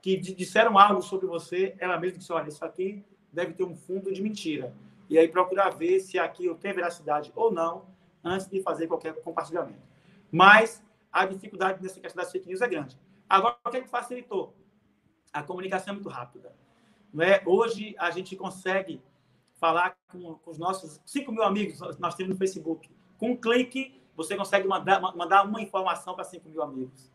que 0.00 0.16
disseram 0.16 0.78
algo 0.78 1.02
sobre 1.02 1.26
você, 1.26 1.74
ela 1.78 1.98
mesma 1.98 2.18
disse, 2.18 2.32
olha, 2.32 2.48
isso 2.48 2.64
aqui 2.64 3.04
deve 3.32 3.52
ter 3.52 3.64
um 3.64 3.74
fundo 3.74 4.12
de 4.12 4.22
mentira. 4.22 4.74
E 5.08 5.18
aí 5.18 5.28
procurar 5.28 5.70
ver 5.70 6.00
se 6.00 6.18
aquilo 6.18 6.54
tem 6.54 6.72
veracidade 6.72 7.32
ou 7.34 7.52
não 7.52 7.86
antes 8.22 8.48
de 8.48 8.60
fazer 8.62 8.86
qualquer 8.86 9.14
compartilhamento. 9.22 9.95
Mas 10.30 10.82
a 11.12 11.24
dificuldade 11.24 11.82
nessa 11.82 12.00
questão 12.00 12.22
das 12.22 12.32
fake 12.32 12.46
news 12.46 12.60
é 12.60 12.68
grande. 12.68 12.98
Agora, 13.28 13.56
o 13.64 13.70
que, 13.70 13.78
é 13.78 13.80
que 13.80 13.88
facilitou? 13.88 14.54
A 15.32 15.42
comunicação 15.42 15.92
é 15.92 15.94
muito 15.94 16.08
rápida. 16.08 16.54
Não 17.12 17.24
é? 17.24 17.42
Hoje, 17.46 17.94
a 17.98 18.10
gente 18.10 18.36
consegue 18.36 19.02
falar 19.54 19.96
com, 20.12 20.34
com 20.34 20.50
os 20.50 20.58
nossos 20.58 21.00
5 21.06 21.32
mil 21.32 21.42
amigos 21.42 21.80
nós 21.98 22.14
temos 22.14 22.34
no 22.34 22.36
Facebook. 22.36 22.90
Com 23.18 23.30
um 23.30 23.36
clique, 23.36 24.00
você 24.14 24.36
consegue 24.36 24.68
mandar, 24.68 25.00
mandar 25.00 25.44
uma 25.44 25.60
informação 25.60 26.14
para 26.14 26.24
5 26.24 26.48
mil 26.48 26.62
amigos. 26.62 27.10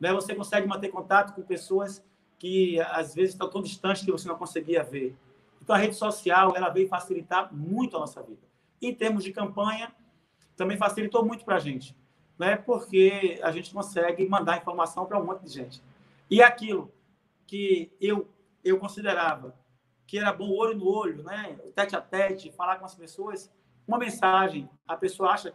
Não 0.00 0.10
é? 0.10 0.12
Você 0.12 0.34
consegue 0.34 0.66
manter 0.66 0.88
contato 0.88 1.34
com 1.34 1.42
pessoas 1.42 2.04
que, 2.38 2.80
às 2.80 3.14
vezes, 3.14 3.34
estão 3.34 3.48
tão 3.48 3.62
distantes 3.62 4.04
que 4.04 4.10
você 4.10 4.26
não 4.26 4.36
conseguia 4.36 4.82
ver. 4.82 5.16
Então, 5.62 5.74
a 5.74 5.78
rede 5.78 5.94
social 5.94 6.54
ela 6.56 6.68
veio 6.68 6.88
facilitar 6.88 7.54
muito 7.54 7.96
a 7.96 8.00
nossa 8.00 8.22
vida. 8.22 8.42
Em 8.82 8.92
termos 8.92 9.24
de 9.24 9.32
campanha, 9.32 9.94
também 10.56 10.76
facilitou 10.76 11.24
muito 11.24 11.44
para 11.44 11.56
a 11.56 11.60
gente 11.60 11.96
né? 12.38 12.56
porque 12.56 13.40
a 13.42 13.50
gente 13.50 13.72
consegue 13.72 14.26
mandar 14.28 14.58
informação 14.58 15.06
para 15.06 15.18
um 15.18 15.24
monte 15.24 15.44
de 15.44 15.52
gente. 15.52 15.82
E 16.30 16.42
aquilo 16.42 16.92
que 17.46 17.92
eu, 18.00 18.28
eu 18.62 18.78
considerava 18.78 19.54
que 20.06 20.18
era 20.18 20.32
bom 20.32 20.50
olho 20.50 20.76
no 20.76 20.86
olho, 20.86 21.22
né? 21.22 21.58
tete 21.74 21.96
a 21.96 22.00
tete, 22.00 22.52
falar 22.52 22.76
com 22.76 22.84
as 22.84 22.94
pessoas, 22.94 23.50
uma 23.86 23.98
mensagem, 23.98 24.68
a 24.86 24.96
pessoa 24.96 25.30
acha 25.30 25.54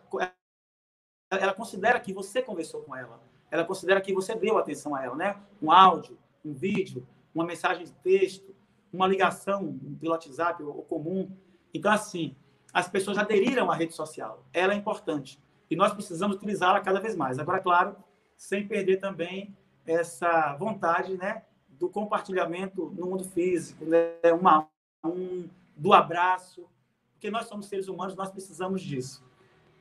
ela 1.32 1.54
considera 1.54 2.00
que 2.00 2.12
você 2.12 2.42
conversou 2.42 2.82
com 2.82 2.96
ela, 2.96 3.22
ela 3.52 3.64
considera 3.64 4.02
que 4.02 4.14
você 4.14 4.36
deu 4.36 4.58
atenção 4.58 4.96
a 4.96 5.04
ela, 5.04 5.16
né? 5.16 5.40
Um 5.62 5.72
áudio, 5.72 6.18
um 6.44 6.54
vídeo, 6.54 7.06
uma 7.34 7.46
mensagem 7.46 7.86
de 7.86 7.92
texto, 7.92 8.56
uma 8.92 9.08
ligação 9.08 9.78
pelo 10.00 10.12
WhatsApp 10.12 10.64
ou 10.64 10.84
comum. 10.84 11.32
Então, 11.74 11.92
assim, 11.92 12.36
as 12.74 12.88
pessoas 12.88 13.18
aderiram 13.18 13.70
à 13.70 13.76
rede 13.76 13.94
social. 13.94 14.44
Ela 14.54 14.74
é 14.74 14.76
importante. 14.76 15.40
E 15.70 15.76
nós 15.76 15.94
precisamos 15.94 16.38
utilizá-la 16.38 16.80
cada 16.82 17.00
vez 17.00 17.16
mais. 17.16 17.38
Agora, 17.38 17.60
claro, 17.60 17.96
sem 18.36 18.68
perder 18.68 18.98
também 18.98 19.56
essa 19.86 20.56
vontade 20.56 21.18
né, 21.18 21.44
do 21.68 21.90
compartilhamento 21.90 22.92
no 22.96 23.08
mundo 23.08 23.24
físico, 23.24 23.86
né, 23.86 24.14
uma, 24.40 24.68
um, 25.04 25.48
do 25.76 25.94
abraço, 25.94 26.68
porque 27.14 27.30
nós 27.30 27.48
somos 27.48 27.68
seres 27.68 27.88
humanos, 27.88 28.16
nós 28.16 28.32
precisamos 28.32 28.82
disso. 28.82 29.24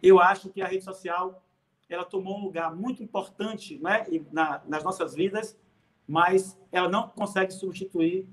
Eu 0.03 0.21
acho 0.21 0.51
que 0.51 0.61
a 0.61 0.67
rede 0.67 0.85
social 0.85 1.43
ela 1.89 2.05
tomou 2.05 2.39
um 2.39 2.45
lugar 2.45 2.75
muito 2.75 3.03
importante 3.03 3.79
né, 3.79 4.07
na, 4.31 4.61
nas 4.67 4.85
nossas 4.85 5.15
vidas, 5.15 5.59
mas 6.07 6.59
ela 6.71 6.89
não 6.89 7.09
consegue 7.09 7.53
substituir 7.53 8.29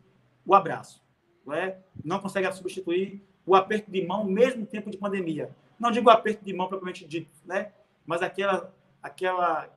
o 0.45 0.53
abraço, 0.53 1.01
não, 1.45 1.53
é? 1.53 1.79
não 2.03 2.19
consegue 2.19 2.51
substituir 2.53 3.23
o 3.45 3.55
aperto 3.55 3.89
de 3.89 4.05
mão, 4.05 4.25
mesmo 4.25 4.61
em 4.61 4.65
tempo 4.65 4.89
de 4.89 4.97
pandemia. 4.97 5.55
Não 5.79 5.91
digo 5.91 6.09
aperto 6.09 6.43
de 6.43 6.53
mão 6.53 6.67
propriamente 6.67 7.05
dito, 7.05 7.29
né? 7.45 7.71
mas 8.05 8.21
aquela, 8.21 8.73
aquela, 9.01 9.69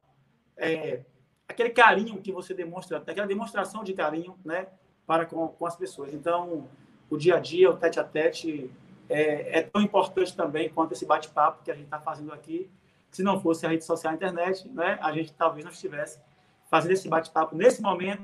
é, 0.57 1.03
aquele 1.49 1.71
carinho 1.71 2.21
que 2.21 2.31
você 2.31 2.53
demonstra, 2.55 2.99
aquela 2.99 3.27
demonstração 3.27 3.83
de 3.83 3.93
carinho 3.95 4.39
né? 4.45 4.69
para 5.07 5.25
com, 5.27 5.49
com 5.49 5.67
as 5.67 5.75
pessoas. 5.75 6.13
Então, 6.13 6.69
o 7.09 7.17
dia 7.17 7.37
a 7.37 7.41
dia, 7.41 7.71
o 7.71 7.77
tete 7.77 7.99
a 7.99 8.05
tete, 8.05 8.71
é, 9.09 9.59
é 9.59 9.63
tão 9.63 9.81
importante 9.81 10.37
também 10.37 10.69
quanto 10.69 10.93
esse 10.93 11.07
bate-papo 11.07 11.63
que 11.65 11.71
a 11.71 11.75
gente 11.75 11.87
está 11.87 11.99
fazendo 11.99 12.33
aqui. 12.33 12.71
Se 13.11 13.23
não 13.23 13.41
fosse 13.41 13.65
a 13.65 13.71
rede 13.71 13.85
social 13.85 14.13
a 14.13 14.17
internet, 14.17 14.69
né, 14.69 14.99
a 15.01 15.11
gente 15.13 15.33
talvez 15.33 15.65
não 15.65 15.73
estivesse 15.73 16.21
fazendo 16.71 16.93
esse 16.93 17.09
bate-papo 17.09 17.57
nesse 17.57 17.81
momento 17.81 18.23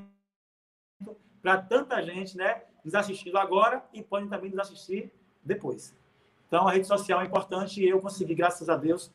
para 1.40 1.60
tanta 1.62 2.02
gente 2.02 2.36
né, 2.36 2.62
nos 2.84 2.94
assistindo 2.94 3.38
agora 3.38 3.82
e 3.92 4.02
podem 4.02 4.28
também 4.28 4.50
nos 4.50 4.58
assistir 4.58 5.10
depois. 5.42 5.96
Então, 6.54 6.68
a 6.68 6.70
rede 6.70 6.86
social 6.86 7.20
é 7.20 7.24
importante 7.24 7.82
e 7.82 7.88
eu 7.88 8.00
consegui, 8.00 8.32
graças 8.32 8.68
a 8.68 8.76
Deus, 8.76 9.12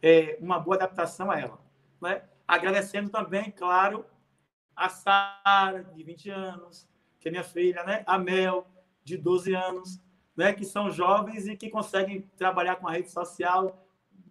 é, 0.00 0.38
uma 0.40 0.58
boa 0.58 0.74
adaptação 0.76 1.30
a 1.30 1.38
ela. 1.38 1.60
Né? 2.00 2.22
Agradecendo 2.48 3.10
também, 3.10 3.50
claro, 3.50 4.06
a 4.74 4.88
Sara, 4.88 5.84
de 5.94 6.02
20 6.02 6.30
anos, 6.30 6.88
que 7.20 7.28
é 7.28 7.30
minha 7.30 7.44
filha, 7.44 7.84
né? 7.84 8.02
a 8.06 8.16
Mel, 8.16 8.66
de 9.04 9.18
12 9.18 9.54
anos, 9.54 10.00
né? 10.34 10.54
que 10.54 10.64
são 10.64 10.90
jovens 10.90 11.46
e 11.46 11.58
que 11.58 11.68
conseguem 11.68 12.22
trabalhar 12.38 12.76
com 12.76 12.88
a 12.88 12.92
rede 12.92 13.10
social 13.10 13.86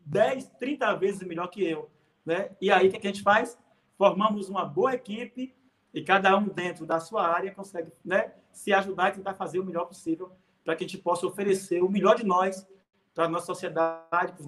10, 0.08 0.48
30 0.58 0.96
vezes 0.96 1.22
melhor 1.22 1.46
que 1.46 1.64
eu. 1.64 1.92
Né? 2.26 2.50
E 2.60 2.72
aí, 2.72 2.88
o 2.88 2.92
que 2.92 2.98
a 2.98 3.12
gente 3.12 3.22
faz? 3.22 3.56
Formamos 4.00 4.50
uma 4.50 4.66
boa 4.66 4.96
equipe 4.96 5.54
e 5.94 6.02
cada 6.02 6.36
um 6.36 6.48
dentro 6.48 6.88
da 6.88 7.00
sua 7.00 7.28
área 7.28 7.54
consegue 7.54 7.92
né, 8.04 8.34
se 8.52 8.74
ajudar 8.74 9.10
e 9.10 9.18
tentar 9.18 9.36
fazer 9.36 9.60
o 9.60 9.64
melhor 9.64 9.86
possível 9.86 10.36
para 10.64 10.76
que 10.76 10.84
a 10.84 10.88
gente 10.88 11.02
possa 11.02 11.26
oferecer 11.26 11.84
o 11.84 11.90
melhor 11.90 12.16
de 12.16 12.26
nós 12.26 12.66
para 13.14 13.26
a 13.26 13.30
nossa 13.30 13.48
sociedade, 13.48 14.34
para 14.34 14.42
os 14.42 14.48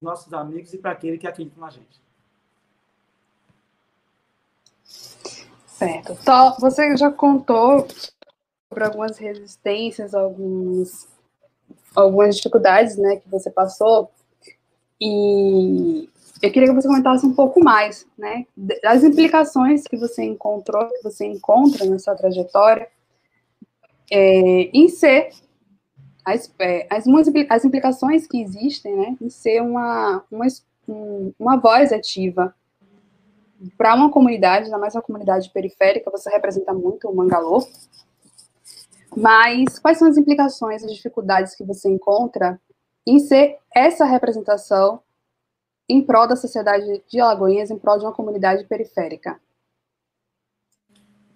nossos 0.00 0.32
amigos 0.32 0.72
e 0.74 0.78
para 0.78 0.90
aquele 0.92 1.18
que 1.18 1.26
acredita 1.26 1.60
na 1.60 1.70
gente. 1.70 2.02
Certo. 5.66 6.16
Você 6.60 6.96
já 6.96 7.10
contou 7.10 7.86
sobre 8.68 8.84
algumas 8.84 9.18
resistências, 9.18 10.14
alguns, 10.14 11.08
algumas 11.94 12.36
dificuldades 12.36 12.96
né, 12.96 13.16
que 13.16 13.28
você 13.28 13.50
passou. 13.50 14.10
E 15.00 16.08
eu 16.40 16.52
queria 16.52 16.68
que 16.68 16.74
você 16.74 16.86
comentasse 16.86 17.26
um 17.26 17.34
pouco 17.34 17.62
mais, 17.62 18.06
né, 18.16 18.46
das 18.56 19.02
implicações 19.02 19.82
que 19.84 19.96
você 19.96 20.22
encontrou, 20.22 20.88
que 20.88 21.02
você 21.02 21.26
encontra 21.26 21.84
na 21.84 21.98
sua 21.98 22.14
trajetória, 22.14 22.88
é, 24.10 24.70
em 24.72 24.88
ser 24.88 25.30
as, 26.24 26.52
é, 26.58 26.86
as, 26.90 27.04
as 27.50 27.64
implicações 27.64 28.26
que 28.26 28.40
existem, 28.40 28.94
né, 28.94 29.16
em 29.20 29.28
ser 29.28 29.60
uma, 29.60 30.24
uma, 30.30 30.46
uma 31.38 31.56
voz 31.56 31.92
ativa 31.92 32.54
para 33.76 33.94
uma 33.94 34.10
comunidade, 34.10 34.66
ainda 34.66 34.78
mais 34.78 34.94
uma 34.94 35.02
comunidade 35.02 35.50
periférica, 35.50 36.10
você 36.10 36.30
representa 36.30 36.72
muito 36.72 37.08
o 37.08 37.14
Mangalô, 37.14 37.66
mas 39.16 39.78
quais 39.78 39.98
são 39.98 40.08
as 40.08 40.16
implicações, 40.16 40.82
as 40.82 40.92
dificuldades 40.92 41.54
que 41.54 41.64
você 41.64 41.88
encontra 41.88 42.60
em 43.06 43.18
ser 43.18 43.58
essa 43.74 44.04
representação 44.04 45.02
em 45.88 46.02
prol 46.02 46.26
da 46.26 46.36
sociedade 46.36 47.02
de 47.08 47.20
Alagoinhas, 47.20 47.70
em 47.70 47.78
prol 47.78 47.98
de 47.98 48.04
uma 48.04 48.12
comunidade 48.12 48.64
periférica? 48.64 49.40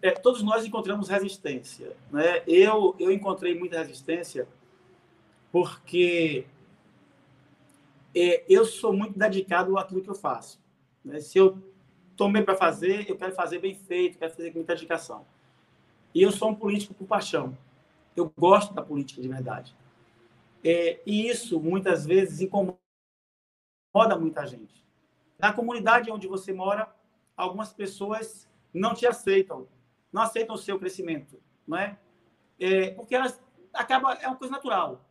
É, 0.01 0.12
todos 0.12 0.43
nós 0.43 0.64
encontramos 0.64 1.09
resistência. 1.09 1.93
Né? 2.11 2.43
Eu, 2.47 2.95
eu 2.99 3.11
encontrei 3.11 3.59
muita 3.59 3.78
resistência 3.78 4.47
porque 5.57 6.45
é, 8.15 8.45
eu 8.47 8.67
sou 8.67 8.93
muito 8.93 9.19
dedicado 9.19 9.79
àquilo 9.79 10.03
que 10.03 10.11
eu 10.11 10.15
faço. 10.15 10.61
Né? 11.03 11.19
Se 11.19 11.39
eu 11.39 11.57
tomei 12.15 12.43
para 12.43 12.55
fazer, 12.55 13.09
eu 13.09 13.17
quero 13.17 13.35
fazer 13.35 13.59
bem 13.59 13.75
feito, 13.75 14.19
quero 14.19 14.35
fazer 14.35 14.51
com 14.51 14.59
muita 14.59 14.75
dedicação. 14.75 15.25
E 16.15 16.21
eu 16.21 16.31
sou 16.31 16.51
um 16.51 16.55
político 16.55 16.93
por 16.93 17.07
paixão. 17.07 17.57
Eu 18.15 18.31
gosto 18.37 18.75
da 18.75 18.83
política 18.83 19.23
de 19.23 19.29
verdade. 19.29 19.75
É, 20.63 21.01
e 21.07 21.27
isso, 21.27 21.59
muitas 21.59 22.05
vezes, 22.05 22.43
incomoda 22.43 22.77
muita 24.21 24.45
gente. 24.47 24.85
Na 25.39 25.55
comunidade 25.55 26.11
onde 26.11 26.27
você 26.27 26.53
mora, 26.53 26.95
algumas 27.35 27.73
pessoas 27.73 28.47
não 28.75 28.93
te 28.93 29.07
aceitam, 29.07 29.67
não 30.13 30.21
aceitam 30.21 30.55
o 30.55 30.59
seu 30.59 30.79
crescimento, 30.79 31.41
não 31.67 31.79
é? 31.79 31.99
é 32.61 32.91
porque 32.91 33.15
elas 33.15 33.43
acaba 33.73 34.13
é 34.17 34.27
uma 34.27 34.37
coisa 34.37 34.53
natural. 34.53 35.06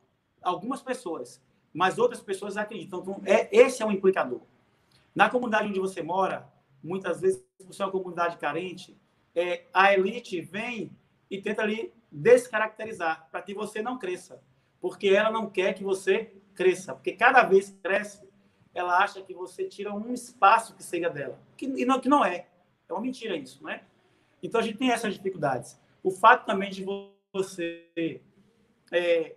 Algumas 0.46 0.82
pessoas, 0.82 1.42
mas 1.74 1.98
outras 1.98 2.22
pessoas 2.22 2.56
acreditam. 2.56 3.02
Então, 3.02 3.22
é, 3.26 3.50
esse 3.52 3.82
é 3.82 3.86
um 3.86 3.92
implicador. 3.92 4.42
Na 5.14 5.30
comunidade 5.30 5.68
onde 5.68 5.80
você 5.80 6.02
mora, 6.02 6.48
muitas 6.84 7.20
vezes, 7.20 7.44
por 7.58 7.74
ser 7.74 7.84
uma 7.84 7.92
comunidade 7.92 8.38
carente, 8.38 8.98
é, 9.34 9.66
a 9.74 9.94
elite 9.94 10.40
vem 10.40 10.96
e 11.30 11.42
tenta 11.42 11.64
ali 11.64 11.92
descaracterizar, 12.12 13.28
para 13.32 13.42
que 13.42 13.54
você 13.54 13.82
não 13.82 13.98
cresça. 13.98 14.42
Porque 14.80 15.08
ela 15.08 15.32
não 15.32 15.50
quer 15.50 15.74
que 15.74 15.84
você 15.84 16.32
cresça. 16.54 16.94
Porque 16.94 17.14
cada 17.14 17.44
vez 17.44 17.70
que 17.70 17.78
cresce, 17.78 18.26
ela 18.74 19.00
acha 19.00 19.22
que 19.22 19.34
você 19.34 19.66
tira 19.66 19.94
um 19.94 20.14
espaço 20.14 20.76
que 20.76 20.84
seria 20.84 21.10
dela. 21.10 21.40
Que, 21.58 21.66
e 21.66 21.86
não, 21.86 22.00
que 22.00 22.08
não 22.08 22.24
é. 22.24 22.48
É 22.88 22.94
uma 22.94 23.02
mentira 23.02 23.36
isso, 23.36 23.64
não 23.64 23.70
é? 23.70 23.84
Então 24.44 24.62
a 24.62 24.64
gente 24.64 24.78
tem 24.78 24.92
essas 24.92 25.14
dificuldades. 25.14 25.80
O 26.04 26.12
fato 26.12 26.46
também 26.46 26.70
de 26.70 26.86
você 27.34 28.22
é, 28.92 29.36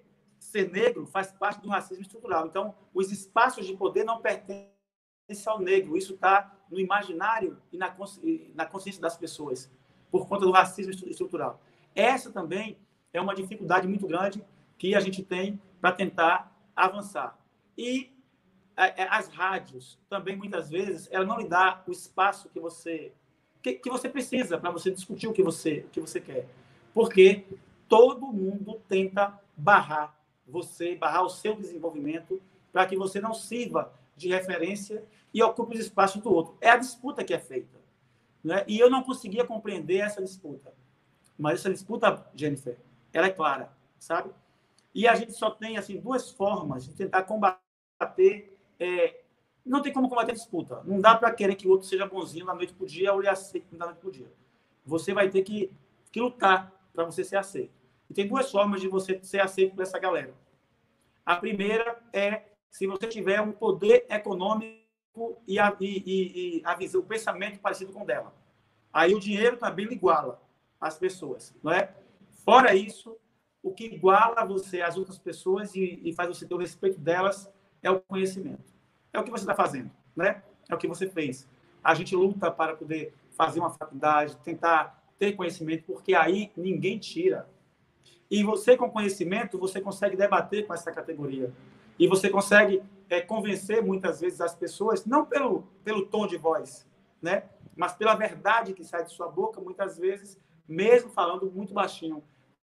ser 0.49 0.71
negro 0.71 1.07
faz 1.07 1.31
parte 1.33 1.61
do 1.61 1.69
racismo 1.69 2.03
estrutural. 2.03 2.47
Então, 2.47 2.75
os 2.93 3.13
espaços 3.13 3.67
de 3.67 3.77
poder 3.77 4.05
não 4.05 4.21
pertencem 4.21 4.73
ao 5.47 5.61
negro. 5.61 5.97
Isso 5.97 6.15
está 6.15 6.57
no 6.71 6.81
imaginário 6.81 7.61
e 7.73 7.77
na, 7.77 7.91
consci 7.91 8.51
na 8.55 8.65
consciência 8.65 9.01
das 9.01 9.17
pessoas, 9.17 9.71
por 10.11 10.27
conta 10.27 10.47
do 10.47 10.51
racismo 10.51 10.93
estrutural. 11.09 11.61
Essa 11.95 12.31
também 12.31 12.79
é 13.13 13.21
uma 13.21 13.35
dificuldade 13.35 13.87
muito 13.87 14.07
grande 14.07 14.45
que 14.77 14.95
a 14.95 15.01
gente 15.01 15.23
tem 15.23 15.61
para 15.81 15.93
tentar 15.93 16.57
avançar. 16.75 17.39
E 17.77 18.13
é, 18.77 19.03
é, 19.03 19.09
as 19.11 19.29
rádios 19.29 19.99
também 20.09 20.37
muitas 20.37 20.71
vezes 20.71 21.09
ela 21.11 21.25
não 21.25 21.39
lhe 21.39 21.49
dá 21.49 21.83
o 21.87 21.93
espaço 21.93 22.49
que 22.49 22.61
você 22.61 23.13
que, 23.61 23.73
que 23.73 23.91
você 23.91 24.09
precisa 24.09 24.57
para 24.57 24.71
você 24.71 24.89
discutir 24.91 25.27
o 25.27 25.33
que 25.33 25.43
você 25.43 25.85
o 25.87 25.91
que 25.91 26.01
você 26.01 26.21
quer, 26.21 26.47
porque 26.95 27.45
todo 27.89 28.33
mundo 28.33 28.81
tenta 28.89 29.39
barrar 29.57 30.18
você, 30.49 30.95
barrar 30.95 31.23
o 31.23 31.29
seu 31.29 31.55
desenvolvimento 31.55 32.41
para 32.73 32.87
que 32.87 32.97
você 32.97 33.21
não 33.21 33.35
sirva 33.35 33.93
de 34.17 34.29
referência 34.29 35.05
e 35.33 35.43
ocupe 35.43 35.75
os 35.75 35.81
espaços 35.81 36.23
do 36.23 36.33
outro. 36.33 36.57
É 36.61 36.71
a 36.71 36.77
disputa 36.77 37.25
que 37.25 37.35
é 37.35 37.39
feita, 37.39 37.79
né? 38.43 38.65
E 38.67 38.79
eu 38.79 38.91
não 38.91 39.03
conseguia 39.03 39.45
compreender 39.45 39.99
essa 39.99 40.23
disputa. 40.23 40.73
Mas 41.39 41.61
essa 41.61 41.71
disputa, 41.71 42.27
Jennifer, 42.35 42.77
ela 43.13 43.27
é 43.27 43.31
clara, 43.31 43.71
sabe? 43.99 44.31
E 44.95 45.07
a 45.07 45.15
gente 45.15 45.33
só 45.33 45.51
tem 45.51 45.77
assim 45.77 46.01
duas 46.01 46.31
formas 46.31 46.85
de 46.85 46.95
tentar 46.95 47.23
combater. 47.23 48.57
É, 48.81 49.21
não 49.65 49.81
tem 49.83 49.93
como 49.93 50.09
combater 50.09 50.33
a 50.33 50.35
disputa. 50.35 50.83
Não 50.85 51.01
dá 51.01 51.15
para 51.15 51.31
querer 51.31 51.55
que 51.55 51.69
o 51.69 51.71
outro 51.71 51.87
seja 51.87 52.07
bonzinho 52.07 52.47
da 52.47 52.55
noite 52.55 52.73
para 52.73 52.85
o 52.85 52.87
dia 52.87 53.13
ou 53.13 53.21
ele 53.21 53.29
aceite 53.29 53.67
da 53.77 53.87
noite 53.87 53.99
para 53.99 54.09
o 54.09 54.13
dia. 54.13 54.33
Você 54.85 55.13
vai 55.13 55.29
ter 55.29 55.43
que, 55.43 55.71
que 56.11 56.21
lutar 56.21 56.73
para 56.93 57.05
você 57.05 57.23
ser 57.23 57.37
aceito. 57.37 57.78
E 58.09 58.15
tem 58.15 58.27
duas 58.27 58.51
formas 58.51 58.81
de 58.81 58.89
você 58.89 59.21
ser 59.23 59.41
aceito 59.41 59.75
por 59.75 59.83
essa 59.83 59.99
galera. 59.99 60.35
A 61.25 61.37
primeira 61.37 62.01
é 62.13 62.45
se 62.71 62.87
você 62.87 63.07
tiver 63.07 63.41
um 63.41 63.53
poder 63.53 64.07
econômico 64.09 64.79
e, 65.47 65.59
a, 65.59 65.77
e, 65.81 66.03
e, 66.07 66.63
a 66.65 66.75
visão, 66.75 67.01
o 67.01 67.05
pensamento 67.05 67.59
parecido 67.61 67.93
com 67.93 68.03
o 68.03 68.07
dela. 68.07 68.35
Aí 68.93 69.15
o 69.15 69.21
dinheiro 69.21 69.57
também 69.57 69.91
iguala 69.93 70.41
as 70.81 70.99
pessoas, 70.99 71.55
não 71.63 71.73
é? 71.73 71.95
Fora 72.45 72.75
isso, 72.75 73.17
o 73.63 73.73
que 73.73 73.85
iguala 73.85 74.45
você 74.45 74.81
às 74.81 74.97
outras 74.97 75.19
pessoas 75.19 75.75
e, 75.75 76.01
e 76.03 76.13
faz 76.13 76.29
você 76.29 76.47
ter 76.47 76.55
o 76.55 76.59
respeito 76.59 76.99
delas 76.99 77.51
é 77.83 77.91
o 77.91 78.01
conhecimento. 78.01 78.73
É 79.13 79.19
o 79.19 79.25
que 79.25 79.31
você 79.31 79.43
está 79.43 79.55
fazendo, 79.55 79.91
né? 80.15 80.43
É 80.69 80.75
o 80.75 80.79
que 80.79 80.87
você 80.87 81.09
fez. 81.09 81.49
A 81.83 81.95
gente 81.95 82.15
luta 82.15 82.51
para 82.51 82.77
poder 82.77 83.15
fazer 83.37 83.61
uma 83.61 83.71
faculdade, 83.71 84.37
tentar 84.39 85.03
ter 85.19 85.33
conhecimento, 85.33 85.85
porque 85.85 86.15
aí 86.15 86.51
ninguém 86.57 86.99
tira. 86.99 87.49
E 88.31 88.43
você, 88.43 88.77
com 88.77 88.91
conhecimento, 88.91 89.59
você 89.59 89.81
consegue 89.81 90.17
debater 90.17 90.67
com 90.67 90.75
essa 90.75 90.93
categoria. 90.93 91.53
E 91.99 92.07
você 92.07 92.29
consegue 92.29 92.83
é, 93.09 93.21
convencer, 93.21 93.83
muitas 93.83 94.21
vezes, 94.21 94.41
as 94.41 94.55
pessoas, 94.55 95.05
não 95.05 95.25
pelo, 95.25 95.63
pelo 95.83 96.07
tom 96.07 96.27
de 96.27 96.37
voz, 96.37 96.87
né? 97.23 97.45
mas 97.79 97.95
pela 97.95 98.17
verdade 98.17 98.75
que 98.75 98.83
sai 98.83 99.05
de 99.05 99.13
sua 99.13 99.29
boca, 99.29 99.61
muitas 99.61 99.97
vezes, 99.97 100.37
mesmo 100.67 101.09
falando 101.11 101.49
muito 101.49 101.73
baixinho, 101.73 102.25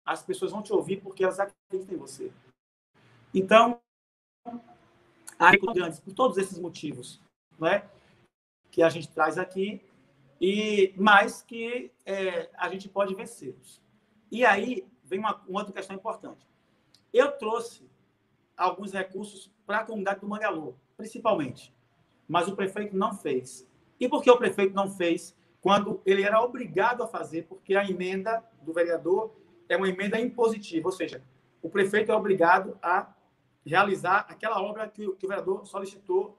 as 0.05 0.21
pessoas 0.21 0.51
vão 0.51 0.61
te 0.61 0.73
ouvir 0.73 0.97
porque 0.97 1.23
elas 1.23 1.39
acreditam 1.39 1.95
em 1.95 1.97
você. 1.97 2.29
Então, 3.33 3.79
aí, 5.39 5.57
por 5.57 6.13
todos 6.13 6.37
esses 6.37 6.59
motivos, 6.59 7.21
né, 7.57 7.89
que 8.69 8.83
a 8.83 8.89
gente 8.89 9.07
traz 9.07 9.37
aqui, 9.37 9.81
e 10.41 10.93
mais 10.97 11.41
que 11.41 11.89
é, 12.05 12.49
a 12.57 12.67
gente 12.67 12.89
pode 12.89 13.15
vencê-los. 13.15 13.81
E 14.29 14.45
aí 14.45 14.85
vem 15.07 15.19
uma, 15.19 15.41
uma 15.47 15.59
outra 15.59 15.73
questão 15.73 15.95
importante. 15.95 16.47
Eu 17.13 17.31
trouxe 17.31 17.89
alguns 18.55 18.91
recursos 18.91 19.51
para 19.65 19.79
a 19.79 19.83
comunidade 19.83 20.19
do 20.19 20.27
Mangalô, 20.27 20.75
principalmente, 20.95 21.73
mas 22.27 22.47
o 22.47 22.55
prefeito 22.55 22.95
não 22.95 23.13
fez. 23.13 23.67
E 23.99 24.07
por 24.07 24.21
que 24.21 24.29
o 24.29 24.37
prefeito 24.37 24.73
não 24.73 24.89
fez 24.89 25.35
quando 25.61 26.01
ele 26.05 26.23
era 26.23 26.41
obrigado 26.41 27.03
a 27.03 27.07
fazer? 27.07 27.43
Porque 27.43 27.75
a 27.75 27.89
emenda 27.89 28.43
do 28.61 28.73
vereador 28.73 29.33
é 29.69 29.75
uma 29.75 29.89
emenda 29.89 30.19
impositiva, 30.19 30.87
ou 30.87 30.91
seja, 30.91 31.21
o 31.61 31.69
prefeito 31.69 32.11
é 32.11 32.15
obrigado 32.15 32.77
a 32.81 33.13
realizar 33.65 34.25
aquela 34.29 34.61
obra 34.61 34.87
que, 34.87 35.09
que 35.15 35.25
o 35.25 35.29
vereador 35.29 35.65
solicitou 35.65 36.37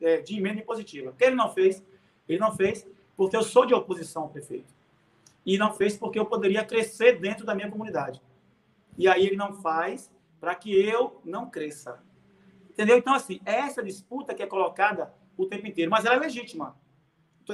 é, 0.00 0.20
de 0.20 0.36
emenda 0.36 0.60
impositiva. 0.60 1.10
O 1.10 1.14
que 1.14 1.24
ele 1.24 1.36
não 1.36 1.52
fez? 1.52 1.82
Ele 2.28 2.38
não 2.38 2.54
fez 2.54 2.86
porque 3.16 3.36
eu 3.36 3.42
sou 3.42 3.64
de 3.64 3.74
oposição 3.74 4.22
ao 4.22 4.28
prefeito. 4.28 4.72
E 5.44 5.58
não 5.58 5.72
fez 5.74 5.96
porque 5.96 6.18
eu 6.18 6.26
poderia 6.26 6.64
crescer 6.64 7.20
dentro 7.20 7.44
da 7.44 7.54
minha 7.54 7.70
comunidade. 7.70 8.20
E 8.96 9.08
aí 9.08 9.26
ele 9.26 9.36
não 9.36 9.54
faz 9.54 10.10
para 10.40 10.54
que 10.54 10.74
eu 10.74 11.20
não 11.24 11.50
cresça. 11.50 12.02
Entendeu? 12.70 12.96
Então, 12.96 13.14
assim, 13.14 13.40
é 13.44 13.54
essa 13.54 13.82
disputa 13.82 14.34
que 14.34 14.42
é 14.42 14.46
colocada 14.46 15.14
o 15.36 15.46
tempo 15.46 15.66
inteiro, 15.66 15.90
mas 15.90 16.04
ela 16.04 16.16
é 16.16 16.18
legítima. 16.18 16.76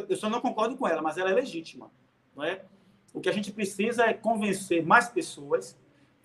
Eu 0.08 0.16
só 0.16 0.30
não 0.30 0.40
concordo 0.40 0.76
com 0.76 0.86
ela, 0.86 1.02
mas 1.02 1.18
ela 1.18 1.30
é 1.30 1.34
legítima. 1.34 1.90
Não 2.34 2.44
é? 2.44 2.64
O 3.12 3.20
que 3.20 3.28
a 3.28 3.32
gente 3.32 3.52
precisa 3.52 4.06
é 4.06 4.14
convencer 4.14 4.84
mais 4.84 5.08
pessoas, 5.08 5.78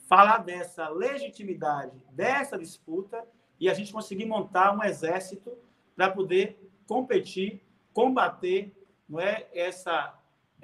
falar 0.07 0.37
dessa 0.39 0.87
legitimidade 0.89 2.03
dessa 2.11 2.57
disputa 2.57 3.25
e 3.59 3.69
a 3.69 3.73
gente 3.73 3.91
conseguir 3.91 4.25
montar 4.25 4.75
um 4.75 4.83
exército 4.83 5.51
para 5.95 6.11
poder 6.11 6.59
competir, 6.87 7.63
combater 7.93 8.71
não 9.07 9.19
é 9.19 9.47
essa 9.53 10.13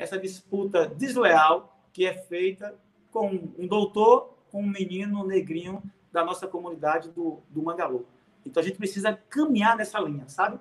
essa 0.02 0.18
disputa 0.18 0.88
desleal 0.88 1.78
que 1.93 2.06
é 2.06 2.14
feita 2.14 2.76
com 3.12 3.30
um 3.58 3.68
doutor 3.68 4.34
com 4.49 4.62
um 4.62 4.68
menino 4.68 5.26
negrinho 5.26 5.82
da 6.12 6.26
nossa 6.26 6.47
comunidade 6.47 7.10
do, 7.10 7.39
do 7.49 7.62
Mangalô. 7.62 8.04
Então 8.45 8.62
a 8.62 8.66
gente 8.66 8.78
precisa 8.78 9.14
caminhar 9.30 9.78
nessa 9.78 9.99
linha, 9.99 10.28
sabe? 10.28 10.60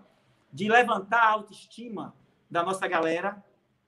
De 0.53 0.69
levantar 0.69 1.23
a 1.23 1.31
autoestima 1.31 2.15
da 2.51 2.63
nossa 2.63 2.87
galera 2.87 3.43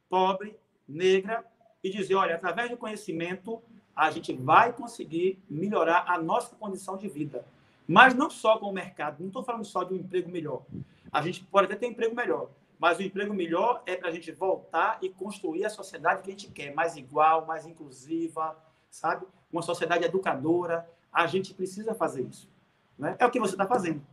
pobre, 0.08 0.56
negra, 0.88 1.44
e 1.84 1.90
dizer, 1.90 2.14
olha, 2.14 2.34
através 2.36 2.70
do 2.70 2.76
conhecimento, 2.76 3.62
a 3.94 4.10
gente 4.10 4.32
vai 4.32 4.72
conseguir 4.72 5.38
melhorar 5.48 6.04
a 6.08 6.18
nossa 6.20 6.54
condição 6.56 6.96
de 6.96 7.08
vida. 7.08 7.44
Mas 7.86 8.14
não 8.14 8.30
só 8.30 8.58
com 8.58 8.66
o 8.66 8.72
mercado, 8.72 9.20
não 9.20 9.26
estou 9.26 9.42
falando 9.42 9.64
só 9.64 9.84
de 9.84 9.92
um 9.92 9.98
emprego 9.98 10.30
melhor. 10.30 10.62
A 11.10 11.20
gente 11.20 11.44
pode 11.44 11.66
até 11.66 11.76
ter 11.76 11.86
um 11.86 11.90
emprego 11.90 12.14
melhor, 12.14 12.48
mas 12.82 12.98
o 12.98 13.02
emprego 13.02 13.32
melhor 13.32 13.80
é 13.86 13.94
para 13.94 14.08
a 14.08 14.10
gente 14.10 14.32
voltar 14.32 14.98
e 15.00 15.08
construir 15.08 15.64
a 15.64 15.70
sociedade 15.70 16.20
que 16.20 16.30
a 16.30 16.32
gente 16.32 16.48
quer, 16.48 16.74
mais 16.74 16.96
igual, 16.96 17.46
mais 17.46 17.64
inclusiva, 17.64 18.58
sabe? 18.90 19.24
Uma 19.52 19.62
sociedade 19.62 20.04
educadora. 20.04 20.90
A 21.12 21.28
gente 21.28 21.54
precisa 21.54 21.94
fazer 21.94 22.22
isso. 22.22 22.50
Né? 22.98 23.14
É 23.20 23.24
o 23.24 23.30
que 23.30 23.38
você 23.38 23.54
está 23.54 23.68
fazendo. 23.68 24.04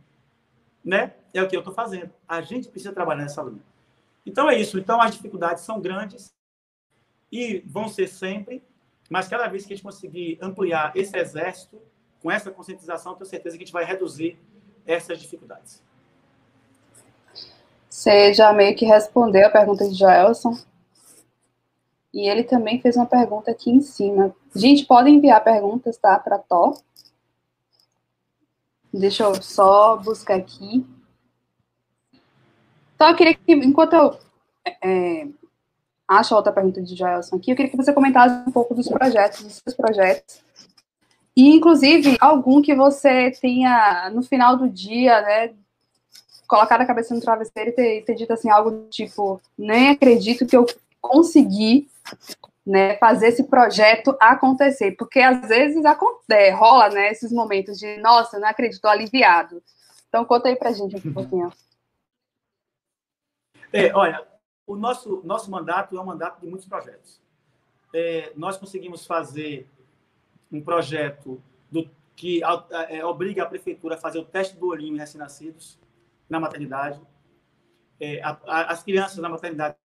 Né? 0.84 1.14
É 1.34 1.42
o 1.42 1.48
que 1.48 1.56
eu 1.56 1.62
estou 1.62 1.74
fazendo. 1.74 2.12
A 2.28 2.40
gente 2.42 2.68
precisa 2.68 2.94
trabalhar 2.94 3.22
nessa 3.22 3.42
linha. 3.42 3.60
Então 4.24 4.48
é 4.48 4.56
isso. 4.56 4.78
Então 4.78 5.02
as 5.02 5.16
dificuldades 5.16 5.64
são 5.64 5.80
grandes 5.80 6.32
e 7.32 7.64
vão 7.66 7.88
ser 7.88 8.06
sempre, 8.06 8.62
mas 9.10 9.26
cada 9.26 9.48
vez 9.48 9.66
que 9.66 9.72
a 9.72 9.76
gente 9.76 9.84
conseguir 9.84 10.38
ampliar 10.40 10.96
esse 10.96 11.18
exército, 11.18 11.82
com 12.22 12.30
essa 12.30 12.52
conscientização, 12.52 13.16
tenho 13.16 13.28
certeza 13.28 13.56
que 13.56 13.64
a 13.64 13.66
gente 13.66 13.72
vai 13.72 13.84
reduzir 13.84 14.38
essas 14.86 15.18
dificuldades. 15.18 15.82
Você 17.90 18.32
já 18.32 18.52
meio 18.52 18.76
que 18.76 18.84
respondeu 18.84 19.48
a 19.48 19.50
pergunta 19.50 19.86
de 19.88 19.96
Joelson. 19.96 20.56
E 22.14 22.28
ele 22.28 22.44
também 22.44 22.80
fez 22.80 22.96
uma 22.96 23.04
pergunta 23.04 23.50
aqui 23.50 23.68
em 23.68 23.80
cima. 23.80 24.34
Gente, 24.54 24.86
podem 24.86 25.16
enviar 25.16 25.42
perguntas, 25.42 25.98
tá? 25.98 26.16
Para 26.18 26.38
Tó. 26.38 26.74
Deixa 28.94 29.24
eu 29.24 29.42
só 29.42 29.96
buscar 29.96 30.36
aqui. 30.36 30.86
Então, 32.94 33.08
eu 33.08 33.16
queria 33.16 33.34
que, 33.34 33.52
enquanto 33.54 33.94
eu 33.94 34.18
é, 34.82 35.26
acho 36.06 36.34
a 36.34 36.36
outra 36.36 36.52
pergunta 36.52 36.80
de 36.82 36.94
Joelson 36.94 37.36
aqui, 37.36 37.50
eu 37.50 37.56
queria 37.56 37.70
que 37.70 37.76
você 37.76 37.92
comentasse 37.92 38.48
um 38.48 38.52
pouco 38.52 38.74
dos 38.74 38.88
projetos, 38.88 39.42
dos 39.42 39.54
seus 39.56 39.74
projetos. 39.74 40.42
E, 41.36 41.50
inclusive, 41.56 42.16
algum 42.20 42.62
que 42.62 42.74
você 42.74 43.32
tenha, 43.32 44.10
no 44.10 44.22
final 44.22 44.56
do 44.56 44.68
dia, 44.68 45.20
né, 45.22 45.54
colocado 46.50 46.80
a 46.80 46.86
cabeça 46.86 47.14
no 47.14 47.20
travesseiro 47.20 47.70
e 47.70 47.72
ter, 47.72 48.04
ter 48.04 48.14
dito 48.16 48.32
assim, 48.32 48.50
algo 48.50 48.88
tipo, 48.90 49.40
nem 49.56 49.90
acredito 49.90 50.44
que 50.44 50.56
eu 50.56 50.66
consegui 51.00 51.88
né, 52.66 52.96
fazer 52.96 53.28
esse 53.28 53.44
projeto 53.44 54.16
acontecer, 54.20 54.96
porque 54.96 55.20
às 55.20 55.46
vezes 55.46 55.84
acontece, 55.84 56.50
rola, 56.50 56.88
né, 56.90 57.12
esses 57.12 57.30
momentos 57.30 57.78
de, 57.78 57.96
nossa, 57.98 58.40
não 58.40 58.48
acredito, 58.48 58.84
aliviado. 58.86 59.62
Então, 60.08 60.24
conta 60.24 60.48
aí 60.48 60.56
pra 60.56 60.72
gente 60.72 60.96
um 60.96 61.12
pouquinho. 61.12 61.52
É, 63.72 63.94
olha, 63.94 64.26
o 64.66 64.74
nosso, 64.74 65.22
nosso 65.24 65.48
mandato 65.48 65.96
é 65.96 66.00
um 66.00 66.04
mandato 66.04 66.40
de 66.40 66.48
muitos 66.48 66.66
projetos. 66.66 67.20
É, 67.94 68.32
nós 68.34 68.56
conseguimos 68.56 69.06
fazer 69.06 69.68
um 70.50 70.60
projeto 70.60 71.40
do, 71.70 71.88
que 72.16 72.40
é, 72.88 73.04
obriga 73.04 73.44
a 73.44 73.46
prefeitura 73.46 73.94
a 73.94 73.98
fazer 73.98 74.18
o 74.18 74.24
teste 74.24 74.56
do 74.56 74.66
olhinho 74.66 74.96
em 74.96 74.98
recém-nascidos 74.98 75.78
na 76.30 76.40
maternidade. 76.40 77.00
É, 77.98 78.22
a, 78.22 78.40
a, 78.46 78.72
as 78.72 78.82
crianças 78.82 79.18
na 79.18 79.28
maternidade 79.28 79.76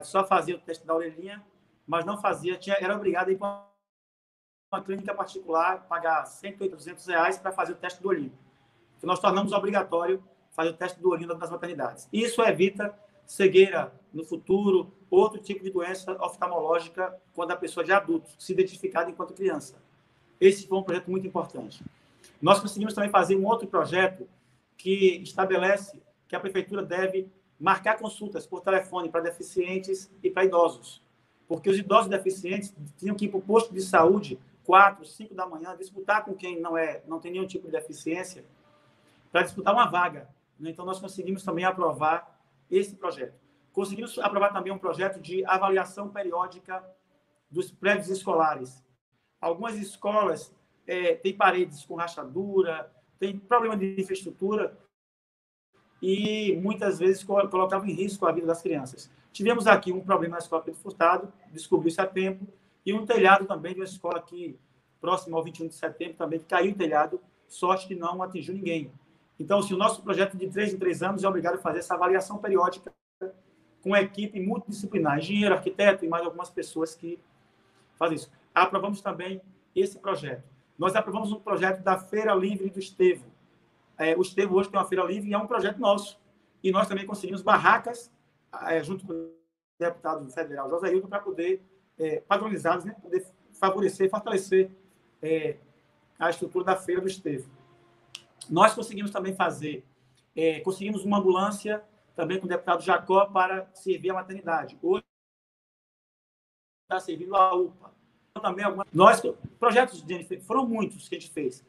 só 0.00 0.24
faziam 0.24 0.56
o 0.56 0.60
teste 0.62 0.86
da 0.86 0.94
orelhinha, 0.94 1.44
mas 1.86 2.06
não 2.06 2.16
fazia, 2.16 2.56
tinha, 2.56 2.76
era 2.80 2.94
obrigado 2.94 3.28
a 3.28 3.32
ir 3.32 3.36
para 3.36 3.68
uma 4.72 4.82
clínica 4.82 5.12
particular, 5.12 5.86
pagar 5.88 6.24
180, 6.24 6.76
200 6.76 7.06
reais 7.06 7.38
para 7.38 7.50
fazer 7.50 7.72
o 7.72 7.76
teste 7.76 8.00
do 8.00 8.08
olhinho. 8.08 8.32
Então, 8.96 9.08
nós 9.08 9.18
tornamos 9.18 9.52
obrigatório 9.52 10.22
fazer 10.52 10.70
o 10.70 10.74
teste 10.74 11.00
do 11.00 11.10
olhinho 11.10 11.34
nas 11.36 11.50
maternidades. 11.50 12.08
Isso 12.12 12.40
evita 12.42 12.96
cegueira 13.26 13.92
no 14.12 14.24
futuro, 14.24 14.92
outro 15.10 15.40
tipo 15.40 15.62
de 15.62 15.70
doença 15.70 16.12
oftalmológica 16.22 17.16
quando 17.34 17.50
a 17.50 17.56
pessoa 17.56 17.84
já 17.84 17.94
é 17.94 17.96
adulto, 17.96 18.30
se 18.38 18.52
identificada 18.52 19.10
enquanto 19.10 19.34
criança. 19.34 19.76
Esse 20.40 20.66
foi 20.66 20.78
um 20.78 20.82
projeto 20.82 21.10
muito 21.10 21.26
importante. 21.26 21.84
Nós 22.40 22.60
conseguimos 22.60 22.94
também 22.94 23.10
fazer 23.10 23.36
um 23.36 23.46
outro 23.46 23.68
projeto 23.68 24.28
que 24.80 25.22
estabelece 25.22 26.00
que 26.26 26.34
a 26.34 26.40
prefeitura 26.40 26.82
deve 26.82 27.30
marcar 27.58 27.98
consultas 27.98 28.46
por 28.46 28.62
telefone 28.62 29.10
para 29.10 29.20
deficientes 29.20 30.10
e 30.22 30.30
para 30.30 30.46
idosos. 30.46 31.02
Porque 31.46 31.68
os 31.68 31.76
idosos 31.76 32.08
deficientes 32.08 32.74
tinham 32.96 33.14
que 33.14 33.26
ir 33.26 33.28
para 33.28 33.38
o 33.38 33.42
posto 33.42 33.74
de 33.74 33.82
saúde 33.82 34.40
quatro, 34.64 35.04
cinco 35.04 35.34
da 35.34 35.46
manhã, 35.46 35.76
disputar 35.76 36.24
com 36.24 36.34
quem 36.34 36.58
não 36.58 36.78
é, 36.78 37.02
não 37.06 37.20
tem 37.20 37.32
nenhum 37.32 37.46
tipo 37.46 37.66
de 37.66 37.72
deficiência, 37.72 38.44
para 39.30 39.42
disputar 39.42 39.74
uma 39.74 39.90
vaga. 39.90 40.28
Então, 40.58 40.86
nós 40.86 40.98
conseguimos 40.98 41.42
também 41.42 41.64
aprovar 41.64 42.40
esse 42.70 42.94
projeto. 42.94 43.34
Conseguimos 43.72 44.18
aprovar 44.18 44.52
também 44.52 44.72
um 44.72 44.78
projeto 44.78 45.20
de 45.20 45.44
avaliação 45.44 46.08
periódica 46.08 46.82
dos 47.50 47.70
prédios 47.70 48.08
escolares. 48.08 48.82
Algumas 49.40 49.76
escolas 49.76 50.54
é, 50.86 51.16
têm 51.16 51.36
paredes 51.36 51.84
com 51.84 51.96
rachadura, 51.96 52.90
tem 53.20 53.38
problema 53.38 53.76
de 53.76 54.00
infraestrutura 54.00 54.76
e 56.02 56.58
muitas 56.62 56.98
vezes 56.98 57.22
colocavam 57.22 57.86
em 57.86 57.92
risco 57.92 58.26
a 58.26 58.32
vida 58.32 58.46
das 58.46 58.62
crianças. 58.62 59.10
Tivemos 59.30 59.66
aqui 59.66 59.92
um 59.92 60.00
problema 60.00 60.32
na 60.32 60.38
escola 60.38 60.62
Pedro 60.62 60.80
Furtado, 60.80 61.30
descobriu-se 61.52 62.00
a 62.00 62.06
tempo, 62.06 62.48
e 62.84 62.94
um 62.94 63.04
telhado 63.04 63.44
também 63.44 63.74
de 63.74 63.80
uma 63.80 63.84
escola 63.84 64.16
aqui 64.16 64.58
próximo 65.00 65.36
ao 65.36 65.44
21 65.44 65.68
de 65.68 65.74
setembro 65.74 66.16
também, 66.16 66.38
que 66.38 66.46
caiu 66.46 66.72
o 66.72 66.74
telhado, 66.74 67.20
sorte 67.46 67.86
que 67.86 67.94
não 67.94 68.22
atingiu 68.22 68.54
ninguém. 68.54 68.90
Então, 69.38 69.62
se 69.62 69.74
o 69.74 69.76
nosso 69.76 70.02
projeto 70.02 70.36
de 70.36 70.48
três 70.48 70.72
em 70.72 70.78
três 70.78 71.02
anos 71.02 71.22
é 71.22 71.28
obrigado 71.28 71.56
a 71.56 71.58
fazer 71.58 71.80
essa 71.80 71.94
avaliação 71.94 72.38
periódica 72.38 72.92
com 73.82 73.94
a 73.94 74.00
equipe 74.00 74.40
multidisciplinar, 74.40 75.18
engenheiro, 75.18 75.54
arquiteto 75.54 76.04
e 76.04 76.08
mais 76.08 76.24
algumas 76.24 76.50
pessoas 76.50 76.94
que 76.94 77.18
fazem 77.98 78.16
isso. 78.16 78.30
Aprovamos 78.54 79.00
também 79.00 79.40
esse 79.74 79.98
projeto. 79.98 80.49
Nós 80.80 80.96
aprovamos 80.96 81.30
um 81.30 81.38
projeto 81.38 81.82
da 81.82 81.98
Feira 81.98 82.34
Livre 82.34 82.70
do 82.70 82.78
Estevo. 82.78 83.30
É, 83.98 84.16
o 84.16 84.22
Estevo 84.22 84.56
hoje 84.56 84.70
tem 84.70 84.80
uma 84.80 84.88
feira 84.88 85.04
livre 85.04 85.28
e 85.28 85.34
é 85.34 85.36
um 85.36 85.46
projeto 85.46 85.78
nosso. 85.78 86.18
e 86.64 86.72
nós 86.72 86.88
também 86.88 87.04
conseguimos 87.04 87.42
barracas, 87.42 88.10
é, 88.62 88.82
junto 88.82 89.06
com 89.06 89.12
o 89.12 89.34
deputado 89.78 90.26
federal 90.30 90.70
José 90.70 90.90
Hilton, 90.90 91.08
para 91.08 91.20
poder 91.20 91.62
é, 91.98 92.20
padronizá-los, 92.20 92.86
né, 92.86 92.96
poder 93.02 93.26
favorecer, 93.52 94.08
fortalecer 94.08 94.70
é, 95.20 95.58
a 96.18 96.30
estrutura 96.30 96.64
da 96.64 96.76
Feira 96.76 97.02
do 97.02 97.08
Estevo. 97.08 97.50
Nós 98.48 98.72
conseguimos 98.72 99.10
também 99.10 99.34
fazer, 99.34 99.84
é, 100.34 100.60
conseguimos 100.60 101.04
uma 101.04 101.18
ambulância 101.18 101.84
também 102.16 102.40
com 102.40 102.46
o 102.46 102.48
deputado 102.48 102.82
Jacó 102.82 103.26
para 103.26 103.68
servir 103.74 104.12
a 104.12 104.14
maternidade. 104.14 104.78
Hoje 104.80 105.04
está 106.88 106.98
servindo 106.98 107.36
a 107.36 107.54
UPA. 107.54 107.99
Também 108.40 108.64
algumas... 108.64 108.86
Nós, 108.92 109.22
projetos 109.58 110.02
de 110.02 110.40
foram 110.40 110.66
muitos 110.66 111.08
que 111.08 111.16
a 111.16 111.18
gente 111.18 111.30
fez. 111.30 111.64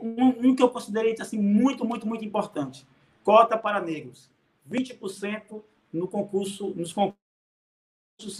Um, 0.00 0.50
um 0.50 0.54
que 0.54 0.62
eu 0.62 0.70
considerei 0.70 1.16
assim, 1.18 1.38
muito, 1.38 1.84
muito, 1.84 2.06
muito 2.06 2.24
importante. 2.24 2.86
Cota 3.24 3.58
para 3.58 3.80
negros. 3.80 4.30
20% 4.70 5.62
no 5.92 6.06
concurso, 6.06 6.68
nos 6.76 6.92
concursos 6.92 7.18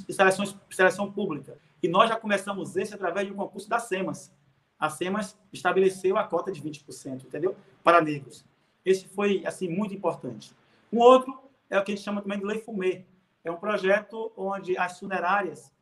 de 0.06 0.12
seleção, 0.12 0.44
seleção 0.70 1.10
pública. 1.10 1.58
E 1.82 1.88
nós 1.88 2.08
já 2.08 2.16
começamos 2.16 2.76
esse 2.76 2.94
através 2.94 3.26
de 3.26 3.32
um 3.32 3.36
concurso 3.36 3.68
da 3.68 3.78
SEMAS. 3.78 4.32
A 4.78 4.88
SEMAS 4.88 5.36
estabeleceu 5.52 6.16
a 6.16 6.24
cota 6.24 6.52
de 6.52 6.62
20%, 6.62 7.24
entendeu? 7.24 7.56
Para 7.82 8.00
negros. 8.00 8.44
Esse 8.84 9.06
foi, 9.08 9.44
assim, 9.44 9.68
muito 9.68 9.94
importante. 9.94 10.52
Um 10.92 10.98
outro 10.98 11.38
é 11.68 11.78
o 11.78 11.84
que 11.84 11.92
a 11.92 11.94
gente 11.94 12.04
chama 12.04 12.22
também 12.22 12.38
de 12.38 12.44
Lei 12.44 12.60
Fumê. 12.60 13.04
É 13.44 13.50
um 13.50 13.56
projeto 13.56 14.32
onde 14.36 14.76
as 14.76 14.98
funerárias 14.98 15.72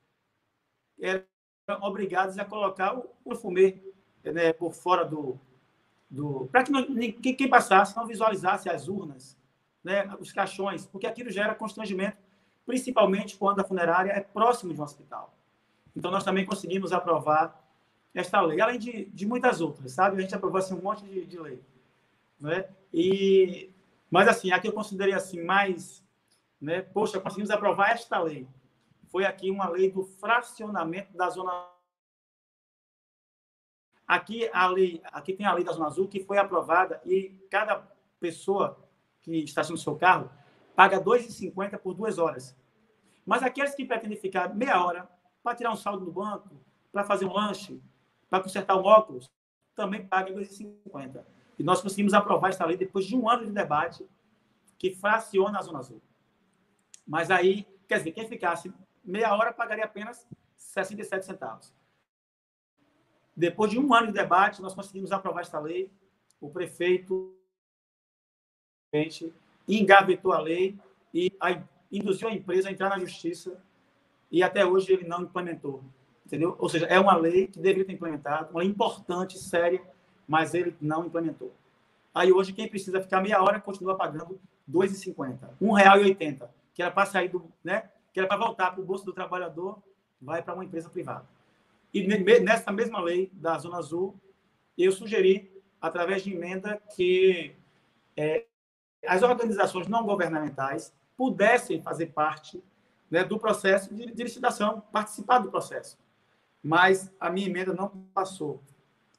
eram 1.00 1.24
obrigadas 1.80 2.38
a 2.38 2.44
colocar 2.44 2.96
o, 2.96 3.10
o 3.24 3.34
fumê 3.34 3.80
né, 4.24 4.52
por 4.52 4.72
fora 4.72 5.04
do... 5.04 5.38
do 6.10 6.48
para 6.50 6.64
que 6.64 7.34
quem, 7.34 7.48
passasse 7.48 7.96
não 7.96 8.06
visualizasse 8.06 8.68
as 8.68 8.88
urnas, 8.88 9.36
né, 9.82 10.08
os 10.20 10.32
caixões, 10.32 10.86
porque 10.86 11.06
aquilo 11.06 11.30
gera 11.30 11.54
constrangimento, 11.54 12.16
principalmente 12.66 13.36
quando 13.36 13.60
a 13.60 13.64
funerária 13.64 14.12
é 14.12 14.20
próximo 14.20 14.72
de 14.72 14.80
um 14.80 14.84
hospital. 14.84 15.34
Então, 15.96 16.10
nós 16.10 16.24
também 16.24 16.44
conseguimos 16.44 16.92
aprovar 16.92 17.64
esta 18.14 18.40
lei, 18.40 18.60
além 18.60 18.78
de, 18.78 19.06
de 19.06 19.26
muitas 19.26 19.60
outras, 19.60 19.92
sabe? 19.92 20.16
A 20.16 20.20
gente 20.20 20.34
aprovou 20.34 20.58
assim, 20.58 20.74
um 20.74 20.82
monte 20.82 21.04
de, 21.04 21.24
de 21.24 21.38
lei. 21.38 21.60
Né? 22.40 22.66
E 22.92 23.70
mas, 24.10 24.26
assim, 24.26 24.50
a 24.50 24.58
que 24.58 24.68
eu 24.68 24.72
considerei 24.72 25.14
assim 25.14 25.42
mais, 25.42 26.02
né, 26.60 26.80
poxa, 26.80 27.20
conseguimos 27.20 27.50
aprovar 27.50 27.90
esta 27.90 28.18
lei. 28.20 28.46
Foi 29.10 29.24
aqui 29.24 29.50
uma 29.50 29.68
lei 29.68 29.90
do 29.90 30.02
fracionamento 30.02 31.16
da 31.16 31.28
zona 31.30 31.68
Aqui 34.06 34.48
a 34.54 34.66
lei, 34.66 35.02
aqui 35.04 35.34
tem 35.34 35.44
a 35.44 35.52
lei 35.52 35.62
da 35.62 35.72
zona 35.72 35.86
azul 35.86 36.08
que 36.08 36.24
foi 36.24 36.38
aprovada 36.38 36.98
e 37.04 37.28
cada 37.50 37.86
pessoa 38.18 38.88
que 39.20 39.44
estaciona 39.44 39.78
o 39.78 39.82
seu 39.82 39.96
carro 39.96 40.30
paga 40.74 40.98
2,50 40.98 41.78
por 41.78 41.92
duas 41.92 42.16
horas. 42.16 42.56
Mas 43.26 43.42
aqueles 43.42 43.74
que 43.74 43.84
pretendem 43.84 44.16
ficar 44.16 44.54
meia 44.54 44.82
hora 44.82 45.06
para 45.42 45.54
tirar 45.54 45.72
um 45.72 45.76
saldo 45.76 46.06
no 46.06 46.10
banco, 46.10 46.48
para 46.90 47.04
fazer 47.04 47.26
um 47.26 47.32
lanche, 47.34 47.82
para 48.30 48.42
consertar 48.42 48.76
um 48.76 48.84
óculos, 48.84 49.30
também 49.74 50.06
pagam 50.06 50.34
2,50. 50.36 51.22
E 51.58 51.62
nós 51.62 51.82
conseguimos 51.82 52.14
aprovar 52.14 52.48
essa 52.48 52.64
lei 52.64 52.78
depois 52.78 53.04
de 53.04 53.14
um 53.14 53.28
ano 53.28 53.44
de 53.44 53.52
debate 53.52 54.08
que 54.78 54.94
fraciona 54.94 55.58
a 55.58 55.62
Zona 55.62 55.80
Azul. 55.80 56.00
Mas 57.06 57.30
aí, 57.30 57.66
quer 57.86 57.98
dizer, 57.98 58.12
quem 58.12 58.26
ficasse 58.26 58.72
meia 59.08 59.34
hora 59.34 59.52
pagaria 59.52 59.84
apenas 59.84 60.26
67 60.56 61.24
centavos. 61.24 61.74
Depois 63.34 63.70
de 63.70 63.78
um 63.78 63.94
ano 63.94 64.08
de 64.08 64.12
debate, 64.12 64.60
nós 64.60 64.74
conseguimos 64.74 65.12
aprovar 65.12 65.40
esta 65.40 65.58
lei. 65.58 65.90
O 66.40 66.50
prefeito 66.50 67.34
engavetou 69.66 70.32
a 70.32 70.40
lei 70.40 70.78
e 71.14 71.32
induziu 71.90 72.28
a 72.28 72.32
empresa 72.32 72.68
a 72.68 72.72
entrar 72.72 72.90
na 72.90 72.98
justiça 72.98 73.60
e 74.30 74.42
até 74.42 74.64
hoje 74.64 74.92
ele 74.92 75.06
não 75.06 75.22
implementou. 75.22 75.82
Entendeu? 76.26 76.56
Ou 76.58 76.68
seja, 76.68 76.86
é 76.86 77.00
uma 77.00 77.16
lei 77.16 77.46
que 77.46 77.58
deveria 77.58 77.86
ter 77.86 77.92
implementado, 77.94 78.50
uma 78.50 78.60
lei 78.60 78.68
importante, 78.68 79.38
séria, 79.38 79.82
mas 80.26 80.52
ele 80.52 80.76
não 80.80 81.06
implementou. 81.06 81.54
Aí 82.14 82.30
hoje 82.30 82.52
quem 82.52 82.68
precisa 82.68 83.00
ficar 83.00 83.22
meia 83.22 83.42
hora 83.42 83.60
continua 83.60 83.96
pagando 83.96 84.38
R$ 84.66 84.72
2,50, 84.88 85.38
R$ 85.60 85.66
1,80, 85.66 86.48
que 86.74 86.82
era 86.82 86.90
para 86.90 87.06
sair 87.06 87.28
do, 87.28 87.50
né, 87.64 87.88
que 88.12 88.20
era 88.20 88.28
para 88.28 88.36
voltar 88.36 88.72
para 88.72 88.80
o 88.80 88.84
bolso 88.84 89.04
do 89.04 89.12
trabalhador, 89.12 89.82
vai 90.20 90.42
para 90.42 90.54
uma 90.54 90.64
empresa 90.64 90.88
privada. 90.88 91.26
E 91.92 92.06
nessa 92.40 92.70
mesma 92.70 93.00
lei 93.00 93.30
da 93.32 93.58
Zona 93.58 93.78
Azul, 93.78 94.18
eu 94.76 94.92
sugeri, 94.92 95.50
através 95.80 96.22
de 96.22 96.34
emenda, 96.34 96.80
que 96.94 97.54
é, 98.16 98.46
as 99.06 99.22
organizações 99.22 99.88
não 99.88 100.04
governamentais 100.04 100.92
pudessem 101.16 101.82
fazer 101.82 102.06
parte 102.06 102.62
né, 103.10 103.24
do 103.24 103.38
processo 103.38 103.94
de, 103.94 104.12
de 104.12 104.22
licitação, 104.22 104.80
participar 104.92 105.38
do 105.38 105.50
processo. 105.50 105.98
Mas 106.62 107.12
a 107.18 107.30
minha 107.30 107.48
emenda 107.48 107.72
não 107.72 107.88
passou. 108.12 108.62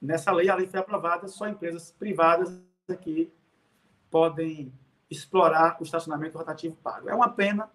Nessa 0.01 0.31
lei, 0.31 0.49
a 0.49 0.55
lei 0.55 0.67
foi 0.67 0.79
aprovada, 0.79 1.27
só 1.27 1.47
empresas 1.47 1.91
privadas 1.91 2.61
aqui 2.87 3.31
podem 4.09 4.73
explorar 5.09 5.77
o 5.79 5.83
estacionamento 5.83 6.37
rotativo 6.37 6.75
pago. 6.77 7.09
É 7.09 7.15
uma 7.15 7.29
pena, 7.29 7.69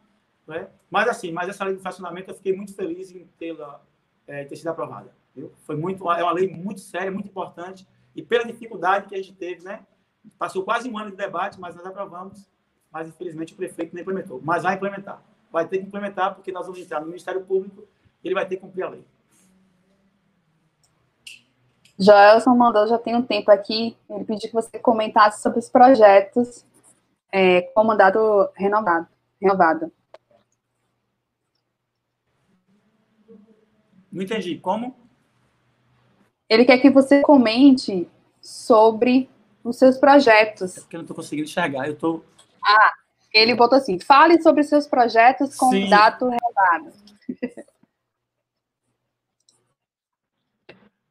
né? 0.47 0.69
mas 0.91 1.09
assim, 1.09 1.33
mas 1.33 1.49
essa 1.49 1.65
lei 1.65 1.75
de 1.75 1.79
estacionamento 1.79 2.31
eu 2.31 2.35
fiquei 2.35 2.55
muito 2.55 2.75
feliz 2.75 3.11
em 3.11 3.27
tê-la 3.39 3.81
é, 4.27 4.45
ter 4.45 4.57
sido 4.57 4.69
aprovada. 4.69 5.13
Viu? 5.35 5.53
Foi 5.65 5.77
muito, 5.77 6.11
é 6.11 6.23
uma 6.23 6.33
lei 6.33 6.49
muito 6.49 6.81
séria, 6.81 7.11
muito 7.11 7.29
importante 7.29 7.87
e 8.15 8.23
pela 8.23 8.45
dificuldade 8.45 9.09
que 9.09 9.15
a 9.15 9.19
gente 9.19 9.33
teve, 9.33 9.65
né? 9.65 9.81
Passou 10.39 10.63
quase 10.63 10.89
um 10.89 10.97
ano 10.97 11.11
de 11.11 11.17
debate, 11.17 11.61
mas 11.61 11.75
nós 11.75 11.85
aprovamos, 11.85 12.49
mas 12.91 13.09
infelizmente 13.09 13.53
o 13.53 13.57
prefeito 13.57 13.95
não 13.95 14.01
implementou. 14.01 14.41
Mas 14.43 14.63
vai 14.63 14.75
implementar, 14.75 15.23
vai 15.51 15.67
ter 15.67 15.79
que 15.79 15.87
implementar 15.87 16.35
porque 16.35 16.53
nós 16.53 16.67
vamos 16.67 16.81
entrar 16.81 17.01
no 17.01 17.07
Ministério 17.07 17.45
Público, 17.45 17.85
ele 18.23 18.35
vai 18.35 18.47
ter 18.47 18.57
que 18.57 18.63
cumprir 18.63 18.85
a 18.85 18.91
lei. 18.91 19.05
Joelson 21.99 22.55
mandou 22.57 22.87
já 22.87 22.99
tem 22.99 23.15
um 23.15 23.23
tempo 23.23 23.51
aqui, 23.51 23.97
ele 24.09 24.25
pediu 24.25 24.49
que 24.49 24.55
você 24.55 24.79
comentasse 24.79 25.43
sobre 25.43 25.59
os 25.59 25.69
projetos 25.69 26.65
é, 27.31 27.63
com 27.63 27.85
mandato 27.85 28.49
renovado. 28.55 29.07
renovado. 29.41 29.93
Não 34.15 34.23
entendi. 34.23 34.57
Como? 34.59 34.95
Ele 36.49 36.65
quer 36.65 36.79
que 36.79 36.89
você 36.89 37.21
comente 37.21 38.09
sobre 38.41 39.29
os 39.65 39.77
seus 39.77 39.99
projetos. 39.99 40.79
É 40.79 40.81
porque 40.81 40.95
eu 40.95 40.99
não 40.99 41.05
estou 41.05 41.17
conseguindo 41.17 41.49
enxergar. 41.49 41.89
Eu 41.89 41.97
tô... 41.97 42.23
Ah, 42.65 42.93
ele 43.33 43.57
botou 43.57 43.77
assim: 43.77 43.99
fale 43.99 44.41
sobre 44.41 44.61
os 44.61 44.69
seus 44.69 44.87
projetos 44.87 45.57
com 45.57 45.71
Sim. 45.71 45.83
mandato 45.83 46.29
renovado. 46.29 46.93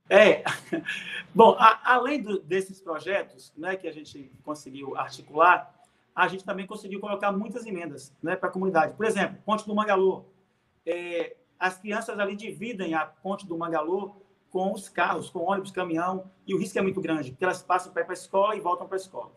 É, 0.10 0.44
bom, 1.34 1.56
a, 1.58 1.96
além 1.96 2.22
do, 2.22 2.38
desses 2.40 2.80
projetos, 2.80 3.52
né, 3.58 3.76
que 3.76 3.88
a 3.88 3.92
gente 3.92 4.32
conseguiu 4.44 4.96
articular, 4.96 5.74
a 6.14 6.28
gente 6.28 6.46
também 6.46 6.68
conseguiu 6.68 7.00
colocar 7.00 7.32
muitas 7.32 7.66
emendas, 7.66 8.14
né, 8.22 8.36
para 8.36 8.50
a 8.50 8.52
comunidade. 8.52 8.94
Por 8.94 9.08
exemplo, 9.08 9.42
Ponte 9.44 9.66
do 9.66 9.74
Mangalô, 9.74 10.26
é, 10.86 11.36
as 11.64 11.78
crianças 11.78 12.20
ali 12.20 12.36
dividem 12.36 12.94
a 12.94 13.06
Ponte 13.06 13.48
do 13.48 13.58
Mangalô 13.58 14.18
com 14.52 14.74
os 14.74 14.90
carros, 14.90 15.30
com 15.30 15.40
ônibus, 15.40 15.72
caminhão, 15.72 16.30
e 16.46 16.54
o 16.54 16.58
risco 16.58 16.78
é 16.78 16.82
muito 16.82 17.00
grande, 17.00 17.32
porque 17.32 17.46
elas 17.46 17.64
passam 17.64 17.94
para 17.94 18.06
a 18.06 18.12
escola 18.12 18.54
e 18.54 18.60
voltam 18.60 18.86
para 18.86 18.98
a 18.98 19.00
escola. 19.00 19.32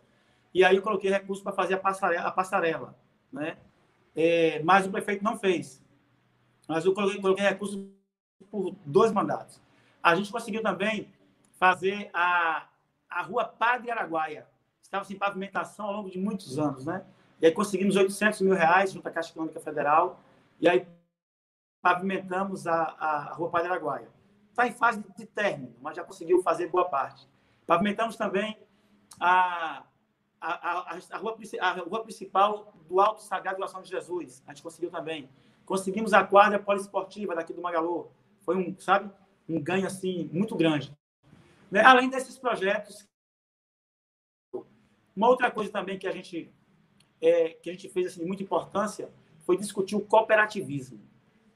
E 0.53 0.65
aí 0.65 0.75
eu 0.75 0.83
coloquei 0.83 1.09
recursos 1.09 1.45
para 1.45 1.53
fazer 1.53 1.75
a 1.75 1.79
passarela, 1.79 2.27
a 2.27 2.31
passarela 2.33 2.99
né? 3.33 3.59
É, 4.17 4.61
mas 4.65 4.85
o 4.85 4.91
prefeito 4.91 5.23
não 5.23 5.39
fez. 5.39 5.81
Mas 6.67 6.85
eu 6.85 6.93
coloquei, 6.93 7.21
coloquei 7.21 7.45
recursos 7.45 7.81
por 8.51 8.75
dois 8.85 9.13
mandatos. 9.13 9.61
A 10.03 10.17
gente 10.17 10.33
conseguiu 10.33 10.63
também 10.63 11.13
fazer 11.61 12.11
a, 12.13 12.67
a 13.09 13.23
rua 13.23 13.45
Padre 13.45 13.93
Araguaia. 13.93 14.49
Estava 14.83 15.05
sem 15.05 15.17
pavimentação 15.17 15.87
ao 15.87 15.93
longo 15.93 16.11
de 16.11 16.19
muitos 16.19 16.59
anos, 16.59 16.85
né? 16.85 17.05
E 17.41 17.47
aí 17.47 17.53
conseguimos 17.53 17.95
800 17.95 18.41
mil 18.41 18.55
reais 18.55 18.93
junto 18.93 19.07
à 19.07 19.13
Caixa 19.13 19.31
Econômica 19.31 19.61
Federal. 19.61 20.21
E 20.61 20.69
aí 20.69 20.85
pavimentamos 21.87 22.67
a, 22.67 22.97
a 22.99 23.33
rua 23.35 23.49
Padre 23.49 23.69
Araguaia. 23.69 24.09
Está 24.51 24.67
em 24.67 24.73
fase 24.73 25.05
de 25.17 25.25
término, 25.25 25.73
mas 25.81 25.95
já 25.95 26.03
conseguiu 26.03 26.43
fazer 26.43 26.67
boa 26.67 26.85
parte. 26.85 27.29
Pavimentamos 27.65 28.17
também 28.17 28.59
a, 29.21 29.85
a, 30.41 30.53
a, 30.53 30.99
a, 31.13 31.17
rua, 31.17 31.39
a 31.61 31.73
rua 31.75 32.03
principal 32.03 32.75
do 32.89 33.01
Alto 33.01 33.23
Sagrado 33.23 33.59
Coração 33.59 33.83
de 33.83 33.89
Jesus. 33.89 34.43
A 34.49 34.53
gente 34.53 34.65
conseguiu 34.65 34.91
também. 34.91 35.31
Conseguimos 35.65 36.13
a 36.13 36.25
quadra 36.25 36.59
poliesportiva 36.59 37.37
daqui 37.37 37.53
do 37.53 37.63
Magalô. 37.63 38.09
Foi 38.41 38.57
um, 38.57 38.77
sabe? 38.81 39.09
um 39.49 39.63
ganho 39.63 39.87
assim 39.87 40.29
muito 40.33 40.57
grande. 40.57 40.93
Né? 41.71 41.83
Além 41.83 42.11
desses 42.11 42.37
projetos, 42.37 43.09
uma 45.15 45.29
outra 45.29 45.53
coisa 45.53 45.71
também 45.71 46.01
que 46.01 46.09
a 46.09 46.13
gente 46.13 46.53
é, 47.21 47.51
que 47.51 47.71
a 47.71 47.73
gente 47.73 47.89
fez 47.89 48.09
assim 48.09 48.23
de 48.23 48.27
muita 48.27 48.43
importância 48.43 49.09
foi 49.45 49.57
discutir 49.57 49.95
o 49.95 50.01
cooperativismo, 50.01 51.01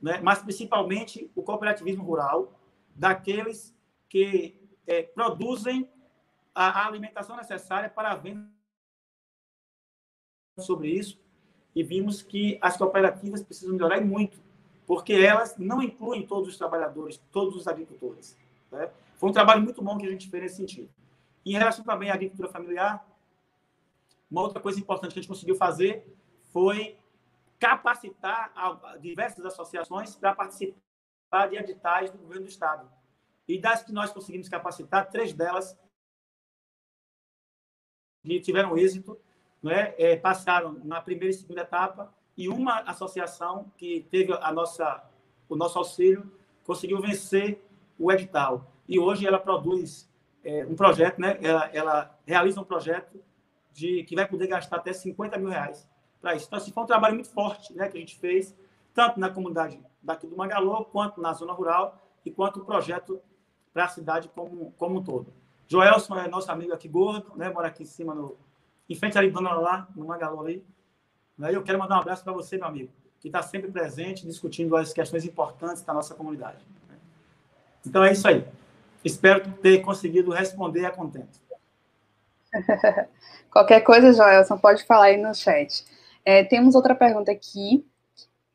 né? 0.00 0.20
Mas 0.22 0.40
principalmente 0.42 1.30
o 1.34 1.42
cooperativismo 1.42 2.04
rural 2.04 2.52
daqueles 2.94 3.74
que 4.08 4.56
é, 4.86 5.02
produzem 5.02 5.88
a, 6.54 6.82
a 6.82 6.86
alimentação 6.86 7.36
necessária 7.36 7.88
para 7.88 8.10
a 8.10 8.16
venda 8.16 8.48
sobre 10.58 10.88
isso 10.88 11.18
e 11.74 11.82
vimos 11.82 12.22
que 12.22 12.58
as 12.60 12.76
cooperativas 12.76 13.42
precisam 13.42 13.74
melhorar 13.74 14.00
muito, 14.00 14.38
porque 14.86 15.12
elas 15.12 15.56
não 15.56 15.82
incluem 15.82 16.26
todos 16.26 16.48
os 16.48 16.58
trabalhadores, 16.58 17.20
todos 17.30 17.54
os 17.54 17.68
agricultores. 17.68 18.36
Né? 18.70 18.90
Foi 19.16 19.30
um 19.30 19.32
trabalho 19.32 19.62
muito 19.62 19.80
bom 19.80 19.96
que 19.96 20.06
a 20.06 20.10
gente 20.10 20.28
fez 20.28 20.42
nesse 20.42 20.56
sentido. 20.56 20.90
Em 21.46 21.52
relação 21.52 21.84
também 21.84 22.10
à 22.10 22.14
agricultura 22.14 22.48
familiar, 22.48 23.06
uma 24.30 24.42
outra 24.42 24.60
coisa 24.60 24.78
importante 24.78 25.12
que 25.12 25.18
a 25.18 25.22
gente 25.22 25.28
conseguiu 25.28 25.56
fazer 25.56 26.04
foi 26.52 26.96
capacitar 27.60 28.52
diversas 29.00 29.44
associações 29.44 30.16
para 30.16 30.34
participar 30.34 31.46
de 31.50 31.56
editais 31.56 32.10
do 32.10 32.18
governo 32.18 32.44
do 32.44 32.48
Estado. 32.48 32.90
E 33.46 33.60
das 33.60 33.84
que 33.84 33.92
nós 33.92 34.10
conseguimos 34.10 34.48
capacitar, 34.48 35.10
três 35.10 35.34
delas 35.34 35.78
que 38.22 38.40
tiveram 38.40 38.78
êxito, 38.78 39.20
né, 39.62 39.94
é, 39.98 40.16
passaram 40.16 40.72
na 40.84 41.02
primeira 41.02 41.34
e 41.34 41.38
segunda 41.38 41.60
etapa, 41.60 42.12
e 42.36 42.48
uma 42.48 42.80
associação 42.80 43.70
que 43.76 44.06
teve 44.10 44.32
a 44.32 44.50
nossa, 44.52 45.04
o 45.48 45.54
nosso 45.54 45.78
auxílio 45.78 46.32
conseguiu 46.64 47.00
vencer 47.00 47.62
o 47.98 48.10
edital. 48.10 48.72
E 48.88 48.98
hoje 48.98 49.26
ela 49.26 49.38
produz 49.38 50.08
é, 50.42 50.64
um 50.64 50.74
projeto, 50.74 51.20
né, 51.20 51.38
ela, 51.42 51.66
ela 51.74 52.18
realiza 52.26 52.60
um 52.60 52.64
projeto 52.64 53.22
de 53.72 54.04
que 54.04 54.14
vai 54.14 54.26
poder 54.26 54.46
gastar 54.46 54.76
até 54.76 54.92
50 54.92 55.36
mil 55.36 55.50
reais 55.50 55.89
para 56.20 56.34
isso. 56.34 56.46
Então, 56.46 56.58
assim, 56.58 56.72
foi 56.72 56.82
um 56.82 56.86
trabalho 56.86 57.14
muito 57.14 57.30
forte 57.30 57.72
né, 57.74 57.88
que 57.88 57.96
a 57.96 58.00
gente 58.00 58.18
fez, 58.18 58.54
tanto 58.94 59.18
na 59.18 59.30
comunidade 59.30 59.80
daqui 60.02 60.26
do 60.26 60.36
Mangalô, 60.36 60.84
quanto 60.84 61.20
na 61.20 61.32
zona 61.32 61.52
rural, 61.52 61.98
e 62.24 62.30
quanto 62.30 62.60
o 62.60 62.64
projeto 62.64 63.20
para 63.72 63.84
a 63.84 63.88
cidade 63.88 64.28
como, 64.34 64.72
como 64.72 64.98
um 64.98 65.02
todo. 65.02 65.32
Joelson 65.66 66.18
é 66.18 66.28
nosso 66.28 66.50
amigo 66.50 66.72
aqui 66.72 66.88
gordo, 66.88 67.32
né, 67.36 67.48
mora 67.48 67.68
aqui 67.68 67.84
em 67.84 67.86
cima, 67.86 68.14
no, 68.14 68.36
em 68.88 68.94
frente 68.94 69.16
ali, 69.16 69.30
dona 69.30 69.52
lá, 69.54 69.88
no 69.94 70.06
Mangalô 70.06 70.40
ali. 70.40 70.64
Né, 71.38 71.54
eu 71.54 71.62
quero 71.62 71.78
mandar 71.78 71.96
um 71.96 72.00
abraço 72.00 72.24
para 72.24 72.32
você, 72.32 72.56
meu 72.56 72.66
amigo, 72.66 72.92
que 73.20 73.28
está 73.28 73.40
sempre 73.42 73.70
presente, 73.70 74.26
discutindo 74.26 74.76
as 74.76 74.92
questões 74.92 75.24
importantes 75.24 75.82
da 75.82 75.94
nossa 75.94 76.14
comunidade. 76.14 76.58
Então, 77.86 78.04
é 78.04 78.12
isso 78.12 78.28
aí. 78.28 78.46
Espero 79.04 79.50
ter 79.54 79.80
conseguido 79.80 80.30
responder 80.30 80.84
a 80.84 80.90
contento. 80.90 81.40
Qualquer 83.50 83.80
coisa, 83.80 84.12
Joelson, 84.12 84.58
pode 84.58 84.84
falar 84.84 85.06
aí 85.06 85.16
no 85.16 85.34
chat. 85.34 85.84
É, 86.24 86.44
temos 86.44 86.74
outra 86.74 86.94
pergunta 86.94 87.30
aqui. 87.32 87.84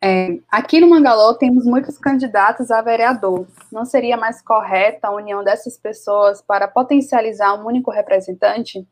É, 0.01 0.39
aqui 0.49 0.79
no 0.79 0.89
Mangalô 0.89 1.33
temos 1.33 1.65
muitos 1.65 1.97
candidatos 1.97 2.69
a 2.69 2.81
vereador. 2.81 3.47
Não 3.71 3.85
seria 3.85 4.17
mais 4.17 4.41
correta 4.41 5.07
a 5.07 5.11
união 5.11 5.43
dessas 5.43 5.77
pessoas 5.77 6.41
para 6.41 6.67
potencializar 6.67 7.53
um 7.55 7.65
único 7.65 7.91
representante? 7.91 8.87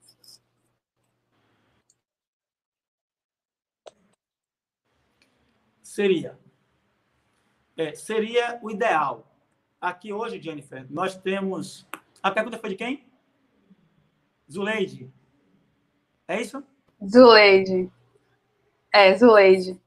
Seria. 5.83 6.35
É, 7.77 7.93
seria 7.93 8.59
o 8.63 8.71
ideal. 8.71 9.27
Aqui 9.79 10.11
hoje, 10.11 10.41
Jennifer, 10.41 10.87
nós 10.89 11.15
temos. 11.15 11.87
A 12.23 12.31
pergunta 12.31 12.57
foi 12.57 12.71
de 12.71 12.75
quem? 12.75 13.05
Zuleide. 14.51 15.11
É 16.27 16.41
isso? 16.41 16.63
Zuleide. 17.05 17.91
É, 18.93 19.17
Zuleide. 19.17 19.81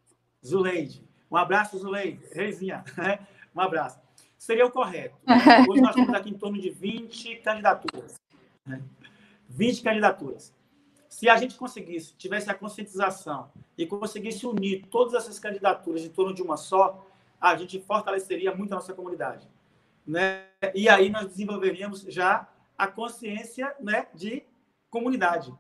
Zuleide. 0.45 1.01
Um 1.31 1.37
abraço, 1.37 1.79
Zuleide. 1.79 2.21
Reizinha. 2.33 2.85
Né? 2.99 3.21
Um 3.55 3.61
abraço. 3.61 4.01
Seria 4.37 4.67
o 4.67 4.71
correto. 4.71 5.17
Hoje 5.71 5.81
nós 5.81 5.95
temos 5.95 6.13
aqui 6.13 6.31
em 6.31 6.37
torno 6.37 6.61
de 6.61 6.71
20 6.71 7.37
candidaturas. 7.37 8.21
20 9.49 9.77
né? 9.77 9.91
candidaturas. 9.91 10.53
Se 11.09 11.29
a 11.29 11.37
gente 11.37 11.55
conseguisse, 11.55 12.15
tivesse 12.17 12.51
a 12.51 12.55
conscientização 12.55 13.51
e 13.79 13.87
conseguisse 13.87 14.45
unir 14.45 14.85
todas 14.91 15.15
essas 15.15 15.39
candidaturas 15.39 16.03
em 16.03 16.11
torno 16.11 16.35
de 16.35 16.43
uma 16.43 16.57
só, 16.57 17.07
a 17.41 17.57
gente 17.57 17.81
fortaleceria 17.81 18.55
muito 18.55 18.73
a 18.73 18.77
nossa 18.77 18.93
comunidade. 18.93 19.49
Né? 20.05 20.47
E 20.75 20.89
aí 20.89 21.09
nós 21.09 21.29
desenvolveríamos 21.29 22.01
já 22.03 22.49
a 22.77 22.89
consciência 22.89 23.75
né, 23.81 24.09
de 24.13 24.43
comunidade. 24.91 25.55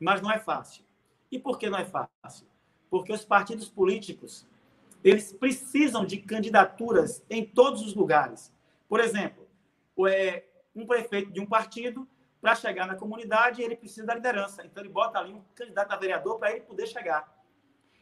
Mas 0.00 0.22
não 0.22 0.32
é 0.32 0.38
fácil. 0.38 0.82
E 1.30 1.38
por 1.38 1.58
que 1.58 1.70
não 1.70 1.78
é 1.78 1.84
fácil? 1.84 2.51
Porque 2.92 3.10
os 3.10 3.24
partidos 3.24 3.70
políticos, 3.70 4.46
eles 5.02 5.32
precisam 5.32 6.04
de 6.04 6.18
candidaturas 6.18 7.24
em 7.30 7.42
todos 7.42 7.80
os 7.80 7.94
lugares. 7.94 8.52
Por 8.86 9.00
exemplo, 9.00 9.48
é, 10.06 10.44
um 10.76 10.84
prefeito 10.86 11.32
de 11.32 11.40
um 11.40 11.46
partido, 11.46 12.06
para 12.38 12.54
chegar 12.54 12.86
na 12.86 12.94
comunidade, 12.94 13.62
ele 13.62 13.74
precisa 13.74 14.04
da 14.04 14.14
liderança. 14.14 14.66
Então, 14.66 14.82
ele 14.82 14.92
bota 14.92 15.18
ali 15.18 15.32
um 15.32 15.40
candidato 15.54 15.90
a 15.90 15.96
vereador 15.96 16.38
para 16.38 16.50
ele 16.50 16.60
poder 16.60 16.86
chegar. 16.86 17.34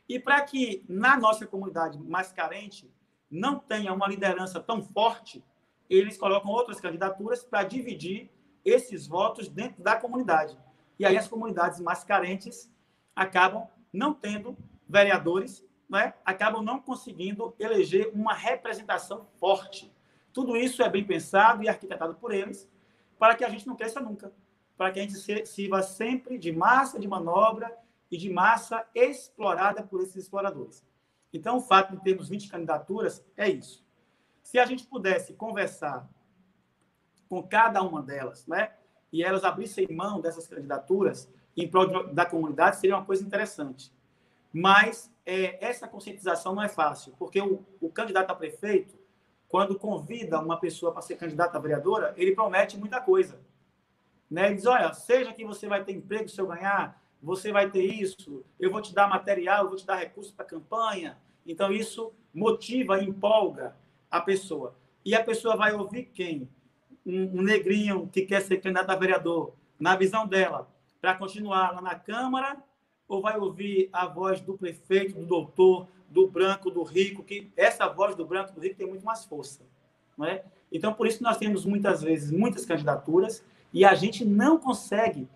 E 0.08 0.18
para 0.18 0.40
que 0.40 0.84
na 0.88 1.16
nossa 1.16 1.46
comunidade 1.46 1.96
mais 1.96 2.32
carente 2.32 2.92
não 3.30 3.60
tenha 3.60 3.92
uma 3.92 4.08
liderança 4.08 4.58
tão 4.58 4.82
forte, 4.82 5.44
eles 5.88 6.18
colocam 6.18 6.50
outras 6.50 6.80
candidaturas 6.80 7.44
para 7.44 7.62
dividir 7.62 8.28
esses 8.64 9.06
votos 9.06 9.46
dentro 9.48 9.80
da 9.84 9.94
comunidade. 9.94 10.58
E 10.98 11.06
aí 11.06 11.16
as 11.16 11.28
comunidades 11.28 11.78
mais 11.78 12.02
carentes 12.02 12.68
acabam 13.14 13.68
não 13.92 14.12
tendo 14.12 14.58
vereadores, 14.90 15.64
né? 15.88 16.14
acabam 16.24 16.62
não 16.62 16.80
conseguindo 16.80 17.54
eleger 17.58 18.10
uma 18.12 18.34
representação 18.34 19.26
forte. 19.38 19.92
Tudo 20.32 20.56
isso 20.56 20.82
é 20.82 20.88
bem 20.88 21.04
pensado 21.04 21.62
e 21.62 21.68
arquitetado 21.68 22.14
por 22.14 22.32
eles 22.32 22.68
para 23.18 23.34
que 23.34 23.44
a 23.44 23.48
gente 23.48 23.66
não 23.66 23.76
cresça 23.76 24.00
nunca, 24.00 24.32
para 24.76 24.90
que 24.90 24.98
a 24.98 25.02
gente 25.02 25.46
sirva 25.46 25.82
sempre 25.82 26.38
de 26.38 26.52
massa 26.52 26.98
de 26.98 27.06
manobra 27.06 27.76
e 28.10 28.16
de 28.16 28.30
massa 28.30 28.86
explorada 28.94 29.82
por 29.82 30.00
esses 30.00 30.16
exploradores. 30.16 30.84
Então, 31.32 31.58
o 31.58 31.60
fato 31.60 31.96
de 31.96 32.02
termos 32.02 32.28
20 32.28 32.48
candidaturas 32.48 33.24
é 33.36 33.48
isso. 33.48 33.84
Se 34.42 34.58
a 34.58 34.64
gente 34.64 34.86
pudesse 34.86 35.34
conversar 35.34 36.08
com 37.28 37.42
cada 37.42 37.82
uma 37.82 38.02
delas, 38.02 38.46
né? 38.46 38.72
E 39.12 39.22
elas 39.22 39.44
abrissem 39.44 39.86
mão 39.90 40.20
dessas 40.20 40.48
candidaturas 40.48 41.32
em 41.56 41.68
prol 41.68 42.12
da 42.12 42.26
comunidade, 42.26 42.78
seria 42.78 42.96
uma 42.96 43.04
coisa 43.04 43.24
interessante. 43.24 43.92
Mas 44.52 45.12
é, 45.24 45.64
essa 45.64 45.86
conscientização 45.86 46.54
não 46.54 46.62
é 46.62 46.68
fácil, 46.68 47.14
porque 47.18 47.40
o, 47.40 47.64
o 47.80 47.90
candidato 47.90 48.30
a 48.30 48.34
prefeito, 48.34 48.98
quando 49.48 49.78
convida 49.78 50.40
uma 50.40 50.58
pessoa 50.58 50.92
para 50.92 51.02
ser 51.02 51.16
candidata 51.16 51.56
a 51.56 51.60
vereadora, 51.60 52.14
ele 52.16 52.34
promete 52.34 52.76
muita 52.76 53.00
coisa. 53.00 53.40
Né? 54.30 54.46
Ele 54.46 54.56
diz, 54.56 54.66
olha, 54.66 54.92
seja 54.92 55.32
que 55.32 55.44
você 55.44 55.66
vai 55.66 55.84
ter 55.84 55.92
emprego 55.92 56.28
se 56.28 56.40
eu 56.40 56.46
ganhar, 56.46 57.00
você 57.22 57.52
vai 57.52 57.70
ter 57.70 57.84
isso, 57.84 58.44
eu 58.58 58.70
vou 58.70 58.80
te 58.80 58.94
dar 58.94 59.08
material, 59.08 59.64
eu 59.64 59.68
vou 59.68 59.76
te 59.76 59.86
dar 59.86 59.96
recursos 59.96 60.32
para 60.32 60.44
campanha. 60.44 61.18
Então, 61.46 61.72
isso 61.72 62.12
motiva, 62.32 63.02
empolga 63.02 63.76
a 64.10 64.20
pessoa. 64.20 64.74
E 65.04 65.14
a 65.14 65.22
pessoa 65.22 65.56
vai 65.56 65.72
ouvir 65.72 66.04
quem? 66.14 66.48
um, 67.04 67.40
um 67.40 67.42
negrinho 67.42 68.08
que 68.08 68.22
quer 68.22 68.40
ser 68.40 68.58
candidato 68.58 68.90
a 68.90 68.96
vereador, 68.96 69.54
na 69.78 69.96
visão 69.96 70.26
dela, 70.26 70.68
para 71.00 71.14
continuar 71.14 71.72
lá 71.72 71.80
na 71.80 71.94
Câmara, 71.94 72.56
ou 73.10 73.20
vai 73.20 73.36
ouvir 73.36 73.90
a 73.92 74.06
voz 74.06 74.40
do 74.40 74.56
prefeito, 74.56 75.18
do 75.18 75.26
doutor, 75.26 75.88
do 76.08 76.28
branco, 76.28 76.70
do 76.70 76.84
rico, 76.84 77.24
que 77.24 77.50
essa 77.56 77.88
voz 77.88 78.14
do 78.14 78.24
branco, 78.24 78.52
do 78.52 78.60
rico 78.60 78.76
tem 78.76 78.86
muito 78.86 79.04
mais 79.04 79.24
força, 79.24 79.66
não 80.16 80.26
é? 80.26 80.44
Então, 80.70 80.94
por 80.94 81.08
isso 81.08 81.20
nós 81.20 81.36
temos 81.36 81.64
muitas 81.64 82.02
vezes 82.02 82.30
muitas 82.30 82.64
candidaturas 82.64 83.44
e 83.72 83.84
a 83.84 83.94
gente 83.96 84.24
não 84.24 84.58
consegue 84.58 85.28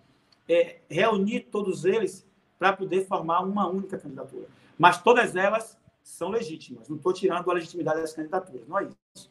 é, 0.47 0.79
reunir 0.89 1.41
todos 1.51 1.83
eles 1.83 2.25
para 2.57 2.71
poder 2.71 3.05
formar 3.05 3.41
uma 3.41 3.67
única 3.67 3.97
candidatura. 3.97 4.47
Mas 4.77 5.01
todas 5.01 5.35
elas 5.35 5.77
são 6.01 6.29
legítimas. 6.29 6.87
Não 6.87 6.95
estou 6.95 7.11
tirando 7.11 7.51
a 7.51 7.53
legitimidade 7.53 7.99
das 7.99 8.13
candidaturas, 8.13 8.65
não 8.69 8.79
é 8.79 8.85
isso. 8.85 9.29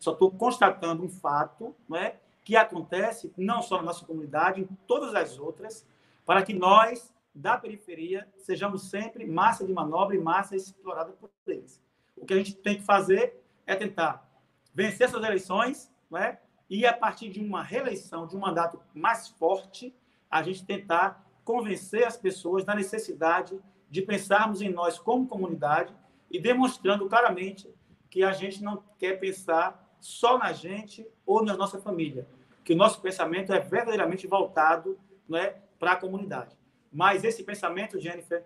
Só 0.00 0.12
estou 0.12 0.32
constatando 0.32 1.04
um 1.04 1.08
fato 1.08 1.76
não 1.88 1.96
é, 1.96 2.16
que 2.42 2.56
acontece 2.56 3.32
não 3.36 3.62
só 3.62 3.76
na 3.76 3.84
nossa 3.84 4.04
comunidade, 4.04 4.62
em 4.62 4.68
todas 4.88 5.14
as 5.14 5.38
outras, 5.38 5.86
para 6.26 6.42
que 6.42 6.54
nós, 6.54 7.11
da 7.34 7.56
periferia, 7.56 8.28
sejamos 8.36 8.90
sempre 8.90 9.26
massa 9.26 9.66
de 9.66 9.72
manobra 9.72 10.14
e 10.14 10.20
massa 10.20 10.54
explorada 10.54 11.12
por 11.12 11.30
eles. 11.46 11.82
O 12.16 12.26
que 12.26 12.34
a 12.34 12.36
gente 12.36 12.54
tem 12.54 12.76
que 12.76 12.82
fazer 12.82 13.42
é 13.66 13.74
tentar 13.74 14.28
vencer 14.74 15.06
essas 15.06 15.22
eleições 15.22 15.92
não 16.10 16.18
é, 16.18 16.40
e, 16.68 16.86
a 16.86 16.92
partir 16.92 17.28
de 17.28 17.40
uma 17.40 17.62
reeleição, 17.62 18.26
de 18.26 18.36
um 18.36 18.40
mandato 18.40 18.80
mais 18.94 19.28
forte, 19.28 19.94
a 20.30 20.42
gente 20.42 20.64
tentar 20.64 21.22
convencer 21.44 22.06
as 22.06 22.16
pessoas 22.16 22.64
da 22.64 22.74
necessidade 22.74 23.60
de 23.90 24.00
pensarmos 24.00 24.62
em 24.62 24.70
nós 24.70 24.98
como 24.98 25.26
comunidade 25.26 25.94
e 26.30 26.40
demonstrando 26.40 27.06
claramente 27.08 27.68
que 28.08 28.22
a 28.22 28.32
gente 28.32 28.62
não 28.62 28.82
quer 28.98 29.20
pensar 29.20 29.96
só 30.00 30.38
na 30.38 30.52
gente 30.52 31.06
ou 31.26 31.44
na 31.44 31.56
nossa 31.56 31.78
família. 31.78 32.26
Que 32.64 32.72
o 32.72 32.76
nosso 32.76 33.00
pensamento 33.00 33.52
é 33.52 33.60
verdadeiramente 33.60 34.26
voltado 34.26 34.98
né, 35.28 35.56
para 35.78 35.92
a 35.92 35.96
comunidade. 35.96 36.56
Mas 36.92 37.24
esse 37.24 37.42
pensamento, 37.42 37.98
Jennifer 37.98 38.44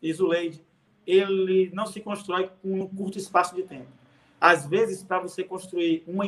e 0.00 0.12
Zuleide, 0.12 0.64
ele 1.06 1.70
não 1.74 1.86
se 1.86 2.00
constrói 2.00 2.50
com 2.62 2.80
um 2.80 2.86
curto 2.86 3.18
espaço 3.18 3.54
de 3.54 3.62
tempo. 3.62 3.88
Às 4.40 4.66
vezes, 4.66 5.02
para 5.02 5.18
você 5.18 5.42
construir 5.42 6.04
uma 6.06 6.24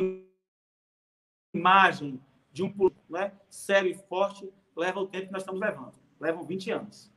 imagem 1.53 2.19
de 2.51 2.63
um 2.63 2.71
político 2.71 3.11
né, 3.11 3.31
sério 3.49 3.89
e 3.89 3.95
forte, 3.95 4.51
leva 4.75 4.99
o 4.99 5.07
tempo 5.07 5.27
que 5.27 5.31
nós 5.33 5.41
estamos 5.41 5.61
levando. 5.61 5.93
Levam 6.19 6.43
20 6.43 6.71
anos. 6.71 7.11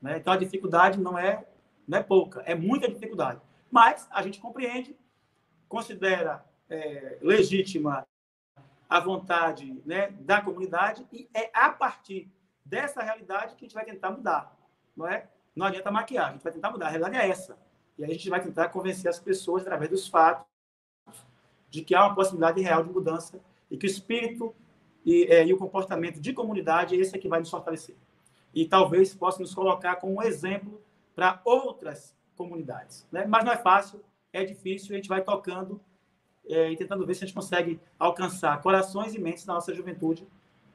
Né? 0.00 0.18
Então, 0.18 0.32
a 0.32 0.36
dificuldade 0.36 0.98
não 0.98 1.18
é, 1.18 1.46
não 1.86 1.98
é 1.98 2.02
pouca, 2.02 2.40
é 2.42 2.54
muita 2.54 2.88
dificuldade. 2.88 3.40
Mas 3.70 4.06
a 4.10 4.22
gente 4.22 4.40
compreende, 4.40 4.96
considera 5.68 6.44
é, 6.70 7.18
legítima 7.20 8.06
a 8.88 9.00
vontade 9.00 9.82
né, 9.84 10.10
da 10.20 10.40
comunidade 10.40 11.06
e 11.12 11.28
é 11.34 11.50
a 11.52 11.70
partir 11.70 12.30
dessa 12.68 13.02
realidade 13.02 13.56
que 13.56 13.64
a 13.64 13.68
gente 13.68 13.74
vai 13.74 13.84
tentar 13.84 14.10
mudar. 14.10 14.56
Não 14.96 15.06
é? 15.06 15.28
Não 15.56 15.66
adianta 15.66 15.90
maquiar, 15.90 16.28
a 16.28 16.32
gente 16.32 16.42
vai 16.42 16.52
tentar 16.52 16.70
mudar. 16.70 16.86
A 16.86 16.90
realidade 16.90 17.16
é 17.16 17.28
essa. 17.28 17.58
E 17.96 18.04
a 18.04 18.06
gente 18.06 18.28
vai 18.30 18.40
tentar 18.40 18.68
convencer 18.68 19.10
as 19.10 19.18
pessoas, 19.18 19.62
através 19.62 19.90
dos 19.90 20.06
fatos, 20.06 20.46
de 21.68 21.82
que 21.82 21.94
há 21.94 22.06
uma 22.06 22.14
possibilidade 22.14 22.60
real 22.60 22.84
de 22.84 22.90
mudança 22.90 23.40
e 23.70 23.76
que 23.76 23.86
o 23.86 23.90
espírito 23.90 24.54
e, 25.04 25.24
é, 25.24 25.46
e 25.46 25.52
o 25.52 25.58
comportamento 25.58 26.20
de 26.20 26.32
comunidade 26.32 26.94
é 26.94 26.98
esse 26.98 27.18
que 27.18 27.28
vai 27.28 27.40
nos 27.40 27.50
fortalecer. 27.50 27.96
E 28.54 28.66
talvez 28.66 29.14
possa 29.14 29.40
nos 29.40 29.54
colocar 29.54 29.96
como 29.96 30.14
um 30.14 30.22
exemplo 30.22 30.80
para 31.14 31.40
outras 31.44 32.14
comunidades. 32.36 33.06
Né? 33.10 33.26
Mas 33.26 33.44
não 33.44 33.52
é 33.52 33.56
fácil, 33.56 34.00
é 34.32 34.44
difícil, 34.44 34.94
a 34.94 34.96
gente 34.96 35.08
vai 35.08 35.22
tocando 35.22 35.80
é, 36.46 36.70
e 36.70 36.76
tentando 36.76 37.04
ver 37.04 37.14
se 37.14 37.24
a 37.24 37.26
gente 37.26 37.34
consegue 37.34 37.80
alcançar 37.98 38.60
corações 38.62 39.14
e 39.14 39.18
mentes 39.18 39.44
da 39.44 39.54
nossa 39.54 39.74
juventude 39.74 40.26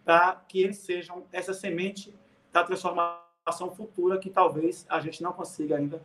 para 0.03 0.41
que 0.47 0.61
eles 0.61 0.77
sejam 0.77 1.23
essa 1.31 1.53
semente 1.53 2.13
da 2.51 2.63
transformação 2.63 3.71
futura 3.75 4.19
que 4.19 4.29
talvez 4.29 4.85
a 4.89 4.99
gente 4.99 5.23
não 5.23 5.33
consiga 5.33 5.77
ainda 5.77 6.01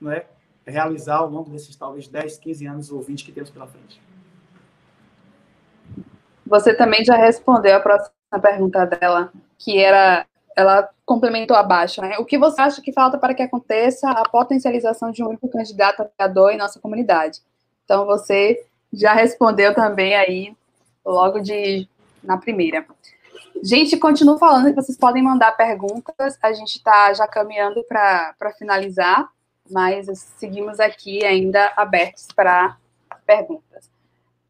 não 0.00 0.10
é, 0.10 0.26
realizar 0.66 1.16
ao 1.16 1.28
longo 1.28 1.50
desses 1.50 1.76
talvez 1.76 2.08
10, 2.08 2.38
15 2.38 2.66
anos 2.66 2.92
ou 2.92 3.02
20 3.02 3.24
que 3.24 3.32
temos 3.32 3.50
pela 3.50 3.66
frente. 3.66 4.00
Você 6.46 6.74
também 6.74 7.04
já 7.04 7.16
respondeu 7.16 7.76
a 7.76 7.80
próxima 7.80 8.12
pergunta 8.42 8.84
dela, 8.84 9.32
que 9.58 9.78
era, 9.78 10.26
ela 10.56 10.88
complementou 11.04 11.56
abaixo, 11.56 12.00
né? 12.00 12.18
O 12.18 12.24
que 12.24 12.38
você 12.38 12.60
acha 12.60 12.82
que 12.82 12.92
falta 12.92 13.18
para 13.18 13.34
que 13.34 13.42
aconteça 13.42 14.10
a 14.10 14.28
potencialização 14.28 15.10
de 15.10 15.22
um 15.22 15.28
único 15.28 15.48
candidato 15.48 16.00
a 16.00 16.04
vereador 16.04 16.50
em 16.50 16.56
nossa 16.56 16.80
comunidade? 16.80 17.40
Então, 17.84 18.04
você 18.04 18.64
já 18.92 19.12
respondeu 19.12 19.74
também 19.74 20.16
aí, 20.16 20.56
logo 21.04 21.40
de 21.40 21.88
na 22.22 22.36
primeira. 22.36 22.84
Gente, 23.62 23.96
continuo 23.98 24.38
falando 24.38 24.66
que 24.66 24.80
vocês 24.80 24.96
podem 24.96 25.22
mandar 25.22 25.52
perguntas, 25.52 26.38
a 26.42 26.52
gente 26.52 26.76
está 26.76 27.12
já 27.12 27.26
caminhando 27.26 27.84
para 27.84 28.52
finalizar 28.58 29.28
mas 29.70 30.06
seguimos 30.36 30.80
aqui 30.80 31.24
ainda 31.24 31.72
abertos 31.76 32.26
para 32.34 32.76
perguntas. 33.24 33.88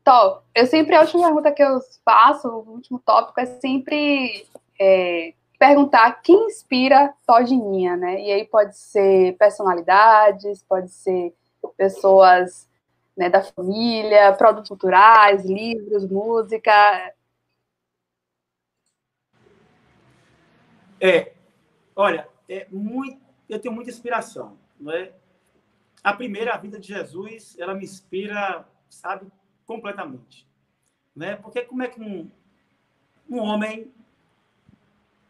Tó, 0.02 0.42
eu 0.54 0.66
sempre, 0.66 0.96
a 0.96 1.02
última 1.02 1.24
pergunta 1.24 1.52
que 1.52 1.62
eu 1.62 1.78
faço, 2.04 2.48
o 2.48 2.70
último 2.72 2.98
tópico 2.98 3.38
é 3.38 3.46
sempre 3.46 4.46
é, 4.80 5.34
perguntar 5.58 6.22
quem 6.22 6.46
inspira 6.46 7.12
Todininha, 7.26 7.96
né? 7.96 8.20
E 8.20 8.32
aí 8.32 8.44
pode 8.46 8.76
ser 8.76 9.36
personalidades, 9.36 10.64
pode 10.66 10.90
ser 10.90 11.34
pessoas 11.76 12.66
né, 13.14 13.28
da 13.28 13.42
família, 13.42 14.32
produtos 14.32 14.68
culturais, 14.68 15.44
livros, 15.44 16.08
música. 16.10 16.72
É, 21.00 21.32
olha, 21.96 22.28
é 22.48 22.66
muito, 22.70 23.20
eu 23.48 23.58
tenho 23.58 23.74
muita 23.74 23.90
inspiração. 23.90 24.58
Não 24.78 24.92
é? 24.92 25.12
A 26.04 26.12
primeira, 26.12 26.54
a 26.54 26.58
vida 26.58 26.78
de 26.78 26.88
Jesus, 26.88 27.56
ela 27.58 27.74
me 27.74 27.84
inspira, 27.84 28.66
sabe, 28.88 29.30
completamente. 29.66 30.46
Né? 31.16 31.36
Porque 31.36 31.62
como 31.62 31.82
é 31.82 31.88
que 31.88 32.00
um, 32.00 32.30
um 33.28 33.38
homem, 33.38 33.92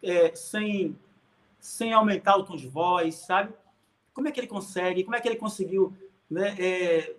é, 0.02 0.34
sem, 0.34 0.98
sem 1.58 1.92
aumentar 1.92 2.36
o 2.36 2.44
tom 2.44 2.56
de 2.56 2.68
voz, 2.68 3.14
sabe? 3.14 3.52
Como 4.12 4.28
é 4.28 4.32
que 4.32 4.40
ele 4.40 4.46
consegue, 4.46 5.04
como 5.04 5.16
é 5.16 5.20
que 5.20 5.28
ele 5.28 5.36
conseguiu 5.36 5.96
né, 6.28 6.56
é, 6.58 7.16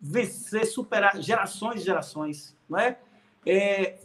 vencer, 0.00 0.66
superar 0.66 1.20
gerações 1.20 1.82
e 1.82 1.84
gerações, 1.84 2.56
não 2.68 2.78
é? 2.78 2.98
é 3.46 3.98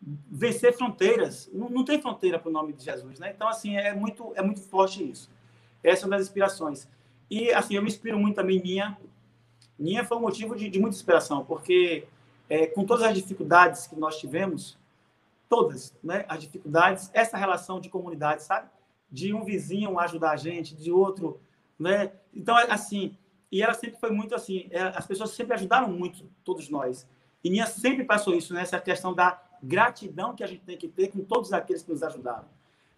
vencer 0.00 0.76
fronteiras. 0.76 1.50
Não, 1.52 1.68
não 1.68 1.84
tem 1.84 2.00
fronteira 2.00 2.38
para 2.38 2.48
o 2.48 2.52
nome 2.52 2.72
de 2.72 2.84
Jesus, 2.84 3.18
né? 3.18 3.32
Então, 3.34 3.48
assim, 3.48 3.76
é 3.76 3.94
muito, 3.94 4.32
é 4.34 4.42
muito 4.42 4.60
forte 4.60 5.08
isso. 5.08 5.30
Essa 5.82 6.04
é 6.04 6.06
uma 6.06 6.16
das 6.16 6.26
inspirações. 6.26 6.88
E, 7.30 7.52
assim, 7.52 7.74
eu 7.74 7.82
me 7.82 7.88
inspiro 7.88 8.18
muito 8.18 8.36
também 8.36 8.60
Ninha. 8.60 8.96
Ninha 9.78 10.04
foi 10.04 10.16
um 10.16 10.20
motivo 10.20 10.54
de, 10.54 10.68
de 10.68 10.78
muita 10.78 10.96
inspiração, 10.96 11.44
porque 11.44 12.06
é, 12.48 12.66
com 12.66 12.84
todas 12.84 13.04
as 13.04 13.14
dificuldades 13.14 13.86
que 13.86 13.96
nós 13.96 14.18
tivemos, 14.18 14.78
todas, 15.48 15.94
né, 16.02 16.24
as 16.28 16.40
dificuldades, 16.40 17.10
essa 17.12 17.36
relação 17.36 17.80
de 17.80 17.88
comunidade, 17.88 18.42
sabe? 18.42 18.68
De 19.10 19.32
um 19.32 19.44
vizinho 19.44 19.98
ajudar 19.98 20.32
a 20.32 20.36
gente, 20.36 20.74
de 20.74 20.90
outro, 20.90 21.40
né? 21.78 22.12
Então, 22.34 22.56
assim, 22.56 23.16
e 23.50 23.62
ela 23.62 23.74
sempre 23.74 23.98
foi 23.98 24.10
muito 24.10 24.34
assim, 24.34 24.66
é, 24.70 24.80
as 24.80 25.06
pessoas 25.06 25.30
sempre 25.30 25.54
ajudaram 25.54 25.88
muito, 25.88 26.28
todos 26.44 26.68
nós. 26.68 27.06
E 27.44 27.50
Ninha 27.50 27.66
sempre 27.66 28.04
passou 28.04 28.34
isso, 28.34 28.52
né? 28.52 28.62
Essa 28.62 28.80
questão 28.80 29.14
da 29.14 29.40
gratidão 29.66 30.34
que 30.34 30.44
a 30.44 30.46
gente 30.46 30.62
tem 30.62 30.76
que 30.76 30.88
ter 30.88 31.08
com 31.08 31.20
todos 31.20 31.52
aqueles 31.52 31.82
que 31.82 31.90
nos 31.90 32.02
ajudaram. 32.02 32.44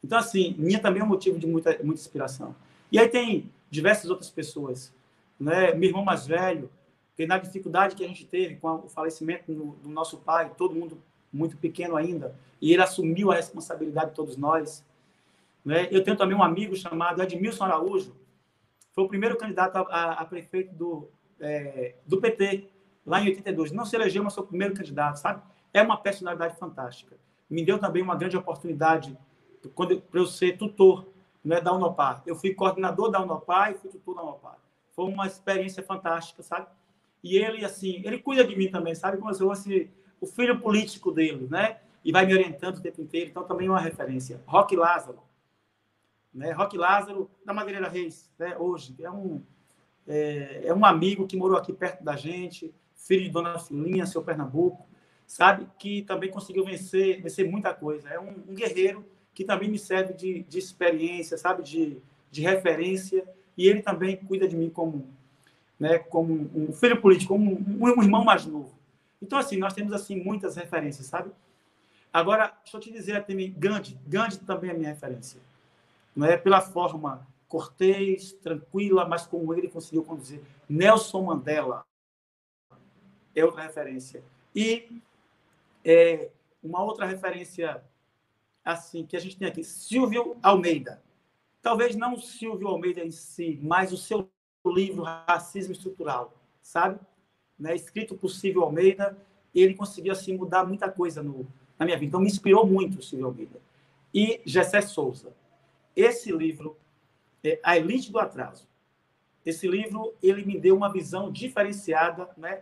Então, 0.03 0.19
assim, 0.19 0.55
Ninha 0.59 0.81
também 0.81 1.03
é 1.03 1.05
um 1.05 1.09
motivo 1.09 1.39
de 1.39 1.47
muita, 1.47 1.71
muita 1.83 2.01
inspiração. 2.01 2.55
E 2.91 2.99
aí 2.99 3.09
tem 3.09 3.51
diversas 3.71 4.11
outras 4.11 4.31
pessoas. 4.31 4.93
Né? 5.39 5.75
Meu 5.75 5.89
irmão 5.89 6.05
mais 6.05 6.27
velho, 6.27 6.71
que 7.17 7.27
na 7.27 7.39
dificuldade 7.39 7.97
que 7.97 8.05
a 8.05 8.09
gente 8.09 8.25
teve 8.25 8.57
com 8.57 8.77
o 8.77 8.89
falecimento 8.89 9.53
do 9.53 9.89
nosso 9.89 10.19
pai, 10.19 10.53
todo 10.57 10.75
mundo 10.75 11.03
muito 11.33 11.57
pequeno 11.57 11.97
ainda, 11.97 12.35
e 12.61 12.73
ele 12.73 12.83
assumiu 12.83 13.31
a 13.31 13.35
responsabilidade 13.35 14.11
de 14.11 14.17
todos 14.17 14.37
nós. 14.37 14.85
Né? 15.65 15.89
Eu 15.91 16.03
tenho 16.03 16.17
também 16.17 16.37
um 16.37 16.43
amigo 16.43 16.77
chamado 16.77 17.23
Edmilson 17.23 17.65
Araújo, 17.65 18.15
foi 18.93 19.05
o 19.05 19.09
primeiro 19.09 19.37
candidato 19.37 19.77
a, 19.77 19.81
a, 19.81 20.13
a 20.15 20.25
prefeito 20.25 20.75
do, 20.75 21.09
é, 21.41 21.95
do 22.07 22.21
PT, 22.21 22.69
lá 23.07 23.21
em 23.21 23.29
82. 23.29 23.73
Não 23.73 23.85
se 23.85 23.95
elegeu, 23.95 24.25
mas 24.25 24.35
foi 24.35 24.45
o 24.45 24.47
primeiro 24.47 24.75
candidato, 24.75 25.17
sabe? 25.17 25.43
É 25.73 25.83
uma 25.83 25.97
personalidade 25.97 26.57
fantástica. 26.57 27.17
Me 27.49 27.65
deu 27.65 27.79
também 27.79 28.03
uma 28.03 28.17
grande 28.17 28.37
oportunidade 28.37 29.17
para 29.75 30.21
eu 30.21 30.27
ser 30.27 30.57
tutor 30.57 31.09
né, 31.45 31.61
da 31.61 31.73
Unopar. 31.73 32.23
Eu 32.27 32.37
fui 32.37 32.55
coordenador 32.55 33.11
da 33.11 33.23
Unopar 33.23 33.73
e 33.73 33.75
fui 33.75 33.91
tutor 33.91 34.15
da 34.15 34.23
Unopar. 34.23 34.59
Foi 34.93 35.07
uma 35.07 35.27
experiência 35.27 35.83
fantástica, 35.83 36.43
sabe? 36.43 36.67
E 37.23 37.37
ele, 37.37 37.65
assim, 37.65 38.03
ele 38.05 38.19
cuida 38.19 38.45
de 38.45 38.57
mim 38.57 38.71
também, 38.71 38.95
sabe? 38.95 39.17
Como 39.17 39.33
se 39.33 39.43
eu 39.43 39.49
fosse 39.49 39.91
o 40.21 40.27
filho 40.27 40.61
político 40.61 41.13
dele, 41.13 41.47
né? 41.51 41.79
E 42.05 42.13
vai 42.13 42.27
me 42.27 42.33
orientando 42.35 42.79
o 42.79 42.83
tempo 42.83 43.01
inteiro. 43.01 43.31
Então, 43.31 43.45
também 43.45 43.67
é 43.67 43.71
uma 43.71 43.81
referência. 43.81 44.43
Roque 44.47 44.77
Lázaro. 44.77 45.21
Né? 46.33 46.53
Roque 46.53 46.77
Lázaro, 46.77 47.31
da 47.45 47.53
Madeireira 47.53 47.89
Reis, 47.89 48.33
né? 48.39 48.57
hoje. 48.59 48.95
É 49.01 49.11
um, 49.11 49.43
é, 50.07 50.63
é 50.67 50.75
um 50.75 50.85
amigo 50.85 51.27
que 51.27 51.37
morou 51.37 51.57
aqui 51.57 51.73
perto 51.73 52.03
da 52.03 52.17
gente, 52.17 52.75
filho 52.95 53.25
de 53.25 53.31
Dona 53.31 53.59
Filinha, 53.59 54.07
seu 54.07 54.23
Pernambuco, 54.23 54.88
sabe? 55.29 55.69
Que 55.79 56.03
também 56.03 56.31
conseguiu 56.31 56.65
vencer, 56.65 57.23
vencer 57.23 57.49
muita 57.49 57.73
coisa. 57.75 58.09
É 58.09 58.19
um, 58.19 58.31
um 58.49 58.55
guerreiro 58.55 59.05
que 59.35 59.45
também 59.45 59.71
me 59.71 59.79
serve 59.79 60.15
de, 60.15 60.43
de 60.43 60.59
experiência, 60.59 61.37
sabe, 61.39 61.63
de, 61.63 61.99
de 62.31 62.41
referência, 62.41 63.25
e 63.57 63.69
ele 63.69 63.83
também 63.83 64.17
cuida 64.17 64.49
de 64.49 64.57
mim 64.57 64.71
como, 64.71 65.07
né, 65.79 65.99
como 65.99 66.51
um 66.55 66.73
filho 66.73 67.01
político, 67.01 67.35
como 67.35 67.53
um, 67.53 67.85
um 67.85 68.03
irmão 68.03 68.25
mais 68.25 68.45
novo. 68.47 68.77
Então, 69.23 69.39
assim, 69.39 69.57
nós 69.59 69.75
temos, 69.75 69.93
assim, 69.93 70.17
muitas 70.17 70.57
referências, 70.57 71.07
sabe? 71.07 71.31
Agora, 72.13 72.53
deixa 72.65 72.77
eu 72.77 72.81
te 72.81 72.91
dizer 72.91 73.25
Gandhi, 73.57 73.99
Gandhi 74.07 74.39
também 74.39 74.71
é 74.71 74.75
minha 74.75 74.89
referência. 74.89 75.41
Não 76.17 76.27
é 76.27 76.37
pela 76.37 76.61
forma 76.61 77.27
cortês, 77.47 78.33
tranquila, 78.33 79.07
mas 79.07 79.27
como 79.27 79.55
ele 79.55 79.69
conseguiu 79.69 80.03
conduzir. 80.03 80.41
Nelson 80.69 81.23
Mandela 81.23 81.85
é 83.35 83.45
outra 83.45 83.63
referência. 83.63 84.23
E 84.55 85.01
é, 85.89 86.29
uma 86.63 86.83
outra 86.83 87.07
referência 87.07 87.83
assim 88.63 89.07
que 89.07 89.17
a 89.17 89.21
gente 89.21 89.39
tem 89.39 89.49
aqui, 89.49 89.65
Silvio 89.65 90.37
Almeida. 90.43 91.03
Talvez 91.63 91.97
não 91.97 92.13
o 92.13 92.21
Silvio 92.21 92.69
Almeida 92.69 93.03
em 93.03 93.11
si, 93.11 93.59
mas 93.63 93.91
o 93.91 93.97
seu 93.97 94.31
livro 94.67 95.03
Racismo 95.03 95.73
Estrutural, 95.73 96.35
sabe? 96.61 97.01
Né? 97.59 97.75
Escrito 97.75 98.15
por 98.15 98.29
Silvio 98.29 98.63
Almeida, 98.65 99.17
ele 99.55 99.73
conseguiu 99.73 100.13
assim 100.13 100.37
mudar 100.37 100.67
muita 100.67 100.91
coisa 100.91 101.23
no, 101.23 101.47
na 101.79 101.87
minha 101.87 101.97
vida. 101.97 102.09
Então 102.09 102.21
me 102.21 102.27
inspirou 102.27 102.67
muito 102.67 102.99
o 102.99 103.03
Silvio 103.03 103.27
Almeida. 103.27 103.59
E 104.13 104.43
Gessé 104.45 104.83
Souza. 104.83 105.33
Esse 105.97 106.31
livro 106.31 106.77
é 107.43 107.59
A 107.63 107.79
Elite 107.79 108.13
do 108.13 108.19
Atraso. 108.19 108.69
Esse 109.43 109.67
livro 109.67 110.15
ele 110.23 110.45
me 110.45 110.61
deu 110.61 110.77
uma 110.77 110.93
visão 110.93 111.33
diferenciada, 111.33 112.29
né, 112.37 112.61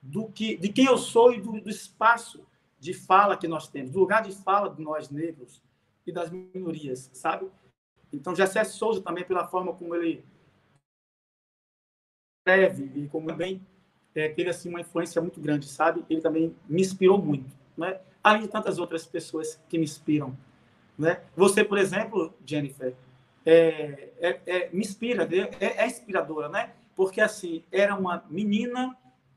do 0.00 0.28
que 0.28 0.56
de 0.56 0.68
quem 0.68 0.84
eu 0.84 0.96
sou 0.96 1.32
e 1.32 1.40
do, 1.40 1.60
do 1.60 1.68
espaço 1.68 2.46
de 2.78 2.94
fala 2.94 3.36
que 3.36 3.48
nós 3.48 3.68
temos, 3.68 3.90
do 3.90 4.00
lugar 4.00 4.22
de 4.22 4.32
fala 4.32 4.74
de 4.74 4.82
nós 4.82 5.10
negros 5.10 5.62
e 6.06 6.12
das 6.12 6.30
minorias, 6.30 7.10
sabe? 7.12 7.50
Então, 8.12 8.34
Jessé 8.34 8.64
Souza 8.64 9.02
também, 9.02 9.24
pela 9.24 9.46
forma 9.46 9.72
como 9.74 9.94
ele 9.94 10.24
escreve 12.40 12.90
e 12.94 13.08
como 13.08 13.34
bem 13.34 13.60
é, 14.14 14.28
teve 14.28 14.50
assim, 14.50 14.68
uma 14.68 14.80
influência 14.80 15.20
muito 15.20 15.40
grande, 15.40 15.68
sabe? 15.68 16.04
Ele 16.08 16.20
também 16.20 16.54
me 16.68 16.80
inspirou 16.80 17.18
muito, 17.18 17.54
né? 17.76 18.00
Além 18.22 18.42
de 18.42 18.48
tantas 18.48 18.78
outras 18.78 19.06
pessoas 19.06 19.60
que 19.68 19.78
me 19.78 19.84
inspiram, 19.84 20.36
né? 20.98 21.22
Você, 21.36 21.62
por 21.62 21.78
exemplo, 21.78 22.34
Jennifer, 22.44 22.94
é, 23.46 24.10
é, 24.18 24.40
é, 24.46 24.70
me 24.70 24.80
inspira, 24.80 25.28
é, 25.60 25.82
é, 25.82 25.86
inspiradora, 25.86 26.48
né? 26.48 26.72
Porque, 26.96 27.20
assim, 27.20 27.62
era 27.70 27.94
uma 27.94 28.24
menina 28.28 28.96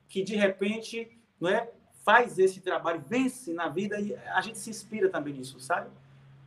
que, 0.10 0.24
de 0.24 0.36
repente, 0.36 1.16
não 1.40 1.50
é, 1.50 1.70
faz 2.04 2.40
esse 2.40 2.60
trabalho, 2.62 3.04
vence 3.08 3.54
na 3.54 3.68
vida 3.68 4.00
e 4.00 4.16
a 4.16 4.42
gente 4.42 4.58
se 4.58 4.70
inspira 4.70 5.10
também 5.10 5.34
nisso, 5.34 5.60
sabe? 5.60 5.90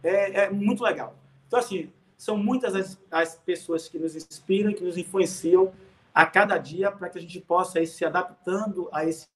É, 0.02 0.44
é 0.44 0.50
muito 0.50 0.82
legal. 0.82 1.16
Então, 1.46 1.58
assim, 1.58 1.92
são 2.16 2.36
muitas 2.36 2.74
as, 2.74 3.00
as 3.10 3.36
pessoas 3.36 3.88
que 3.88 3.98
nos 3.98 4.14
inspiram, 4.16 4.72
que 4.72 4.84
nos 4.84 4.96
influenciam 4.96 5.72
a 6.12 6.26
cada 6.26 6.58
dia 6.58 6.90
para 6.90 7.08
que 7.08 7.18
a 7.18 7.20
gente 7.20 7.40
possa 7.40 7.80
ir 7.80 7.86
se 7.86 8.04
adaptando 8.04 8.88
a 8.92 9.04
esse, 9.04 9.26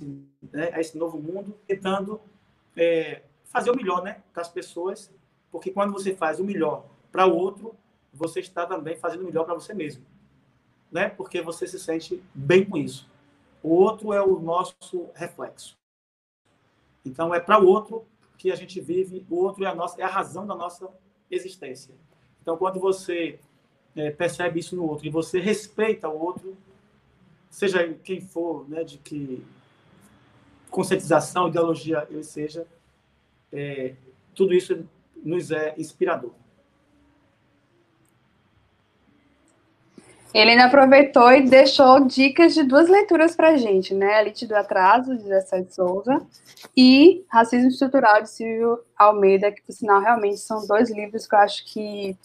né, 0.00 0.70
a 0.72 0.80
esse 0.80 0.96
novo 0.96 1.18
mundo, 1.18 1.56
tentando 1.66 2.20
é, 2.76 3.22
fazer 3.44 3.70
o 3.70 3.76
melhor 3.76 4.02
né, 4.02 4.22
para 4.32 4.42
as 4.42 4.48
pessoas, 4.48 5.10
porque 5.50 5.70
quando 5.70 5.92
você 5.92 6.14
faz 6.14 6.38
o 6.38 6.44
melhor 6.44 6.84
para 7.10 7.26
o 7.26 7.34
outro, 7.34 7.74
você 8.12 8.40
está 8.40 8.66
também 8.66 8.96
fazendo 8.96 9.22
o 9.22 9.24
melhor 9.24 9.44
para 9.44 9.54
você 9.54 9.72
mesmo, 9.72 10.04
né? 10.90 11.08
Porque 11.10 11.40
você 11.40 11.66
se 11.66 11.78
sente 11.78 12.22
bem 12.34 12.64
com 12.64 12.76
isso. 12.76 13.08
O 13.62 13.74
outro 13.74 14.12
é 14.12 14.22
o 14.22 14.38
nosso 14.38 15.08
reflexo. 15.14 15.76
Então 17.04 17.34
é 17.34 17.40
para 17.40 17.62
o 17.62 17.66
outro 17.66 18.04
que 18.36 18.52
a 18.52 18.54
gente 18.54 18.80
vive, 18.80 19.26
o 19.28 19.36
outro 19.36 19.64
é 19.64 19.68
a 19.68 19.74
nossa 19.74 20.00
é 20.00 20.04
a 20.04 20.08
razão 20.08 20.46
da 20.46 20.54
nossa 20.54 20.88
existência. 21.30 21.94
Então 22.40 22.56
quando 22.56 22.78
você 22.78 23.38
é, 23.96 24.10
percebe 24.10 24.60
isso 24.60 24.76
no 24.76 24.84
outro 24.84 25.06
e 25.06 25.10
você 25.10 25.40
respeita 25.40 26.08
o 26.08 26.18
outro, 26.18 26.56
seja 27.50 27.92
quem 28.04 28.20
for, 28.20 28.68
né, 28.68 28.84
de 28.84 28.98
que 28.98 29.44
conscientização, 30.70 31.48
ideologia 31.48 32.06
ele 32.10 32.22
seja, 32.22 32.66
é, 33.52 33.94
tudo 34.34 34.54
isso 34.54 34.86
nos 35.16 35.50
é 35.50 35.74
inspirador. 35.78 36.32
Ele 40.38 40.52
ainda 40.52 40.66
aproveitou 40.66 41.32
e 41.32 41.42
deixou 41.42 42.06
dicas 42.06 42.54
de 42.54 42.62
duas 42.62 42.88
leituras 42.88 43.34
para 43.34 43.48
a 43.48 43.56
gente, 43.56 43.92
né? 43.92 44.20
Elite 44.20 44.46
do 44.46 44.54
Atraso, 44.54 45.16
de 45.16 45.24
José 45.24 45.62
de 45.62 45.74
Souza, 45.74 46.24
e 46.76 47.24
Racismo 47.28 47.66
Estrutural, 47.66 48.22
de 48.22 48.30
Silvio 48.30 48.78
Almeida, 48.96 49.50
que, 49.50 49.60
por 49.62 49.72
sinal, 49.72 50.00
realmente 50.00 50.38
são 50.38 50.64
dois 50.64 50.92
livros 50.92 51.26
que 51.26 51.34
eu 51.34 51.40
acho 51.40 51.64
que 51.64 52.16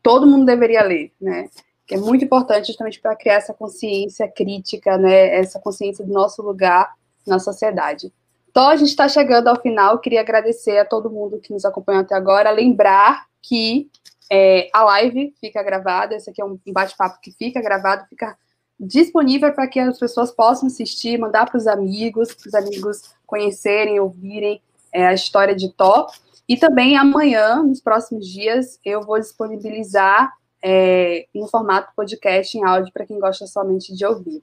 todo 0.00 0.28
mundo 0.28 0.46
deveria 0.46 0.80
ler, 0.84 1.10
né? 1.20 1.48
Que 1.88 1.96
é 1.96 1.98
muito 1.98 2.24
importante 2.24 2.68
justamente 2.68 3.00
para 3.00 3.16
criar 3.16 3.34
essa 3.34 3.52
consciência 3.52 4.28
crítica, 4.28 4.96
né? 4.96 5.34
Essa 5.40 5.58
consciência 5.58 6.04
do 6.04 6.12
nosso 6.12 6.40
lugar 6.40 6.94
na 7.26 7.40
sociedade. 7.40 8.12
Então, 8.48 8.68
a 8.68 8.76
gente 8.76 8.90
está 8.90 9.08
chegando 9.08 9.48
ao 9.48 9.60
final. 9.60 9.98
Queria 9.98 10.20
agradecer 10.20 10.78
a 10.78 10.84
todo 10.84 11.10
mundo 11.10 11.40
que 11.40 11.52
nos 11.52 11.64
acompanhou 11.64 12.02
até 12.02 12.14
agora. 12.14 12.52
Lembrar 12.52 13.26
que 13.42 13.90
é, 14.30 14.68
a 14.72 14.84
live 14.84 15.34
fica 15.40 15.62
gravada, 15.62 16.14
esse 16.14 16.28
aqui 16.28 16.40
é 16.40 16.44
um 16.44 16.58
bate-papo 16.68 17.18
que 17.20 17.32
fica 17.32 17.60
gravado, 17.60 18.06
fica 18.08 18.36
disponível 18.78 19.52
para 19.52 19.66
que 19.66 19.80
as 19.80 19.98
pessoas 19.98 20.30
possam 20.30 20.68
assistir, 20.68 21.18
mandar 21.18 21.46
para 21.46 21.58
os 21.58 21.66
amigos, 21.66 22.34
para 22.34 22.48
os 22.48 22.54
amigos 22.54 23.14
conhecerem, 23.26 23.98
ouvirem 23.98 24.62
é, 24.92 25.06
a 25.06 25.14
história 25.14 25.54
de 25.54 25.72
Tó. 25.72 26.06
E 26.48 26.56
também 26.56 26.96
amanhã, 26.96 27.62
nos 27.62 27.80
próximos 27.80 28.26
dias, 28.26 28.78
eu 28.84 29.02
vou 29.02 29.18
disponibilizar 29.18 30.32
é, 30.62 31.26
no 31.34 31.48
formato 31.48 31.92
podcast 31.94 32.56
em 32.56 32.64
áudio 32.64 32.92
para 32.92 33.06
quem 33.06 33.18
gosta 33.18 33.46
somente 33.46 33.94
de 33.94 34.06
ouvir. 34.06 34.42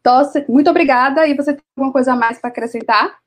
Então, 0.00 0.22
muito 0.48 0.70
obrigada. 0.70 1.26
E 1.26 1.34
você 1.34 1.54
tem 1.54 1.62
alguma 1.76 1.92
coisa 1.92 2.12
a 2.12 2.16
mais 2.16 2.38
para 2.38 2.50
acrescentar? 2.50 3.18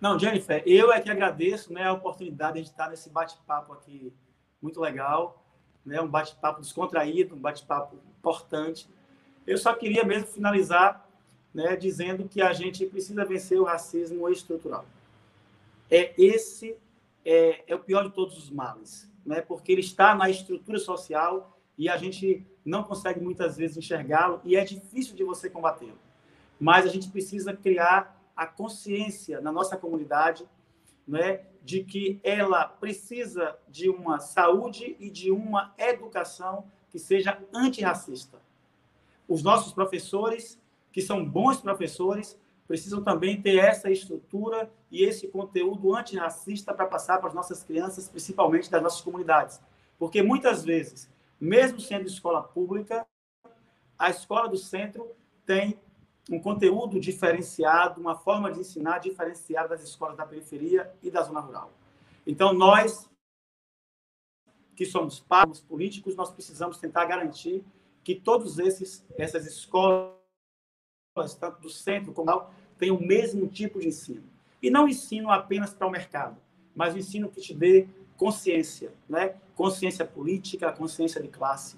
Não, 0.00 0.18
Jennifer, 0.18 0.62
eu 0.66 0.92
é 0.92 1.00
que 1.00 1.10
agradeço 1.10 1.72
né, 1.72 1.84
a 1.84 1.92
oportunidade 1.92 2.60
de 2.60 2.68
estar 2.68 2.88
nesse 2.88 3.10
bate-papo 3.10 3.72
aqui 3.72 4.12
muito 4.60 4.80
legal, 4.80 5.44
né? 5.84 6.00
um 6.00 6.08
bate-papo 6.08 6.60
descontraído, 6.60 7.34
um 7.34 7.40
bate-papo 7.40 7.96
importante. 8.18 8.88
Eu 9.46 9.58
só 9.58 9.74
queria 9.74 10.04
mesmo 10.04 10.26
finalizar 10.26 11.08
né, 11.52 11.76
dizendo 11.76 12.28
que 12.28 12.40
a 12.40 12.52
gente 12.52 12.86
precisa 12.86 13.24
vencer 13.24 13.60
o 13.60 13.64
racismo 13.64 14.28
estrutural. 14.28 14.84
É 15.90 16.14
esse 16.16 16.76
é, 17.24 17.64
é 17.66 17.74
o 17.74 17.80
pior 17.80 18.04
de 18.04 18.14
todos 18.14 18.38
os 18.38 18.50
males, 18.50 19.10
né? 19.24 19.40
porque 19.40 19.72
ele 19.72 19.80
está 19.80 20.14
na 20.14 20.30
estrutura 20.30 20.78
social 20.78 21.58
e 21.76 21.88
a 21.88 21.96
gente 21.96 22.46
não 22.64 22.84
consegue 22.84 23.20
muitas 23.20 23.56
vezes 23.56 23.76
enxergá-lo 23.76 24.40
e 24.44 24.54
é 24.56 24.64
difícil 24.64 25.16
de 25.16 25.24
você 25.24 25.50
combatê-lo. 25.50 25.98
Mas 26.58 26.84
a 26.84 26.88
gente 26.88 27.08
precisa 27.08 27.54
criar 27.54 28.16
a 28.36 28.46
consciência 28.46 29.40
na 29.40 29.50
nossa 29.50 29.76
comunidade 29.76 30.46
né, 31.10 31.40
de 31.62 31.82
que 31.82 32.20
ela 32.22 32.64
precisa 32.64 33.58
de 33.68 33.90
uma 33.90 34.20
saúde 34.20 34.96
e 35.00 35.10
de 35.10 35.30
uma 35.30 35.74
educação 35.76 36.64
que 36.88 36.98
seja 36.98 37.38
antirracista. 37.52 38.40
Os 39.28 39.42
nossos 39.42 39.72
professores, 39.72 40.60
que 40.92 41.02
são 41.02 41.24
bons 41.24 41.60
professores, 41.60 42.38
precisam 42.66 43.02
também 43.02 43.42
ter 43.42 43.58
essa 43.58 43.90
estrutura 43.90 44.70
e 44.90 45.02
esse 45.02 45.26
conteúdo 45.26 45.94
antirracista 45.94 46.72
para 46.72 46.86
passar 46.86 47.18
para 47.18 47.28
as 47.28 47.34
nossas 47.34 47.64
crianças, 47.64 48.08
principalmente 48.08 48.70
das 48.70 48.82
nossas 48.82 49.00
comunidades. 49.00 49.60
Porque 49.98 50.22
muitas 50.22 50.64
vezes, 50.64 51.10
mesmo 51.40 51.80
sendo 51.80 52.06
escola 52.06 52.42
pública, 52.42 53.04
a 53.98 54.10
escola 54.10 54.48
do 54.48 54.56
centro 54.56 55.10
tem 55.44 55.78
um 56.30 56.40
conteúdo 56.40 57.00
diferenciado, 57.00 58.00
uma 58.00 58.14
forma 58.14 58.52
de 58.52 58.60
ensinar 58.60 58.98
diferenciada 58.98 59.70
das 59.70 59.82
escolas 59.82 60.16
da 60.16 60.24
periferia 60.24 60.90
e 61.02 61.10
da 61.10 61.22
zona 61.22 61.40
rural. 61.40 61.72
Então, 62.24 62.52
nós, 62.52 63.10
que 64.76 64.86
somos 64.86 65.18
pagos 65.18 65.60
políticos, 65.60 66.14
nós 66.14 66.30
precisamos 66.30 66.78
tentar 66.78 67.04
garantir 67.06 67.64
que 68.04 68.14
todos 68.14 68.58
esses 68.60 69.04
essas 69.18 69.44
escolas, 69.44 70.14
tanto 71.38 71.60
do 71.60 71.68
centro 71.68 72.12
como 72.12 72.30
do 72.30 72.46
tenham 72.78 72.96
o 72.96 73.06
mesmo 73.06 73.48
tipo 73.48 73.80
de 73.80 73.88
ensino. 73.88 74.22
E 74.62 74.70
não 74.70 74.88
ensino 74.88 75.30
apenas 75.30 75.74
para 75.74 75.86
o 75.86 75.90
mercado, 75.90 76.36
mas 76.74 76.96
ensino 76.96 77.28
que 77.28 77.40
te 77.40 77.52
dê 77.52 77.88
consciência, 78.16 78.92
né? 79.08 79.34
consciência 79.56 80.04
política, 80.04 80.72
consciência 80.72 81.20
de 81.20 81.28
classe. 81.28 81.76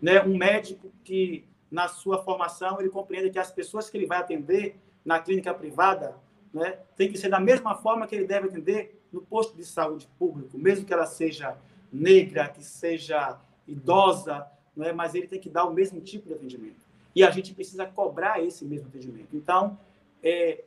Né? 0.00 0.22
Um 0.22 0.36
médico 0.36 0.90
que 1.02 1.44
na 1.70 1.88
sua 1.88 2.22
formação, 2.22 2.80
ele 2.80 2.90
compreende 2.90 3.30
que 3.30 3.38
as 3.38 3.52
pessoas 3.52 3.88
que 3.88 3.96
ele 3.96 4.06
vai 4.06 4.18
atender 4.18 4.76
na 5.04 5.20
clínica 5.20 5.54
privada 5.54 6.16
né, 6.52 6.78
tem 6.96 7.10
que 7.10 7.16
ser 7.16 7.28
da 7.28 7.38
mesma 7.38 7.76
forma 7.76 8.06
que 8.06 8.14
ele 8.14 8.26
deve 8.26 8.48
atender 8.48 9.00
no 9.12 9.20
posto 9.20 9.56
de 9.56 9.64
saúde 9.64 10.08
público, 10.18 10.58
mesmo 10.58 10.84
que 10.84 10.92
ela 10.92 11.06
seja 11.06 11.56
negra, 11.92 12.48
que 12.48 12.62
seja 12.64 13.38
idosa, 13.66 14.46
né, 14.76 14.92
mas 14.92 15.14
ele 15.14 15.26
tem 15.26 15.40
que 15.40 15.48
dar 15.48 15.64
o 15.64 15.72
mesmo 15.72 16.00
tipo 16.00 16.28
de 16.28 16.34
atendimento. 16.34 16.80
E 17.14 17.24
a 17.24 17.30
gente 17.30 17.54
precisa 17.54 17.86
cobrar 17.86 18.42
esse 18.42 18.64
mesmo 18.64 18.88
atendimento. 18.88 19.28
Então, 19.32 19.78
é, 20.22 20.64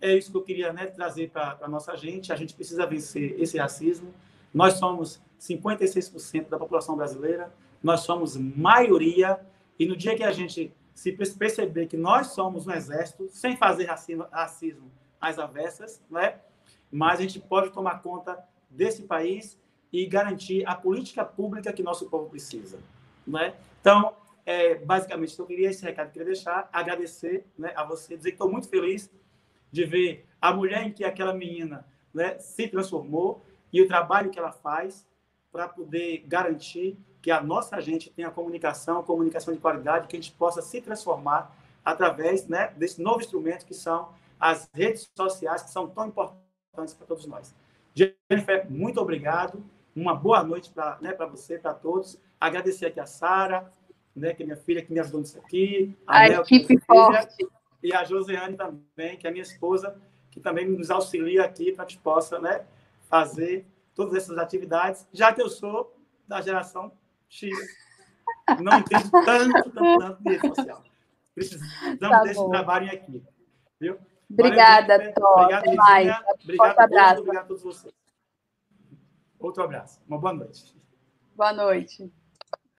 é 0.00 0.16
isso 0.16 0.30
que 0.30 0.36
eu 0.36 0.42
queria 0.42 0.72
né, 0.72 0.86
trazer 0.86 1.30
para 1.30 1.58
a 1.60 1.68
nossa 1.68 1.96
gente. 1.96 2.32
A 2.32 2.36
gente 2.36 2.54
precisa 2.54 2.84
vencer 2.84 3.40
esse 3.40 3.58
racismo. 3.58 4.12
Nós 4.52 4.74
somos 4.74 5.20
56% 5.40 6.48
da 6.48 6.58
população 6.58 6.96
brasileira, 6.96 7.52
nós 7.82 8.00
somos 8.00 8.36
maioria 8.36 9.38
e 9.78 9.86
no 9.86 9.96
dia 9.96 10.16
que 10.16 10.22
a 10.22 10.32
gente 10.32 10.72
se 10.94 11.12
perceber 11.12 11.86
que 11.86 11.96
nós 11.96 12.28
somos 12.28 12.66
um 12.66 12.70
exército, 12.70 13.28
sem 13.28 13.56
fazer 13.56 13.84
racismo, 13.84 14.26
racismo 14.30 14.90
às 15.20 15.38
avessas, 15.38 16.02
né? 16.08 16.38
mas 16.90 17.18
a 17.18 17.22
gente 17.22 17.40
pode 17.40 17.70
tomar 17.70 18.00
conta 18.00 18.38
desse 18.70 19.02
país 19.02 19.58
e 19.92 20.06
garantir 20.06 20.66
a 20.66 20.74
política 20.74 21.24
pública 21.24 21.72
que 21.72 21.82
nosso 21.82 22.08
povo 22.08 22.30
precisa. 22.30 22.78
Né? 23.26 23.54
Então, 23.80 24.14
é, 24.46 24.76
basicamente, 24.76 25.38
eu 25.38 25.46
queria 25.46 25.70
esse 25.70 25.84
recado 25.84 26.06
que 26.06 26.18
eu 26.18 26.24
queria 26.24 26.34
deixar, 26.34 26.68
agradecer 26.72 27.44
né, 27.58 27.72
a 27.74 27.84
você, 27.84 28.16
dizer 28.16 28.30
que 28.30 28.34
estou 28.34 28.50
muito 28.50 28.68
feliz 28.68 29.10
de 29.72 29.84
ver 29.84 30.26
a 30.40 30.52
mulher 30.52 30.84
em 30.84 30.92
que 30.92 31.04
aquela 31.04 31.34
menina 31.34 31.84
né, 32.12 32.38
se 32.38 32.68
transformou 32.68 33.44
e 33.72 33.82
o 33.82 33.88
trabalho 33.88 34.30
que 34.30 34.38
ela 34.38 34.52
faz 34.52 35.06
para 35.50 35.66
poder 35.68 36.24
garantir 36.26 36.96
que 37.24 37.30
a 37.30 37.42
nossa 37.42 37.80
gente 37.80 38.10
tenha 38.10 38.30
comunicação, 38.30 39.02
comunicação 39.02 39.54
de 39.54 39.58
qualidade, 39.58 40.08
que 40.08 40.14
a 40.14 40.20
gente 40.20 40.32
possa 40.32 40.60
se 40.60 40.78
transformar 40.82 41.56
através 41.82 42.46
né, 42.46 42.70
desse 42.76 43.00
novo 43.00 43.20
instrumento 43.20 43.64
que 43.64 43.72
são 43.72 44.10
as 44.38 44.68
redes 44.74 45.08
sociais, 45.16 45.62
que 45.62 45.70
são 45.70 45.88
tão 45.88 46.08
importantes 46.08 46.92
para 46.92 47.06
todos 47.06 47.24
nós. 47.24 47.54
Jennifer, 47.94 48.70
muito 48.70 49.00
obrigado. 49.00 49.64
Uma 49.96 50.14
boa 50.14 50.42
noite 50.42 50.68
para 50.68 50.98
né, 51.00 51.14
você, 51.14 51.58
para 51.58 51.72
todos. 51.72 52.20
Agradecer 52.38 52.84
aqui 52.84 53.00
a 53.00 53.06
Sara, 53.06 53.72
né, 54.14 54.34
que 54.34 54.42
é 54.42 54.44
minha 54.44 54.58
filha, 54.58 54.82
que 54.82 54.92
me 54.92 55.00
ajudou 55.00 55.22
nisso 55.22 55.38
aqui. 55.38 55.96
A, 56.06 56.26
a 56.26 56.28
Mel, 56.28 56.42
equipe 56.42 56.76
é 56.76 56.80
forte. 56.80 57.48
E 57.82 57.94
a 57.94 58.04
Josiane 58.04 58.54
também, 58.54 59.16
que 59.16 59.26
é 59.26 59.30
minha 59.30 59.44
esposa, 59.44 59.98
que 60.30 60.40
também 60.40 60.68
nos 60.68 60.90
auxilia 60.90 61.42
aqui 61.42 61.72
para 61.72 61.86
que 61.86 61.92
a 61.92 61.94
gente 61.94 62.02
possa 62.02 62.38
né, 62.38 62.66
fazer 63.08 63.64
todas 63.94 64.12
essas 64.12 64.36
atividades, 64.36 65.08
já 65.10 65.32
que 65.32 65.40
eu 65.40 65.48
sou 65.48 65.96
da 66.28 66.42
geração 66.42 66.92
X. 67.28 67.56
Não 68.60 68.78
entendo 68.78 69.10
tanto, 69.10 69.70
tanto, 69.70 69.98
tanto 69.98 70.22
de 70.22 70.30
rede 70.30 70.48
social. 70.54 70.84
Precisamos 71.34 71.98
tá 71.98 72.22
desse 72.22 72.34
bom. 72.34 72.50
trabalho 72.50 72.90
aqui. 72.90 73.22
Viu? 73.80 73.98
Obrigada, 74.30 75.12
Tó. 75.12 75.42
Obrigado, 75.42 75.68
Obrigado, 75.68 76.24
Obrigado, 76.42 77.18
obrigado 77.20 77.44
a 77.44 77.48
todos 77.48 77.62
vocês. 77.62 77.94
Outro 79.38 79.62
abraço. 79.62 80.00
Uma 80.08 80.18
boa 80.18 80.32
noite. 80.32 80.74
Boa 81.34 81.52
noite. 81.52 82.10